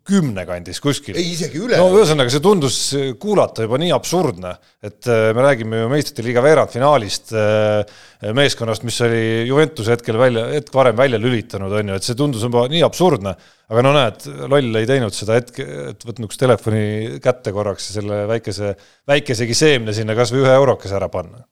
kümne 0.08 0.44
kandis 0.50 0.80
kuskil. 0.82 1.16
ei, 1.18 1.34
isegi 1.36 1.60
üle. 1.62 1.78
no 1.78 1.92
ühesõnaga, 1.94 2.32
see 2.34 2.42
tundus 2.44 2.78
kuulata 3.22 3.66
juba 3.68 3.78
nii 3.82 3.92
absurdne, 3.94 4.54
et 4.82 5.08
äh, 5.10 5.30
me 5.38 5.44
räägime 5.46 5.84
ju 5.84 5.92
meistrite 5.92 6.26
liiga 6.26 6.42
veerandfinaalist 6.46 7.34
äh, 7.38 8.32
meeskonnast, 8.38 8.86
mis 8.88 8.98
oli 9.06 9.22
Juventus 9.50 9.92
hetkel 9.94 10.18
välja, 10.22 10.48
hetk 10.56 10.74
varem 10.74 10.98
välja 10.98 11.22
lülitanud, 11.22 11.76
on 11.78 11.94
ju, 11.94 12.00
et 12.02 12.08
see 12.08 12.18
tundus 12.18 12.46
juba 12.48 12.66
nii 12.72 12.82
absurdne. 12.88 13.36
aga 13.72 13.86
no 13.86 13.94
näed, 13.96 14.26
loll 14.52 14.82
ei 14.82 14.90
teinud 14.90 15.16
seda 15.16 15.38
hetke, 15.38 15.68
et 15.94 16.04
võtnuks 16.08 16.40
telefoni 16.42 17.22
kätte 17.24 17.54
korraks 17.56 17.92
ja 17.92 18.00
selle 18.00 18.26
väikese, 18.32 18.74
väikesegi 19.08 19.56
seemne 19.56 19.96
sinna 19.96 20.18
kas 20.18 20.34
või 20.34 20.44
ühe 20.48 20.58
eurokese 20.58 20.98
ära 20.98 21.12
panna. 21.14 21.46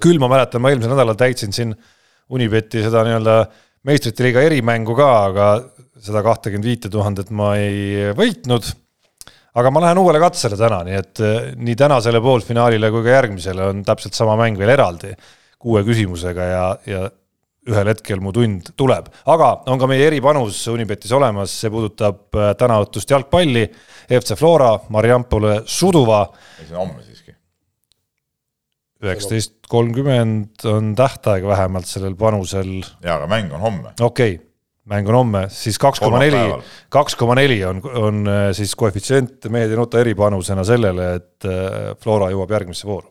küll 0.00 0.18
ma 0.22 0.28
mäletan, 0.32 0.62
ma 0.62 0.74
eelmisel 0.74 0.94
nädalal 0.96 1.18
täitsin 1.18 1.54
siin 1.54 1.74
Unibeti 2.30 2.78
seda 2.78 3.00
nii-öelda 3.02 3.40
meistrite 3.88 4.22
liiga 4.22 4.42
erimängu 4.46 4.94
ka, 4.94 5.08
aga 5.30 5.46
seda 6.00 6.22
kahtekümmet 6.24 6.66
viite 6.66 6.90
tuhandet 6.92 7.30
ma 7.34 7.54
ei 7.60 8.10
võitnud. 8.16 8.72
aga 9.60 9.70
ma 9.74 9.82
lähen 9.82 9.98
uuele 9.98 10.20
katsele 10.22 10.56
täna, 10.58 10.82
nii 10.86 10.96
et 10.96 11.20
eh, 11.26 11.52
nii 11.58 11.76
tänasele 11.78 12.20
poolfinaalile 12.22 12.90
kui 12.94 13.02
ka 13.06 13.16
järgmisele 13.16 13.70
on 13.72 13.84
täpselt 13.86 14.14
sama 14.14 14.36
mäng 14.38 14.58
veel 14.58 14.76
eraldi 14.76 15.14
kuue 15.60 15.82
küsimusega 15.84 16.46
ja, 16.46 16.66
ja 16.88 17.00
ühel 17.70 17.90
hetkel 17.90 18.22
mu 18.24 18.32
tund 18.32 18.70
tuleb, 18.78 19.10
aga 19.28 19.50
on 19.68 19.80
ka 19.80 19.88
meie 19.90 20.06
eripanus 20.08 20.62
Unibetis 20.72 21.12
olemas, 21.12 21.52
see 21.62 21.72
puudutab 21.72 22.38
eh, 22.38 22.52
tänaõhtust 22.58 23.10
jalgpalli, 23.12 23.66
FC 24.20 24.38
Flora, 24.38 24.72
Mariampole, 24.94 25.60
Suduva. 25.68 26.24
see 26.62 26.76
on 26.76 26.86
homme 26.86 27.04
siiski. 27.04 27.34
üheksateist 29.04 29.58
kolmkümmend 29.68 30.64
on 30.70 30.94
tähtaeg 30.96 31.44
vähemalt 31.48 31.90
sellel 31.90 32.14
panusel. 32.14 32.78
jaa, 33.02 33.18
aga 33.18 33.26
mäng 33.26 33.52
on 33.52 33.66
homme. 33.66 33.92
okei 34.00 34.38
okay 34.38 34.49
mäng 34.90 35.08
on 35.10 35.20
homme, 35.20 35.44
siis 35.54 35.78
kaks 35.80 36.02
koma 36.02 36.20
neli, 36.22 36.42
kaks 36.92 37.16
koma 37.18 37.36
neli 37.38 37.60
on, 37.66 37.80
on 38.00 38.20
äh, 38.28 38.42
siis 38.56 38.74
koefitsient 38.78 39.46
nuta 39.76 40.02
eripanusena 40.02 40.64
sellele, 40.66 41.14
et 41.20 41.48
äh, 41.48 41.94
Flora 42.02 42.30
jõuab 42.32 42.50
järgmisse 42.56 42.88
vooru. 42.88 43.08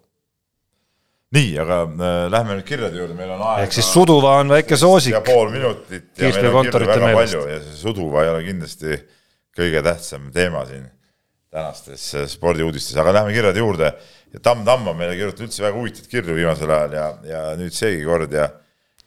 nii, 1.36 1.54
aga 1.62 1.82
äh, 1.86 2.20
lähme 2.34 2.58
nüüd 2.58 2.68
kirjade 2.68 3.00
juurde, 3.00 3.16
meil 3.16 3.32
on 3.36 3.42
aega. 3.42 3.66
ehk 3.66 3.76
siis 3.80 3.92
Suduva 3.94 4.40
on 4.44 4.52
väike 4.56 4.78
soosik. 4.78 5.14
ja 5.14 5.22
pool 5.26 5.52
minutit 5.54 6.12
ja 6.18 6.34
meil 6.36 6.52
on 6.52 6.70
kirju 6.70 6.86
väga 6.88 7.02
meelest. 7.06 7.36
palju 7.36 7.44
ja 7.54 7.60
see 7.66 7.82
Suduva 7.84 8.24
ei 8.26 8.32
ole 8.34 8.48
kindlasti 8.48 9.02
kõige 9.60 9.84
tähtsam 9.86 10.32
teema 10.36 10.66
siin 10.68 10.88
tänastes 11.50 12.10
äh, 12.16 12.28
spordiuudistes, 12.30 12.98
aga 12.98 13.14
lähme 13.14 13.34
kirjade 13.34 13.60
juurde. 13.60 13.94
ja 14.34 14.40
Tamm 14.40 14.66
Tamm 14.66 14.88
on 14.88 14.98
meile 14.98 15.16
kirjutanud 15.18 15.48
üldse 15.48 15.64
väga 15.64 15.78
huvitavaid 15.78 16.12
kirju 16.12 16.36
viimasel 16.36 16.76
ajal 16.76 16.98
ja, 16.98 17.08
ja 17.26 17.46
nüüd 17.58 17.74
seegi 17.74 18.04
kord 18.06 18.36
ja 18.36 18.50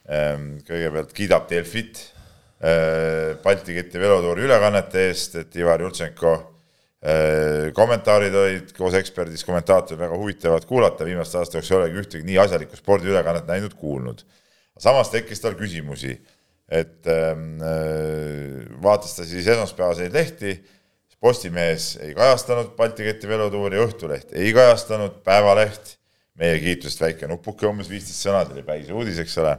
ähm, 0.09 0.57
kõigepealt 0.67 1.13
kiidab 1.15 1.47
Delfit 1.51 2.01
Balti 3.43 3.75
keti 3.75 3.99
velotuuri 3.99 4.45
ülekannete 4.47 5.07
eest, 5.09 5.35
et 5.41 5.55
Ivar 5.59 5.81
Jurtšenko 5.83 6.33
äh, 6.33 7.71
kommentaarid 7.75 8.35
olid 8.39 8.69
koos 8.77 8.95
eksperdis, 8.95 9.43
kommentaator 9.43 9.99
väga 9.99 10.19
huvitavad 10.19 10.67
kuulata, 10.69 11.07
viimaste 11.07 11.41
aastate 11.41 11.59
jooksul 11.59 11.77
ei 11.77 11.81
olegi 11.81 11.99
ühtegi 12.03 12.29
nii 12.29 12.37
asjalikku 12.45 12.79
spordiülekannet 12.79 13.49
näinud, 13.49 13.75
kuulnud. 13.79 14.23
samas 14.79 15.11
tekkis 15.11 15.43
tal 15.43 15.57
küsimusi, 15.59 16.15
et 16.71 17.09
ähm, 17.11 17.59
äh, 17.59 18.63
vaatas 18.83 19.17
ta 19.17 19.27
siis 19.27 19.47
esmaspäevaseid 19.47 20.15
lehti, 20.15 20.61
Postimees 21.23 21.93
ei 22.03 22.11
kajastanud 22.17 22.73
Balti 22.75 23.05
keti 23.07 23.29
velotuuri, 23.31 23.77
Õhtuleht 23.79 24.33
ei 24.35 24.49
kajastanud, 24.51 25.21
Päevaleht 25.23 25.93
meie 26.39 26.57
kiitusest 26.59 26.99
väike 26.99 27.29
nupuke, 27.31 27.67
umbes 27.69 27.87
viisteist 27.91 28.25
sõna, 28.25 28.41
tuli 28.47 28.63
päise 28.65 28.91
uudis, 28.91 29.21
eks 29.23 29.37
ole. 29.39 29.53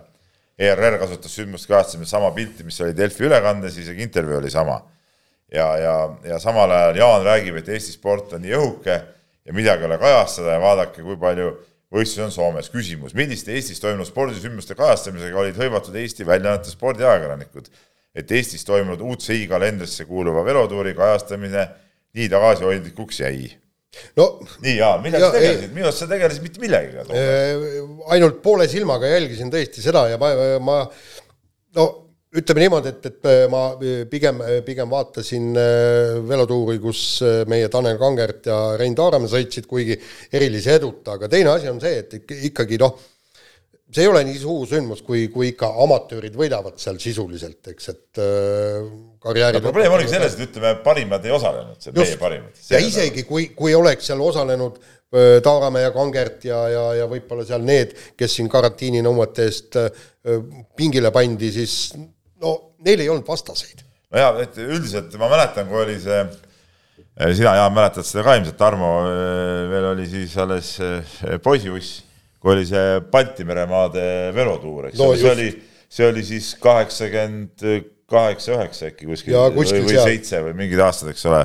ERR 0.58 0.98
kasutas 1.00 1.34
sündmust 1.34 1.66
kajastamisel 1.66 2.16
sama 2.18 2.30
pilti, 2.34 2.64
mis 2.66 2.78
oli 2.84 2.94
Delfi 2.96 3.26
ülekandes, 3.26 3.78
isegi 3.80 4.04
intervjuu 4.06 4.38
oli 4.38 4.50
sama. 4.50 4.82
ja, 5.52 5.66
ja, 5.78 5.94
ja 6.24 6.38
samal 6.38 6.70
ajal 6.70 6.96
Jaan 6.96 7.24
räägib, 7.26 7.58
et 7.60 7.68
Eesti 7.68 7.92
sport 7.94 8.32
on 8.34 8.42
nii 8.42 8.54
õhuke 8.58 8.94
ja 9.44 9.54
midagi 9.54 9.84
ei 9.84 9.88
ole 9.90 9.98
kajastada 9.98 10.56
ja 10.56 10.60
vaadake, 10.62 11.02
kui 11.02 11.16
palju 11.20 11.50
võistlusi 11.94 12.24
on 12.24 12.32
Soomes. 12.34 12.70
küsimus, 12.70 13.14
milliste 13.14 13.52
Eestis 13.54 13.82
toimunud 13.82 14.08
spordisündmuste 14.08 14.74
kajastamisega 14.78 15.38
olid 15.38 15.58
hõivatud 15.58 15.94
Eesti 16.00 16.26
väljaannete 16.26 16.72
spordiajakirjanikud, 16.74 17.68
et 18.14 18.32
Eestis 18.32 18.64
toimunud 18.66 19.02
UCI 19.02 19.46
kalendrisse 19.50 20.06
kuuluva 20.08 20.44
velotuuri 20.46 20.94
kajastamine 20.94 21.68
nii 22.14 22.30
tagasihoidlikuks 22.30 23.20
jäi 23.20 23.52
no 24.20 24.28
nii, 24.64 24.76
Jaan, 24.78 25.02
millega 25.04 25.28
sa 25.30 25.36
tegelesid, 25.38 25.74
minu 25.74 25.90
arust 25.90 26.04
sa 26.04 26.08
tegelesid 26.10 26.46
mitte 26.46 26.62
millegagi. 26.62 27.18
Äh, 27.18 27.66
ainult 28.16 28.40
poole 28.44 28.68
silmaga 28.70 29.10
jälgisin 29.10 29.52
tõesti 29.52 29.84
seda 29.84 30.06
ja 30.12 30.20
ma, 30.20 30.32
ma 30.62 30.80
no 31.78 31.90
ütleme 32.34 32.64
niimoodi, 32.64 32.90
et, 32.90 33.04
et 33.06 33.26
ma 33.50 33.62
pigem, 34.10 34.40
pigem 34.66 34.90
vaatasin 34.90 35.52
äh, 35.54 36.16
velotuuri, 36.26 36.80
kus 36.82 37.02
äh, 37.22 37.42
meie 37.50 37.68
Tanel 37.70 37.98
Kangert 38.00 38.48
ja 38.50 38.58
Rein 38.80 38.96
Taaramäe 38.98 39.30
sõitsid, 39.30 39.68
kuigi 39.70 39.96
erilise 40.34 40.74
eduta, 40.80 41.14
aga 41.14 41.30
teine 41.30 41.54
asi 41.54 41.70
on 41.70 41.78
see, 41.82 42.02
et 42.02 42.34
ikkagi 42.50 42.80
noh, 42.82 42.96
see 43.94 44.02
ei 44.02 44.10
ole 44.10 44.24
nii 44.26 44.38
suur 44.40 44.66
sündmus, 44.68 45.02
kui, 45.06 45.28
kui 45.32 45.52
ikka 45.52 45.68
amatöörid 45.84 46.34
võidavad 46.38 46.78
seal 46.82 46.98
sisuliselt, 47.02 47.60
eks, 47.70 47.88
et 47.92 48.20
äh, 48.22 48.88
karjääri 49.22 49.60
no, 49.60 49.68
probleem 49.68 49.94
oligi 49.94 50.14
selles, 50.16 50.34
et 50.34 50.48
ütleme, 50.48 50.74
parimad 50.84 51.24
ei 51.26 51.34
osalenud, 51.34 51.78
see 51.82 51.94
meie 51.94 52.18
parimad. 52.20 52.62
ja 52.72 52.80
isegi, 52.82 53.26
kui, 53.28 53.48
kui 53.56 53.74
oleks 53.76 54.10
seal 54.10 54.22
osalenud 54.24 54.80
äh, 54.80 55.36
Taaramäe 55.44 55.86
ja 55.86 55.92
Kangert 55.94 56.46
ja, 56.48 56.62
ja, 56.72 56.86
ja 57.00 57.10
võib-olla 57.10 57.46
seal 57.46 57.62
need, 57.66 57.94
kes 58.18 58.38
siin 58.40 58.50
karantiininõuete 58.50 59.46
eest 59.46 59.78
äh, 59.78 60.08
pingile 60.78 61.12
pandi, 61.14 61.52
siis 61.54 61.76
no 62.42 62.56
neil 62.84 63.04
ei 63.04 63.12
olnud 63.12 63.28
vastaseid. 63.28 63.84
no 64.10 64.24
jaa, 64.24 64.32
et 64.42 64.58
üldiselt 64.64 65.14
ma 65.22 65.30
mäletan, 65.30 65.70
kui 65.70 65.84
oli 65.84 66.00
see 66.02 66.24
sina, 67.36 67.54
Jaan, 67.60 67.70
mäletad 67.76 68.06
seda 68.08 68.26
ka 68.26 68.34
ilmselt, 68.40 68.58
Tarmo, 68.58 68.90
veel 69.70 69.86
oli 69.92 70.08
siis 70.10 70.34
alles 70.42 70.74
poisiuss 71.46 72.02
kui 72.44 72.52
oli 72.52 72.66
see 72.68 72.98
Balti 73.08 73.46
meremaade 73.48 74.02
velotuur, 74.36 74.90
eks 74.90 75.00
no, 75.00 75.14
see 75.16 75.30
oli, 75.30 75.46
see 75.88 76.08
oli 76.10 76.24
siis 76.28 76.50
kaheksakümmend 76.60 77.64
kaheksa, 78.10 78.58
üheksa 78.58 78.90
äkki 78.90 79.08
kuskil 79.08 79.38
või, 79.56 79.64
või 79.86 79.96
seitse 79.96 80.42
või 80.44 80.52
mingid 80.58 80.82
aastad, 80.84 81.14
eks 81.14 81.24
ole. 81.30 81.40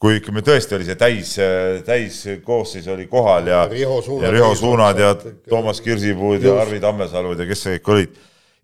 Kui 0.00 0.16
ütleme, 0.16 0.40
tõesti 0.40 0.72
oli 0.78 0.86
see 0.88 0.96
täis, 0.96 1.34
täiskoosseis 1.84 2.86
oli 2.88 3.04
kohal 3.10 3.50
ja 3.52 3.66
Riho 3.68 3.98
Suunad 4.00 4.24
ja, 4.24 4.30
Riho 4.32 4.54
Suunad 4.56 5.02
ja 5.02 5.10
Toomas 5.20 5.82
Kirsipuud 5.84 6.40
ja 6.40 6.54
Arvi 6.62 6.80
Tammesalud 6.80 7.36
ja 7.36 7.44
kes 7.50 7.66
see 7.66 7.76
kõik 7.76 7.90
olid. 7.92 8.14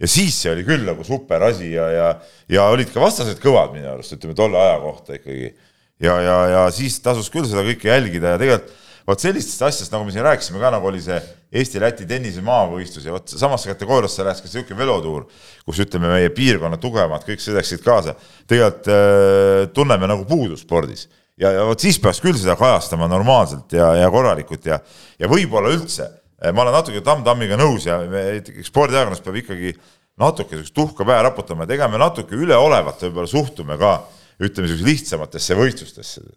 ja 0.01 0.09
siis 0.09 0.39
see 0.41 0.55
oli 0.55 0.64
küll 0.64 0.89
nagu 0.89 1.05
super 1.05 1.45
asi 1.51 1.74
ja, 1.74 1.91
ja, 1.93 2.09
ja 2.57 2.64
olid 2.72 2.89
ka 2.95 3.05
vastased 3.05 3.37
kõvad 3.43 3.77
minu 3.77 3.93
arust, 3.93 4.16
ütleme 4.16 4.33
tolle 4.39 4.64
aja 4.64 4.81
kohta 4.81 5.20
ikkagi. 5.20 5.53
ja, 6.01 6.16
ja, 6.24 6.41
ja 6.55 6.64
siis 6.72 6.97
tasus 7.05 7.29
küll 7.29 7.45
seda 7.45 7.68
kõike 7.68 7.93
jälgida 7.93 8.33
ja 8.33 8.41
tegelikult 8.41 8.72
vot 9.07 9.22
sellistest 9.22 9.62
asjadest, 9.62 9.92
nagu 9.94 10.07
me 10.07 10.14
siin 10.14 10.24
rääkisime 10.26 10.61
ka, 10.61 10.70
nagu 10.74 10.88
oli 10.90 11.00
see 11.02 11.18
Eesti-Läti 11.57 12.07
tennise 12.11 12.42
maavõistlus 12.44 13.07
ja 13.07 13.14
vot 13.14 13.30
samasse 13.30 13.70
kategooriasse 13.70 14.24
läheks 14.26 14.42
ka 14.42 14.50
niisugune 14.50 14.80
velotuur, 14.80 15.28
kus 15.66 15.82
ütleme, 15.84 16.11
meie 16.11 16.32
piirkonna 16.34 16.78
tugevamad 16.82 17.26
kõik 17.26 17.42
sõidaksid 17.42 17.84
kaasa. 17.86 18.16
tegelikult 18.50 18.90
äh, 18.90 19.68
tunneme 19.76 20.11
nagu 20.11 20.26
puudu 20.26 20.59
spordis 20.59 21.07
ja, 21.38 21.52
ja 21.54 21.66
vot 21.68 21.82
siis 21.82 22.00
peaks 22.02 22.20
küll 22.24 22.38
seda 22.38 22.57
kajastama 22.59 23.09
normaalselt 23.11 23.76
ja, 23.78 23.92
ja 24.00 24.11
korralikult 24.11 24.66
ja, 24.66 24.80
ja 25.20 25.30
võib-olla 25.30 25.70
üldse, 25.76 26.11
äh, 26.42 26.50
ma 26.50 26.66
olen 26.66 26.74
natuke 26.80 27.04
Tamm-Tammiga 27.07 27.61
nõus 27.61 27.86
ja 27.86 28.00
spordiajakirjandus 28.02 29.22
peab 29.22 29.40
ikkagi 29.44 29.76
natuke 30.18 30.64
tuhka 30.74 31.07
pähe 31.07 31.22
raputama 31.28 31.64
ja 31.64 31.74
tegema 31.76 32.02
natuke 32.02 32.34
üleolevat 32.34 33.07
võib-olla 33.07 33.30
suhtume 33.30 33.78
ka 33.78 34.00
ütleme 34.42 34.66
niisugusesse 34.66 34.90
lihtsamatesse 34.90 35.57
võistlustesse. 35.57 36.28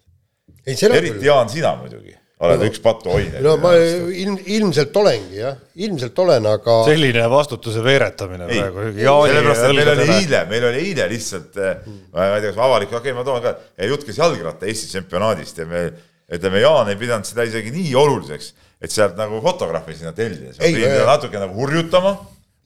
eriti 0.70 1.26
Jaan, 1.26 1.50
sina 1.50 1.74
muidugi 1.80 2.19
oled 2.40 2.62
no, 2.62 2.68
üks 2.72 2.80
patuhoidja. 2.84 3.42
no 3.44 3.56
ma 3.60 3.74
ilm, 3.76 4.38
ilmselt 4.48 4.96
olengi 5.02 5.42
jah, 5.42 5.58
ilmselt 5.84 6.22
olen, 6.24 6.46
aga. 6.48 6.78
selline 6.88 7.26
vastutuse 7.32 7.84
veeretamine 7.84 8.48
ei, 8.48 8.62
praegu. 8.62 8.86
sellepärast, 8.96 9.66
et 9.68 9.76
meil 9.76 9.92
oli 9.94 10.06
eile, 10.16 10.44
meil 10.52 10.68
oli 10.70 10.84
eile 10.86 11.10
lihtsalt 11.12 11.60
mm., 11.60 12.00
ma 12.16 12.30
ei 12.30 12.46
tea, 12.46 12.54
kas 12.54 12.62
avalik, 12.70 12.94
okei 12.94 13.02
okay,, 13.12 13.18
ma 13.18 13.28
toon 13.28 13.44
ka, 13.44 13.56
jutt 13.92 14.08
käis 14.08 14.22
jalgratta 14.22 14.70
Eesti 14.72 14.94
tsempionaadist 14.94 15.60
ja 15.60 15.68
me 15.68 15.84
ütleme, 16.30 16.64
Jaan 16.64 16.94
ei 16.94 17.00
pidanud 17.00 17.28
seda 17.28 17.44
isegi 17.50 17.76
nii 17.76 17.92
oluliseks, 18.00 18.54
et 18.80 18.94
sealt 18.94 19.20
nagu 19.20 19.42
fotograafi 19.44 19.98
sinna 20.00 20.16
tellida, 20.16 20.56
sa 20.56 20.64
pidid 20.64 20.86
teda 20.86 21.08
natuke 21.10 21.42
nagu 21.42 21.60
hurjutama, 21.60 22.16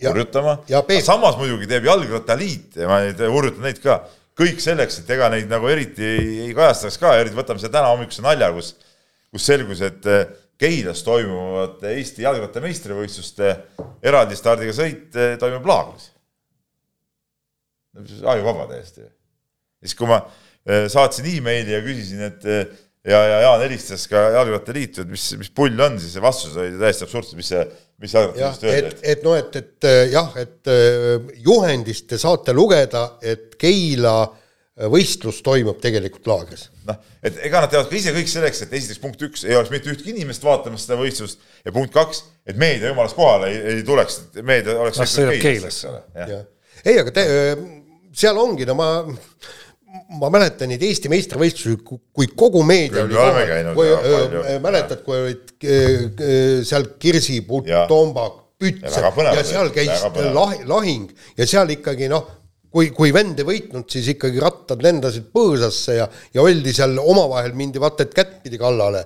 hurjutama, 0.03 0.57
samas 1.01 1.39
muidugi 1.41 1.69
teeb 1.71 1.89
Jalgrattaliit 1.89 2.77
ja 2.83 2.91
ma 2.91 3.01
hurjutan 3.25 3.65
neid 3.65 3.81
ka, 3.81 4.03
kõik 4.37 4.61
selleks, 4.61 5.01
et 5.01 5.13
ega 5.17 5.33
neid 5.33 5.49
nagu 5.49 5.69
eriti 5.69 6.05
ei, 6.05 6.31
ei 6.47 6.55
kajastaks 6.57 7.01
ka, 7.01 7.17
eriti 7.21 7.37
võtame 7.37 7.61
selle 7.61 7.73
täna 7.73 7.89
hommikuse 7.93 8.25
nalja, 8.25 8.53
kus 8.53 8.75
kus 9.33 9.49
selgus, 9.49 9.81
et 9.85 10.07
eh, 10.09 10.23
Keilas 10.63 11.01
toimuvad 11.03 11.81
Eesti 11.89 12.23
jalgratta 12.23 12.61
meistrivõistluste 12.63 13.49
eraldi 14.05 14.37
stardiga 14.37 14.75
sõit 14.77 15.17
eh, 15.17 15.33
toimub 15.41 15.65
Laagris. 15.67 16.11
ajuvaba 18.21 18.69
täiesti. 18.69 19.07
siis, 19.81 19.95
kui 19.97 20.09
ma 20.09 20.21
eh, 20.21 20.85
saatsin 20.91 21.29
emaili 21.33 21.73
ja 21.73 21.81
küsisin, 21.83 22.21
et 22.29 22.45
ja, 22.45 23.17
ja 23.17 23.41
Jaan 23.47 23.65
helistas 23.65 24.05
ka 24.07 24.29
Jalgrattaliitu, 24.37 25.01
et 25.01 25.09
mis, 25.09 25.25
mis 25.41 25.49
pull 25.49 25.81
on, 25.81 25.97
siis 25.99 26.21
vastused 26.21 26.61
olid 26.61 26.77
täiesti 26.79 27.07
absurdsed, 27.07 27.39
mis 27.39 27.49
see, 27.55 27.65
mis 28.03 28.13
jalgrattaliidust 28.13 28.69
öeldi. 28.69 28.93
et, 28.93 29.03
et 29.17 29.25
noh, 29.25 29.35
et, 29.41 29.59
et 29.59 29.89
jah, 30.13 30.37
et 30.39 30.71
juhendist 31.43 32.07
te 32.13 32.21
saate 32.21 32.53
lugeda, 32.55 33.07
et 33.25 33.57
Keila 33.59 34.15
äh, 34.21 34.42
võistlus 34.73 35.41
toimub 35.45 35.77
tegelikult 35.81 36.25
laagris. 36.29 36.65
noh, 36.87 36.97
et 37.21 37.37
ega 37.45 37.61
nad 37.61 37.71
teevad 37.71 37.91
ka 37.91 37.97
ise 37.97 38.13
kõik 38.15 38.31
selleks, 38.31 38.63
et 38.65 38.73
esiteks 38.73 39.01
punkt 39.03 39.21
üks, 39.27 39.45
ei 39.45 39.57
oleks 39.57 39.69
mitte 39.73 39.91
ühtki 39.93 40.09
inimest 40.15 40.45
vaatamas 40.45 40.87
seda 40.87 40.97
võistlust 40.97 41.43
ja 41.61 41.73
punkt 41.75 41.93
kaks, 41.93 42.23
et 42.49 42.57
meedia 42.57 42.89
jumalast 42.89 43.17
kohale 43.17 43.51
ei, 43.53 43.61
ei 43.75 43.85
tuleks, 43.85 44.19
meedia 44.41 44.79
oleks 44.81 45.01
no, 45.01 45.07
see 45.09 45.37
Keilas, 45.43 45.83
eks 45.83 45.91
ole. 45.91 46.41
ei, 46.81 46.97
aga 47.03 47.13
te, 47.13 47.27
seal 48.17 48.41
ongi, 48.41 48.65
no 48.65 48.77
ma, 48.79 48.89
ma 50.17 50.33
mäletan 50.33 50.73
neid 50.73 50.89
Eesti 50.89 51.11
meistrivõistlusi, 51.13 51.77
kui 51.85 52.33
kogu 52.33 52.65
meedia 52.65 53.05
oli 53.05 53.19
kohal, 53.19 54.61
mäletad, 54.65 55.05
kui 55.05 55.21
olid 55.21 55.57
seal 56.65 56.95
Kirsipuu, 56.97 57.61
Tombak, 57.91 58.41
Püts 58.63 58.95
ja, 58.95 59.09
ja 59.37 59.41
seal 59.45 59.69
käis 59.75 60.01
lahing 60.65 61.11
ja 61.37 61.45
seal 61.45 61.69
ikkagi 61.73 62.09
noh 62.09 62.42
kui, 62.73 62.89
kui 62.95 63.13
vend 63.13 63.39
ei 63.41 63.47
võitnud, 63.47 63.85
siis 63.91 64.07
ikkagi 64.15 64.41
rattad 64.41 64.81
lendasid 64.83 65.27
põõsasse 65.33 65.97
ja, 65.99 66.07
ja 66.33 66.45
oldi 66.45 66.73
seal 66.73 66.97
omavahel 66.99 67.53
mindi 67.57 67.81
vaata 67.81 68.07
et 68.07 68.15
kättpidi 68.17 68.57
kallale. 68.61 69.03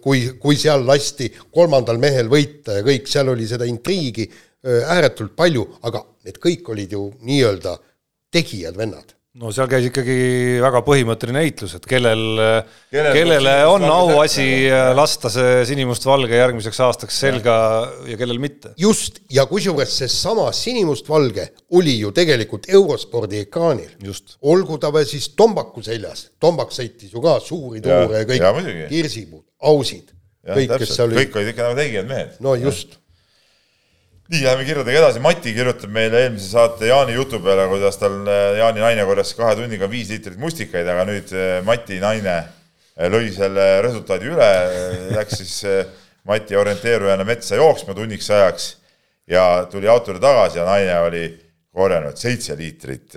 kui, 0.00 0.24
kui 0.40 0.56
seal 0.56 0.86
lasti 0.88 1.28
kolmandal 1.52 2.00
mehel 2.00 2.30
võita 2.32 2.80
ja 2.80 2.86
kõik, 2.86 3.10
seal 3.10 3.34
oli 3.34 3.46
seda 3.50 3.68
intriigi 3.68 4.28
ääretult 4.64 5.36
palju, 5.36 5.66
aga 5.86 6.02
need 6.26 6.40
kõik 6.42 6.72
olid 6.72 6.96
ju 6.96 7.04
nii-öelda 7.28 7.76
tegijad 8.34 8.76
vennad 8.76 9.17
no 9.38 9.52
seal 9.54 9.68
käis 9.70 9.86
ikkagi 9.88 10.16
väga 10.62 10.80
põhimõtteline 10.86 11.42
heitlus, 11.44 11.76
et 11.78 11.86
kellel, 11.88 12.22
kellel, 12.90 13.14
kellele 13.14 13.54
on 13.70 13.84
auasi 13.86 14.46
lasta 14.98 15.30
see 15.32 15.62
sinimustvalge 15.68 16.38
järgmiseks 16.40 16.80
aastaks 16.88 17.20
selga 17.22 17.54
ja, 17.54 17.86
ja 18.12 18.18
kellel 18.20 18.40
mitte. 18.42 18.72
just, 18.80 19.22
ja 19.34 19.46
kusjuures 19.50 19.94
seesama 20.02 20.48
sinimustvalge 20.56 21.48
oli 21.78 21.98
ju 22.00 22.12
tegelikult 22.16 22.68
eurospordi 22.72 23.44
ekraanil. 23.46 23.94
olgu 24.42 24.78
ta 24.82 24.92
veel 24.94 25.06
siis 25.08 25.30
Tombaku 25.38 25.84
seljas, 25.86 26.28
Tombak 26.40 26.74
sõitis 26.74 27.14
ju 27.14 27.22
ka 27.22 27.38
suuri 27.44 27.82
tuure 27.84 28.24
ja 28.24 28.28
kõik, 28.28 28.88
Kirsipuud, 28.90 29.44
Ausid, 29.70 30.14
kõik, 30.46 30.78
kes 30.82 30.96
seal 30.96 31.12
olid. 31.12 31.22
kõik 31.22 31.38
olid 31.38 31.52
ikka 31.54 31.68
nagu 31.68 31.78
tegijad 31.78 32.10
mehed. 32.10 32.40
no 32.42 32.58
just 32.58 32.97
nii, 34.28 34.42
läheme 34.44 34.64
kirjadega 34.68 35.00
edasi, 35.00 35.20
Mati 35.24 35.54
kirjutab 35.56 35.92
meile 35.92 36.20
eelmise 36.26 36.50
saate 36.52 36.90
Jaani 36.90 37.14
jutu 37.16 37.40
peale, 37.44 37.64
kuidas 37.70 37.96
tal 38.00 38.18
äh, 38.28 38.58
Jaani 38.60 38.82
naine 38.84 39.06
korjas 39.08 39.32
kahe 39.36 39.54
tunniga 39.56 39.88
viis 39.88 40.10
liitrit 40.12 40.36
mustikaid, 40.40 40.88
aga 40.88 41.06
nüüd 41.08 41.32
äh, 41.32 41.60
Mati 41.64 41.96
naine 42.02 42.34
äh, 42.36 43.08
lõi 43.08 43.30
selle 43.32 43.66
resultaadi 43.86 44.28
üle, 44.28 44.50
läks 45.16 45.40
siis 45.40 45.56
Mati 46.28 46.58
orienteerujana 46.60 47.24
metsa 47.24 47.56
jooksma 47.56 47.96
tunniks 47.96 48.28
ajaks 48.36 48.70
ja 49.32 49.64
tuli 49.72 49.88
autole 49.88 50.20
tagasi 50.20 50.60
ja 50.60 50.68
naine 50.68 50.98
oli 51.06 51.26
korjanud 51.78 52.16
seitse 52.18 52.56
liitrit 52.58 53.14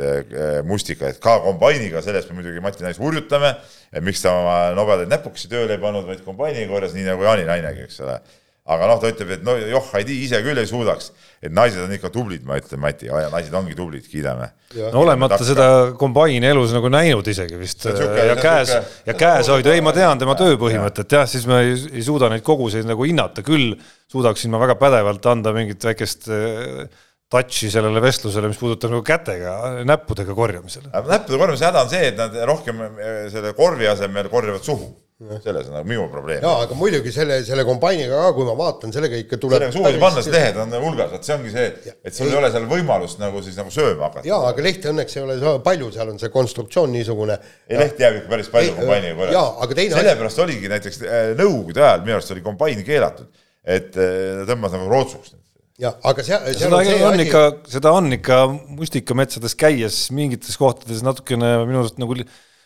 mustikaid 0.68 1.18
ka 1.24 1.39
kombainiga, 1.43 1.99
sellest 2.05 2.30
me 2.32 2.39
muidugi 2.39 2.64
Mati 2.64 2.88
naist 2.88 3.03
hurjutame, 3.03 3.57
et 3.91 4.05
miks 4.05 4.24
ta 4.24 4.38
oma 4.38 4.59
nobedaid 4.78 5.12
näpukesi 5.12 5.51
tööle 5.51 5.76
ei 5.76 5.82
pannud, 5.82 6.07
vaid 6.07 6.24
kombainiga 6.24 6.72
korjas, 6.72 6.95
nii 6.95 7.09
nagu 7.09 7.28
Jaani 7.28 7.49
nainegi, 7.49 7.89
eks 7.89 7.99
ole 8.05 8.22
aga 8.70 8.88
noh, 8.91 8.99
ta 9.01 9.09
ütleb, 9.09 9.32
et 9.36 9.45
no 9.45 9.55
joh, 9.57 9.86
Heidi 9.95 10.20
ise 10.22 10.39
küll 10.45 10.59
ei 10.62 10.68
suudaks, 10.70 11.09
et 11.41 11.53
naised 11.53 11.82
on 11.82 11.93
ikka 11.95 12.12
tublid, 12.14 12.43
ma 12.45 12.59
ütlen, 12.62 12.80
Mati, 12.84 13.09
naised 13.09 13.55
ongi 13.57 13.74
tublid, 13.78 14.05
kiidame. 14.09 14.51
no 14.93 15.01
olemata 15.01 15.39
seda 15.45 15.68
kombaini 15.99 16.51
elus 16.51 16.76
nagu 16.76 16.91
näinud 16.93 17.28
isegi 17.28 17.57
vist 17.59 17.88
Suke, 17.88 18.28
ja 18.30 18.38
käes, 18.38 18.76
ja 19.07 19.18
käes 19.18 19.49
hoida, 19.51 19.74
ei, 19.74 19.82
ma 19.84 19.95
tean 19.97 20.22
tema 20.22 20.38
tööpõhimõtet. 20.39 21.18
Jah, 21.18 21.26
siis 21.30 21.49
ma 21.49 21.64
ei, 21.66 21.74
ei 21.89 22.05
suuda 22.05 22.30
neid 22.32 22.45
koguseid 22.45 22.86
nagu 22.89 23.07
hinnata, 23.07 23.43
küll 23.45 23.74
suudaksin 24.12 24.53
ma 24.53 24.62
väga 24.62 24.78
pädevalt 24.80 25.26
anda 25.34 25.55
mingit 25.57 25.89
väikest 25.89 26.30
äh, 26.30 26.86
touch'i 27.32 27.72
sellele 27.74 28.03
vestlusele, 28.03 28.51
mis 28.51 28.62
puudutab 28.62 28.93
nagu 28.93 29.01
kätega, 29.07 29.55
näppudega 29.89 30.38
korjamisele. 30.38 30.93
näppude 30.93 31.41
korjamise 31.41 31.72
häda 31.72 31.88
on 31.88 31.93
see, 31.93 32.12
et 32.14 32.20
nad 32.20 32.43
rohkem 32.45 32.86
äh, 32.91 33.24
selle 33.34 33.55
korvi 33.57 33.89
asemel 33.89 34.30
korjavad 34.30 34.70
suhu 34.70 34.93
selles 35.22 35.68
on 35.70 35.76
nagu 35.76 35.88
minu 35.88 36.08
probleem. 36.10 36.42
jaa, 36.42 36.64
aga 36.66 36.76
muidugi 36.78 37.12
selle, 37.14 37.38
selle 37.46 37.66
kombainiga 37.68 38.24
ka, 38.24 38.30
kui 38.38 38.46
ma 38.48 38.56
vaatan, 38.58 38.94
sellega 38.96 39.20
ikka 39.22 39.38
tuleb 39.42 39.66
sellega 39.68 39.76
suudi 39.76 40.02
panna, 40.02 40.24
siis 40.26 40.34
lehed 40.34 40.58
on 40.64 40.74
hulgas, 40.82 41.12
vot 41.14 41.28
see 41.28 41.36
ongi 41.36 41.54
see, 41.54 41.68
et 41.94 42.16
sul 42.16 42.28
ei, 42.28 42.34
ei 42.34 42.40
ole 42.40 42.50
seal 42.56 42.66
võimalust 42.72 43.22
nagu 43.22 43.44
siis 43.46 43.60
nagu 43.60 43.74
sööma 43.74 44.08
hakata. 44.08 44.26
jaa, 44.28 44.40
aga 44.50 44.66
lehti 44.66 44.90
õnneks 44.92 45.18
ei 45.18 45.26
ole 45.26 45.54
palju, 45.68 45.92
seal 45.94 46.14
on 46.14 46.18
see 46.22 46.34
konstruktsioon 46.34 46.96
niisugune. 46.96 47.38
ei, 47.70 47.78
lehti 47.84 48.06
jääb 48.08 48.22
ikka 48.22 48.34
päris 48.34 48.50
palju 48.56 48.74
kombainiga 48.80 49.20
põlema. 49.20 49.38
jaa, 49.38 49.54
aga 49.68 49.80
teine 49.82 50.02
sellepärast 50.02 50.44
oligi 50.48 50.74
näiteks 50.74 51.02
äh, 51.06 51.22
Nõukogude 51.38 51.86
ajal 51.86 52.04
minu 52.08 52.18
arust 52.18 52.34
oli 52.34 52.46
kombain 52.46 52.84
keelatud, 52.88 53.30
et 53.78 54.02
äh, 54.02 54.42
tõmbas 54.50 54.74
nagu 54.74 54.90
rootsuks 54.90 55.36
jah, 55.82 55.98
aga 56.02 56.26
seal, 56.26 56.48
seal 56.50 56.66
seda 56.66 56.78
on, 56.78 56.88
see 56.88 57.02
on 57.06 57.14
asi... 57.14 57.28
ikka, 57.28 57.44
seda 57.78 57.94
on 57.98 58.16
ikka 58.18 58.44
mustikametsades 58.78 59.58
käies 59.58 60.08
mingites 60.16 60.58
kohtades 60.58 61.06
natukene 61.06 61.60
minu 61.68 61.84
arust 61.84 62.02
nagu 62.02 62.18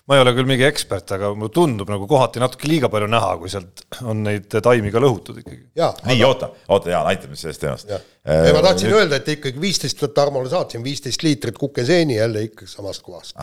ma 0.06 0.18
ei 0.18 0.22
ole 0.22 0.34
küll 0.38 0.50
mingi 0.50 0.66
ekspert, 0.68 1.16
aga 1.16 1.32
mulle 1.34 1.54
tundub 1.54 1.90
nagu 1.90 2.06
kohati 2.10 2.42
natuke 2.42 2.70
liiga 2.70 2.90
palju 2.94 3.08
näha, 3.10 3.32
kui 3.42 3.52
sealt 3.52 3.86
on 4.06 4.22
neid 4.28 4.52
taimi 4.54 4.92
ka 4.94 5.02
lõhutud 5.02 5.40
ikkagi. 5.42 5.64
nii 6.06 6.20
aga..., 6.20 6.28
oota, 6.28 6.50
oota, 6.70 6.92
Jaan, 6.94 7.10
aita 7.10 7.30
mind 7.30 7.42
sellest 7.42 7.64
teemast. 7.64 7.90
ei, 7.90 8.52
ma 8.54 8.62
tahtsin 8.66 8.92
nüüd... 8.92 9.00
öelda, 9.00 9.22
et 9.22 9.32
ikkagi 9.34 9.62
viisteist, 9.62 10.04
Tarmole 10.16 10.52
saatsin 10.52 10.86
viisteist 10.86 11.26
liitrit 11.26 11.58
kukeseeni 11.58 12.20
jälle 12.20 12.46
ikka 12.52 12.70
samast 12.70 13.02
kohast. 13.06 13.34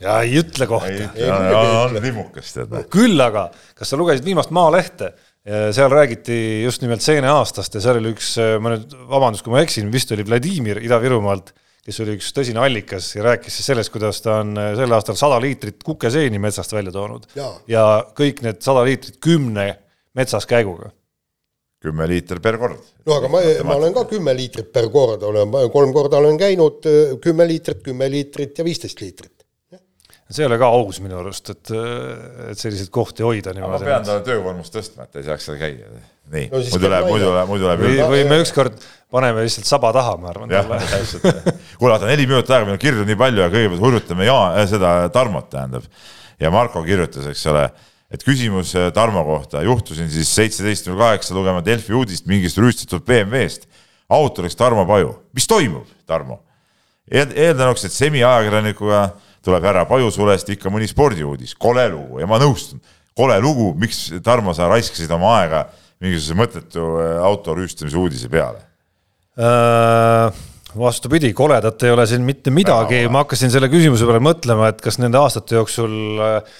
ja 0.00 0.20
ei 0.22 0.38
ütle 0.40 0.68
kohta. 0.70 1.10
on 1.82 1.98
limukas, 2.02 2.54
tead. 2.54 2.76
küll 2.92 3.26
aga, 3.26 3.48
kas 3.78 3.90
sa 3.90 3.98
lugesid 3.98 4.26
viimast 4.26 4.54
Maalehte? 4.54 5.12
seal 5.72 5.88
räägiti 5.88 6.36
just 6.66 6.82
nimelt 6.84 7.00
seene 7.00 7.30
aastast 7.32 7.74
ja 7.74 7.80
seal 7.80 7.96
oli 7.96 8.10
üks, 8.12 8.34
ma 8.60 8.74
nüüd, 8.74 8.92
vabandust, 9.08 9.42
kui 9.42 9.54
ma 9.54 9.62
eksin, 9.64 9.88
vist 9.90 10.12
oli 10.12 10.26
Vladimir 10.28 10.78
Ida-Virumaalt 10.84 11.54
kes 11.86 12.00
oli 12.04 12.16
üks 12.18 12.30
tõsine 12.36 12.60
allikas 12.62 13.08
ja 13.16 13.24
rääkis 13.24 13.56
siis 13.56 13.70
sellest, 13.72 13.92
kuidas 13.94 14.20
ta 14.24 14.40
on 14.42 14.52
äh, 14.60 14.72
sel 14.78 14.92
aastal 14.96 15.18
sada 15.18 15.40
liitrit 15.42 15.82
kukeseeni 15.86 16.40
metsast 16.42 16.72
välja 16.76 16.92
toonud. 16.94 17.28
ja 17.68 17.84
kõik 18.16 18.42
need 18.44 18.60
sada 18.64 18.84
liitrit 18.86 19.20
kümne 19.22 19.68
metsaskäiguga. 20.14 20.92
kümme 21.80 22.08
liitrit 22.08 22.42
per 22.42 22.58
kord. 22.60 22.78
no 23.06 23.16
aga 23.16 23.32
ma, 23.32 23.42
ma 23.64 23.76
olen 23.80 23.96
ka 23.96 24.04
kümme 24.12 24.36
liitrit 24.36 24.72
per 24.72 24.90
kord, 24.92 25.22
olen, 25.22 25.56
kolm 25.72 25.92
korda 25.96 26.20
olen 26.20 26.38
käinud, 26.38 26.84
äh, 26.86 27.18
kümme 27.20 27.48
liitrit, 27.48 27.82
kümme 27.82 28.10
liitrit 28.10 28.58
ja 28.58 28.64
viisteist 28.64 29.00
liitrit 29.00 29.39
see 30.30 30.44
ei 30.44 30.46
ole 30.46 30.58
ka 30.60 30.70
aus 30.70 31.00
minu 31.02 31.18
arust, 31.18 31.50
et, 31.50 31.72
et 32.52 32.60
selliseid 32.60 32.90
kohti 32.94 33.24
hoida 33.26 33.54
niimoodi. 33.56 33.82
ma 33.82 33.90
pean 33.90 34.06
talle 34.06 34.24
töökoormust 34.26 34.74
tõstma, 34.74 35.06
et 35.06 35.14
ta 35.14 35.20
ei 35.20 35.26
saaks 35.26 35.48
seal 35.48 35.58
käia. 35.58 35.90
nii 36.30 36.46
no,, 36.52 36.62
muidu 36.62 36.90
läheb, 36.92 37.08
muidu 37.10 37.30
läheb, 37.34 37.50
muidu 37.50 37.68
läheb. 37.68 37.84
või, 37.84 38.00
või 38.12 38.24
me 38.30 38.40
ükskord 38.44 38.76
paneme 39.10 39.42
lihtsalt 39.46 39.66
saba 39.66 39.90
taha, 39.96 40.16
ma 40.22 40.30
arvan. 40.30 40.52
jah, 40.54 40.68
täpselt. 40.70 41.26
kuule, 41.80 41.92
vaata 41.96 42.06
neli 42.10 42.28
minutit 42.30 42.52
aega, 42.54 42.68
meil 42.68 42.78
on 42.78 42.82
kirju 42.82 43.06
nii 43.08 43.18
palju 43.20 43.42
ja 43.42 43.48
kõigepealt 43.52 43.86
hurjutame 43.86 44.28
Jaan 44.28 44.58
äh,, 44.60 44.66
seda 44.70 44.92
Tarmot 45.14 45.48
tähendab. 45.50 45.88
ja 46.40 46.52
Marko 46.54 46.84
kirjutas, 46.86 47.26
eks 47.32 47.42
ole, 47.50 47.64
et 48.14 48.26
küsimus 48.26 48.74
äh, 48.78 48.92
Tarmo 48.94 49.24
kohta, 49.26 49.64
juhtusin 49.66 50.10
siis 50.12 50.30
seitseteist 50.34 50.86
null 50.86 51.00
kaheksa 51.00 51.34
lugema 51.34 51.64
Delfi 51.66 51.96
uudist 51.96 52.30
mingist 52.30 52.58
rüüstatud 52.62 53.02
BMW-st. 53.06 53.66
autoriks 54.10 54.58
Tarmo 54.58 54.86
Paju, 54.86 55.16
mis 55.34 55.50
toimub, 55.50 55.90
Tarmo? 56.06 56.44
eeldanuks, 57.10 57.82
et 57.88 57.94
semiajakirjanikuga 57.94 59.00
tuleb 59.44 59.64
härra 59.64 59.86
Pajusulest 59.88 60.52
ikka 60.54 60.72
mõni 60.72 60.88
spordiuudis, 60.90 61.54
kole 61.58 61.86
lugu. 61.92 62.20
Ja 62.20 62.28
ma 62.30 62.40
nõustun, 62.42 62.82
kole 63.16 63.38
lugu, 63.42 63.72
miks 63.80 64.08
Tarmo, 64.24 64.54
sa 64.56 64.68
raiskasid 64.70 65.10
oma 65.16 65.36
aega 65.40 65.64
mingisuguse 66.00 66.38
mõttetu 66.38 66.86
äh, 67.00 67.18
auto 67.24 67.56
rüüstamise 67.56 67.98
uudise 68.00 68.30
peale? 68.32 68.62
Äh, 69.40 70.40
vastupidi, 70.76 71.32
koledat 71.36 71.84
ei 71.84 71.92
ole 71.94 72.06
siin 72.08 72.24
mitte 72.26 72.52
midagi, 72.54 73.04
ma 73.12 73.24
hakkasin 73.24 73.52
selle 73.52 73.70
küsimuse 73.72 74.08
peale 74.08 74.22
mõtlema, 74.24 74.70
et 74.72 74.82
kas 74.84 75.00
nende 75.00 75.20
aastate 75.20 75.58
jooksul 75.58 76.24
äh, 76.24 76.58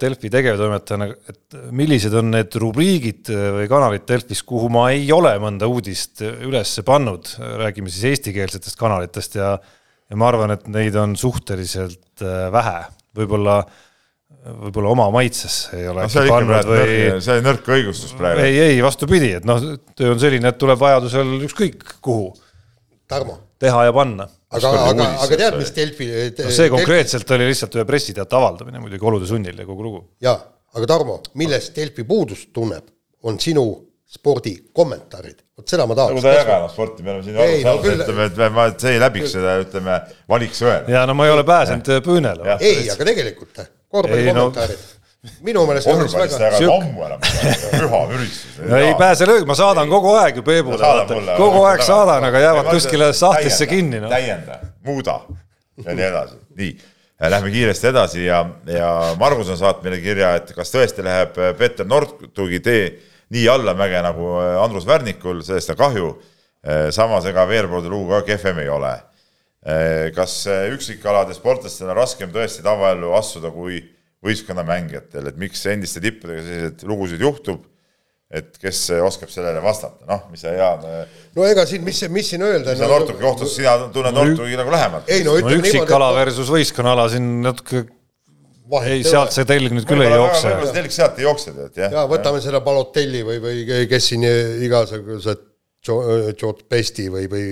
Delfi 0.00 0.26
tegevtoimetajana, 0.32 1.06
et 1.30 1.56
millised 1.76 2.14
on 2.18 2.32
need 2.32 2.56
rubriigid 2.58 3.28
või 3.30 3.68
kanalid 3.70 4.08
Delfis, 4.08 4.40
kuhu 4.42 4.66
ma 4.74 4.88
ei 4.90 5.04
ole 5.14 5.36
mõnda 5.38 5.68
uudist 5.70 6.24
üles 6.24 6.72
pannud, 6.82 7.30
räägime 7.60 7.92
siis 7.92 8.08
eestikeelsetest 8.10 8.74
kanalitest 8.80 9.38
ja 9.38 9.52
ja 10.08 10.18
ma 10.20 10.30
arvan, 10.30 10.54
et 10.56 10.66
neid 10.72 10.96
on 10.98 11.16
suhteliselt 11.18 12.24
äh, 12.24 12.48
vähe, 12.54 12.80
võib-olla 13.18 13.60
võib-olla 14.48 14.92
oma 14.92 15.08
maitsesse 15.12 15.76
ei 15.78 15.88
ole 15.90 16.04
no, 16.04 16.12
see 16.12 16.28
pannud 16.28 16.68
või 16.68 16.96
see 17.24 17.38
on 17.40 17.46
nõrk 17.46 17.70
õigustus 17.74 18.14
praegu. 18.16 18.44
ei, 18.44 18.58
ei 18.74 18.82
vastupidi, 18.84 19.32
et 19.38 19.48
noh, 19.48 19.60
töö 19.98 20.12
on 20.14 20.20
selline, 20.22 20.52
et 20.52 20.60
tuleb 20.60 20.80
vajadusel 20.80 21.34
ükskõik 21.48 21.84
kuhu 22.04 22.30
Tarmo. 23.08 23.38
teha 23.60 23.86
ja 23.88 23.94
panna. 23.96 24.28
aga, 24.52 24.72
aga, 24.92 25.08
aga 25.24 25.40
tead, 25.42 25.58
mis 25.60 25.72
Delfi 25.76 26.08
te, 26.36 26.46
no 26.46 26.54
see 26.54 26.70
konkreetselt 26.72 27.24
Delfi... 27.24 27.38
oli 27.38 27.50
lihtsalt 27.50 27.80
ühe 27.80 27.86
pressiteate 27.88 28.38
avaldamine 28.38 28.82
muidugi 28.84 29.10
olude 29.10 29.28
sunnil 29.28 29.58
ja 29.58 29.66
kogu 29.68 29.88
lugu. 29.88 30.02
jaa, 30.24 30.38
aga 30.76 30.90
Tarmo, 30.94 31.18
millest 31.40 31.74
Delfi 31.76 32.06
puudust 32.08 32.52
tunneb, 32.56 32.86
on 33.28 33.40
sinu 33.42 33.66
spordikommentaarid, 34.08 35.40
vot 35.58 35.68
seda 35.68 35.84
ma 35.88 35.96
tahaks. 35.96 36.14
nagu 36.14 36.24
ta 36.24 36.30
ei 36.32 36.38
jaganud 36.38 36.72
sporti, 36.72 37.02
me 37.04 37.10
oleme 37.12 37.24
siin 37.26 37.40
aru 37.42 37.56
saanud 37.60 37.88
no,, 37.88 37.96
ütleme, 37.98 38.28
et 38.30 38.54
ma, 38.56 38.68
see 38.80 38.92
ei 38.94 39.00
läbiks 39.02 39.34
seda, 39.36 39.56
ütleme, 39.64 39.96
valiksõela. 40.32 40.86
ja 40.94 41.02
no 41.08 41.16
ma 41.18 41.26
ei 41.28 41.32
ole 41.34 41.44
pääsenud 41.48 41.90
püünele. 42.06 42.54
ei, 42.56 42.86
aga 42.88 43.08
tegelikult 43.10 43.60
korvpallikommentaarid 43.92 44.78
no 44.78 44.96
minu 45.44 45.64
meelest 45.66 45.90
korvpallist 45.90 46.40
ära 46.46 46.60
ammu 46.62 47.04
enam, 47.04 47.24
püha 47.74 48.00
müristus. 48.12 48.60
ei 48.78 48.94
pääse 48.98 49.26
löögi, 49.28 49.48
ma 49.50 49.56
saadan 49.58 49.90
kogu 49.90 50.14
aeg 50.14 50.38
ju 50.38 50.44
Peebule, 50.46 50.92
kogu 51.36 51.64
aeg 51.68 51.82
saadan, 51.86 52.24
aga 52.30 52.42
jäävad 52.44 52.70
kuskile 52.70 53.10
sahtlisse 53.12 53.66
kinni 53.68 54.00
no.. 54.04 54.12
täienda, 54.12 54.60
muuda 54.86 55.18
ja 55.84 55.94
nii 55.94 56.08
edasi, 56.12 56.40
nii. 56.62 56.78
Lähme 57.18 57.50
kiiresti 57.50 57.88
edasi 57.90 58.24
ja, 58.28 58.44
ja 58.70 58.88
Margus 59.18 59.48
on 59.50 59.58
saatnud 59.58 59.88
meile 59.88 59.96
kirja, 59.98 60.36
et 60.38 60.52
kas 60.54 60.70
tõesti 60.70 61.02
läheb 61.02 61.34
Peeter 61.58 61.86
Nordtugi 61.86 62.60
tee 62.62 62.84
nii 63.34 63.44
allamäge 63.52 64.00
nagu 64.04 64.32
Andrus 64.62 64.86
Värnikul, 64.88 65.42
sellest 65.44 65.74
on 65.74 65.78
kahju. 65.78 66.08
samas 66.90 67.24
ega 67.30 67.44
veerpoolde 67.46 67.88
lugu 67.88 68.10
ka 68.10 68.22
kehvem 68.26 68.58
ei 68.64 68.68
ole. 68.68 68.94
kas 70.14 70.40
üksikalade 70.72 71.34
sportlastel 71.36 71.90
on 71.90 71.96
raskem 71.98 72.32
tõesti 72.34 72.64
tavaellu 72.64 73.12
astuda 73.14 73.50
kui 73.54 73.82
võistkonnamängijatel, 74.24 75.28
et 75.30 75.36
miks 75.38 75.60
endiste 75.70 76.02
tippudega 76.02 76.42
selliseid 76.42 76.86
lugusid 76.88 77.20
juhtub, 77.22 77.60
et 78.28 78.58
kes 78.60 78.80
oskab 79.06 79.30
sellele 79.32 79.60
vastata, 79.64 80.04
noh, 80.08 80.24
mis 80.32 80.42
sa 80.44 80.52
Jaan. 80.52 80.82
no 81.36 81.46
ega 81.48 81.64
siin, 81.68 81.84
mis, 81.86 82.00
mis 82.12 82.32
siin 82.34 82.42
öelda. 82.44 82.74
mis 82.74 82.82
sa 82.82 82.90
Nortuki 82.90 83.22
kohtus, 83.22 83.54
sina 83.56 83.76
tunned 83.94 84.16
Nortuki 84.16 84.58
nagu 84.58 84.74
lähemalt. 84.74 85.08
ei 85.08 85.22
no 85.24 85.36
ütleme 85.38 85.54
no, 85.54 85.62
üksikala 85.62 86.10
niimoodi, 86.10 86.20
versus 86.24 86.50
võistkonnaala 86.52 87.06
siin 87.12 87.30
natuke 87.44 87.86
ei, 88.84 89.02
sealt 89.06 89.34
see 89.34 89.46
telg 89.48 89.74
nüüd 89.74 89.86
küll 89.88 90.04
ei 90.04 90.12
jookse. 90.12 90.48
võib-olla 90.50 90.70
see 90.70 90.78
telg 90.78 90.94
sealt 90.94 91.20
ei 91.20 91.26
jookse, 91.26 91.54
tead, 91.56 91.76
jah. 91.82 91.94
ja 91.98 92.06
võtame 92.10 92.40
selle 92.44 92.60
Balotelli 92.64 93.22
või, 93.26 93.38
või 93.44 93.84
kes 93.90 94.10
siin 94.12 94.26
igasugused 94.66 95.44
George 95.88 96.66
Besti 96.68 97.06
või, 97.12 97.28
või 97.30 97.44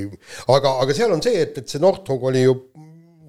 aga, 0.53 0.77
aga 0.83 0.97
seal 0.97 1.15
on 1.15 1.23
see, 1.25 1.39
et, 1.47 1.63
et 1.63 1.71
see 1.71 1.81
Northug 1.83 2.27
oli 2.29 2.43
ju 2.43 2.57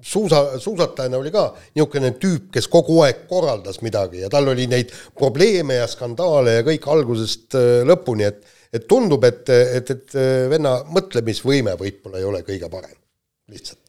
suusa, 0.04 0.58
suusatajana 0.60 1.20
oli 1.20 1.32
ka 1.34 1.46
niisugune 1.56 2.12
tüüp, 2.20 2.50
kes 2.54 2.68
kogu 2.70 3.00
aeg 3.06 3.24
korraldas 3.30 3.80
midagi 3.86 4.24
ja 4.24 4.30
tal 4.32 4.50
oli 4.52 4.68
neid 4.70 4.92
probleeme 5.16 5.80
ja 5.80 5.88
skandaale 5.90 6.58
ja 6.58 6.66
kõik 6.66 6.88
algusest 6.92 7.58
äh, 7.58 7.82
lõpuni, 7.88 8.28
et 8.28 8.54
et 8.68 8.84
tundub, 8.84 9.22
et, 9.24 9.48
et, 9.48 9.90
et 9.94 10.16
venna 10.52 10.74
mõtlemisvõime 10.92 11.72
võib-olla 11.80 12.20
ei 12.20 12.26
ole 12.28 12.42
kõige 12.44 12.68
parem, 12.68 12.98
lihtsalt 13.48 13.87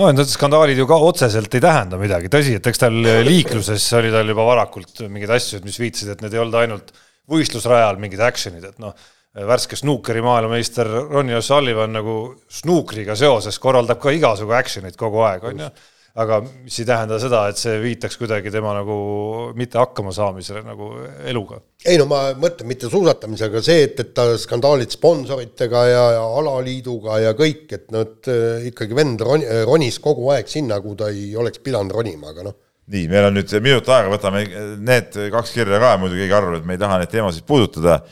no 0.00 0.10
need 0.10 0.30
skandaalid 0.30 0.78
ju 0.80 0.86
ka 0.90 0.98
otseselt 1.06 1.54
ei 1.54 1.62
tähenda 1.64 1.98
midagi, 2.00 2.30
tõsi, 2.32 2.58
et 2.58 2.70
eks 2.70 2.82
tal 2.82 3.00
liikluses 3.26 3.88
oli 4.00 4.12
tal 4.14 4.30
juba 4.32 4.46
varakult 4.48 5.04
mingeid 5.06 5.34
asju, 5.36 5.62
mis 5.66 5.80
viitasid, 5.80 6.14
et 6.14 6.24
need 6.24 6.34
ei 6.34 6.42
olnud 6.42 6.60
ainult 6.62 6.94
võistlusrajal 7.30 8.00
mingid 8.02 8.22
action'id, 8.24 8.66
et 8.72 8.80
noh 8.82 8.94
värske 9.34 9.76
snuukeri 9.76 10.22
maailmameister 10.22 10.86
Ronnie 11.10 11.34
O'Sullivan 11.38 11.90
nagu 11.96 12.18
snuukriga 12.50 13.16
seoses 13.18 13.58
korraldab 13.58 13.98
ka 14.02 14.12
igasugu 14.14 14.54
action'it 14.54 14.98
kogu 14.98 15.24
aeg, 15.26 15.48
on 15.50 15.64
ju. 15.64 15.70
Aga 16.14 16.38
mis 16.46 16.76
ei 16.78 16.86
tähenda 16.86 17.16
seda, 17.18 17.40
et 17.50 17.58
see 17.58 17.74
viitaks 17.82 18.16
kuidagi 18.20 18.52
tema 18.54 18.70
nagu 18.76 18.96
mitte 19.58 19.80
hakkama 19.80 20.12
saamisele 20.14 20.62
nagu 20.62 20.92
eluga. 21.26 21.58
ei 21.84 21.98
no 21.98 22.06
ma 22.10 22.28
mõtlen 22.38 22.70
mitte 22.70 22.90
suusatamisega, 22.90 23.62
see, 23.64 23.88
et, 23.88 23.98
et 24.00 24.12
ta 24.14 24.28
skandaalid 24.38 24.94
sponsoritega 24.94 25.82
ja, 25.90 26.04
ja 26.18 26.26
alaliiduga 26.38 27.18
ja 27.24 27.34
kõik, 27.38 27.66
et 27.74 27.90
nad 27.94 28.30
äh, 28.30 28.68
ikkagi 28.70 28.94
vend 28.94 29.26
ron, 29.26 29.42
ronis 29.66 29.98
kogu 30.02 30.30
aeg 30.36 30.50
sinna, 30.50 30.78
kuhu 30.84 31.00
ta 31.02 31.10
ei 31.10 31.32
oleks 31.36 31.62
pidanud 31.64 31.94
ronima, 31.98 32.30
aga 32.30 32.46
noh. 32.50 32.60
Nii, 32.94 33.08
meil 33.08 33.30
on 33.30 33.38
nüüd 33.38 33.50
minut 33.64 33.88
aega, 33.88 34.10
võtame 34.12 34.44
need 34.84 35.14
kaks 35.32 35.54
kirja 35.56 35.80
ka, 35.80 35.94
muidu 35.98 36.18
keegi 36.20 36.36
arvab, 36.36 36.60
et 36.60 36.68
me 36.68 36.76
ei 36.76 36.82
taha 36.82 37.00
neid 37.00 37.10
teemasid 37.10 37.46
puudutada. 37.48 38.02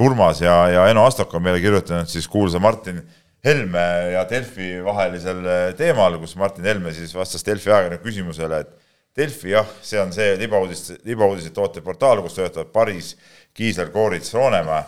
Urmas 0.00 0.38
ja, 0.40 0.54
ja 0.72 0.86
Eno 0.88 1.02
Astok 1.04 1.34
on 1.36 1.42
meile 1.44 1.60
kirjutanud 1.60 2.08
siis 2.08 2.24
kuulsa 2.32 2.56
Martin 2.64 3.02
Helme 3.42 3.84
ja 4.12 4.22
Delfi 4.30 4.76
vahelisel 4.84 5.42
teemal, 5.74 6.14
kus 6.22 6.36
Martin 6.38 6.66
Helme 6.68 6.92
siis 6.94 7.10
vastas 7.14 7.42
Delfi 7.46 7.72
ajakirjaniku 7.72 8.06
küsimusele, 8.06 8.60
et 8.62 8.82
Delfi 9.18 9.50
jah, 9.52 9.68
see 9.84 9.98
on 10.00 10.12
see 10.14 10.36
libauudist, 10.40 10.92
libauudiseid 11.04 11.52
tootev 11.56 11.84
portaal, 11.84 12.22
kus 12.24 12.38
töötavad 12.38 12.70
Paris, 12.72 13.16
Kiisler, 13.52 13.90
Koorits, 13.92 14.32
Roonemaa. 14.34 14.82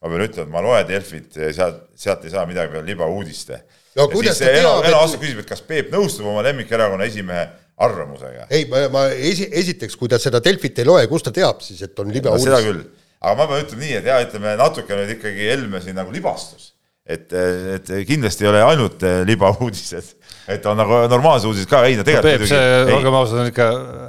ma 0.00 0.08
pean 0.08 0.22
ütlema, 0.24 0.46
et 0.46 0.52
ma 0.52 0.60
loen 0.64 0.86
Delfit, 0.88 1.34
sealt, 1.52 1.80
sealt 1.94 2.22
ei 2.24 2.32
saa 2.32 2.46
midagi 2.48 2.72
peale 2.72 2.86
libauudiste. 2.88 3.60
no 3.96 4.08
kuidas 4.08 4.38
ta 4.40 4.48
teab, 4.48 4.80
et 4.80 4.88
Eno 4.90 5.00
Astok 5.04 5.22
küsib, 5.22 5.42
et 5.44 5.48
kas 5.48 5.62
Peep 5.62 5.92
nõustub 5.92 6.26
oma 6.26 6.42
lemmikerakonna 6.48 7.06
esimehe 7.06 7.46
arvamusega? 7.76 8.48
ei, 8.50 8.66
ma, 8.68 8.82
ma 8.92 9.04
esi, 9.12 9.46
esiteks, 9.62 9.96
kui 10.00 10.08
ta 10.08 10.18
seda 10.18 10.42
Delfit 10.44 10.82
ei 10.82 10.88
loe, 10.88 11.06
kust 11.06 11.28
ta 11.28 11.34
teab 11.36 11.62
siis, 11.62 11.80
et 11.86 12.02
on 12.02 12.10
libauudis 12.10 12.48
no,? 12.48 12.56
seda 12.56 12.60
küll, 12.66 12.82
aga 13.20 13.38
ma 13.38 13.48
pean 13.52 13.64
ütlema 13.64 13.84
nii, 13.86 13.96
et 14.00 14.10
ja 14.12 14.18
ütleme 14.26 14.56
natuke 14.60 14.98
nüüd 14.98 15.14
ikkagi 15.18 15.50
Helme 15.52 15.84
siin 15.84 16.00
nagu 16.00 16.12
libastus. 16.16 16.72
Et, 17.10 17.34
et 17.76 17.92
kindlasti 18.08 18.46
ei 18.46 18.50
ole 18.52 18.62
ainult 18.64 19.04
libauudised. 19.26 20.16
Et 20.50 20.64
on 20.66 20.78
nagu 20.78 21.02
normaalsed 21.10 21.46
uudised 21.50 21.70
ka, 21.70 21.82
ei 21.86 21.98
no 21.98 22.04
tegelikult 22.06 22.46
no, 22.46 22.46
Peep, 22.46 22.88
see, 22.88 22.96
olgem 22.96 23.16
ausad, 23.18 23.42
on 23.42 23.50
ikka 23.50 23.66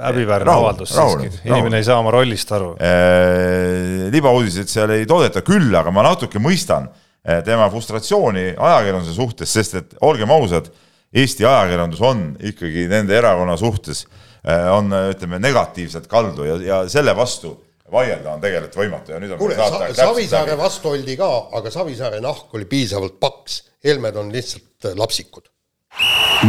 häbiväärne 0.08 0.52
avaldus 0.52 0.94
siiski, 0.94 1.30
inimene 1.50 1.78
ei 1.78 1.86
saa 1.86 2.00
oma 2.02 2.14
rollist 2.14 2.50
aru. 2.56 2.72
Äh,. 2.82 4.08
libauudiseid 4.14 4.70
seal 4.72 4.94
ei 4.96 5.06
toodeta 5.08 5.44
küll, 5.46 5.70
aga 5.78 5.92
ma 5.94 6.06
natuke 6.08 6.42
mõistan 6.42 6.88
äh, 6.88 7.42
tema 7.46 7.68
frustratsiooni 7.70 8.48
ajakirjanduse 8.56 9.14
suhtes, 9.18 9.52
sest 9.54 9.78
et 9.82 9.94
olgem 10.02 10.32
ausad, 10.34 10.72
Eesti 11.12 11.44
ajakirjandus 11.44 12.00
on 12.08 12.20
ikkagi 12.40 12.86
nende 12.88 13.12
erakonna 13.12 13.52
suhtes, 13.60 14.06
on 14.72 14.88
ütleme 15.12 15.36
negatiivselt 15.38 16.08
kaldu 16.10 16.46
ja, 16.48 16.54
ja 16.64 16.78
selle 16.90 17.12
vastu 17.14 17.52
vaielda 17.92 18.34
on 18.36 18.40
tegelikult 18.40 18.78
võimatu 18.82 19.14
ja 19.14 19.20
nüüd 19.22 19.34
on 19.34 19.40
kuule, 19.40 19.56
Savisaare 19.96 20.56
vastu 20.58 20.92
oldi 20.92 21.16
ka, 21.20 21.30
aga 21.58 21.70
Savisaare 21.70 22.20
nahk 22.24 22.54
oli 22.56 22.68
piisavalt 22.68 23.18
paks, 23.20 23.62
Helmed 23.84 24.16
on 24.16 24.32
lihtsalt 24.32 24.92
lapsikud. 24.98 25.48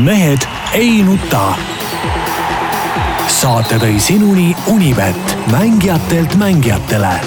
Mehed 0.03 0.45
ei 0.73 1.01
nuta. 1.05 1.53
saate 3.27 3.75
tõi 3.81 3.99
sinuni 3.99 4.53
Unibet, 4.71 5.37
mängijatelt 5.51 6.35
mängijatele 6.39 7.17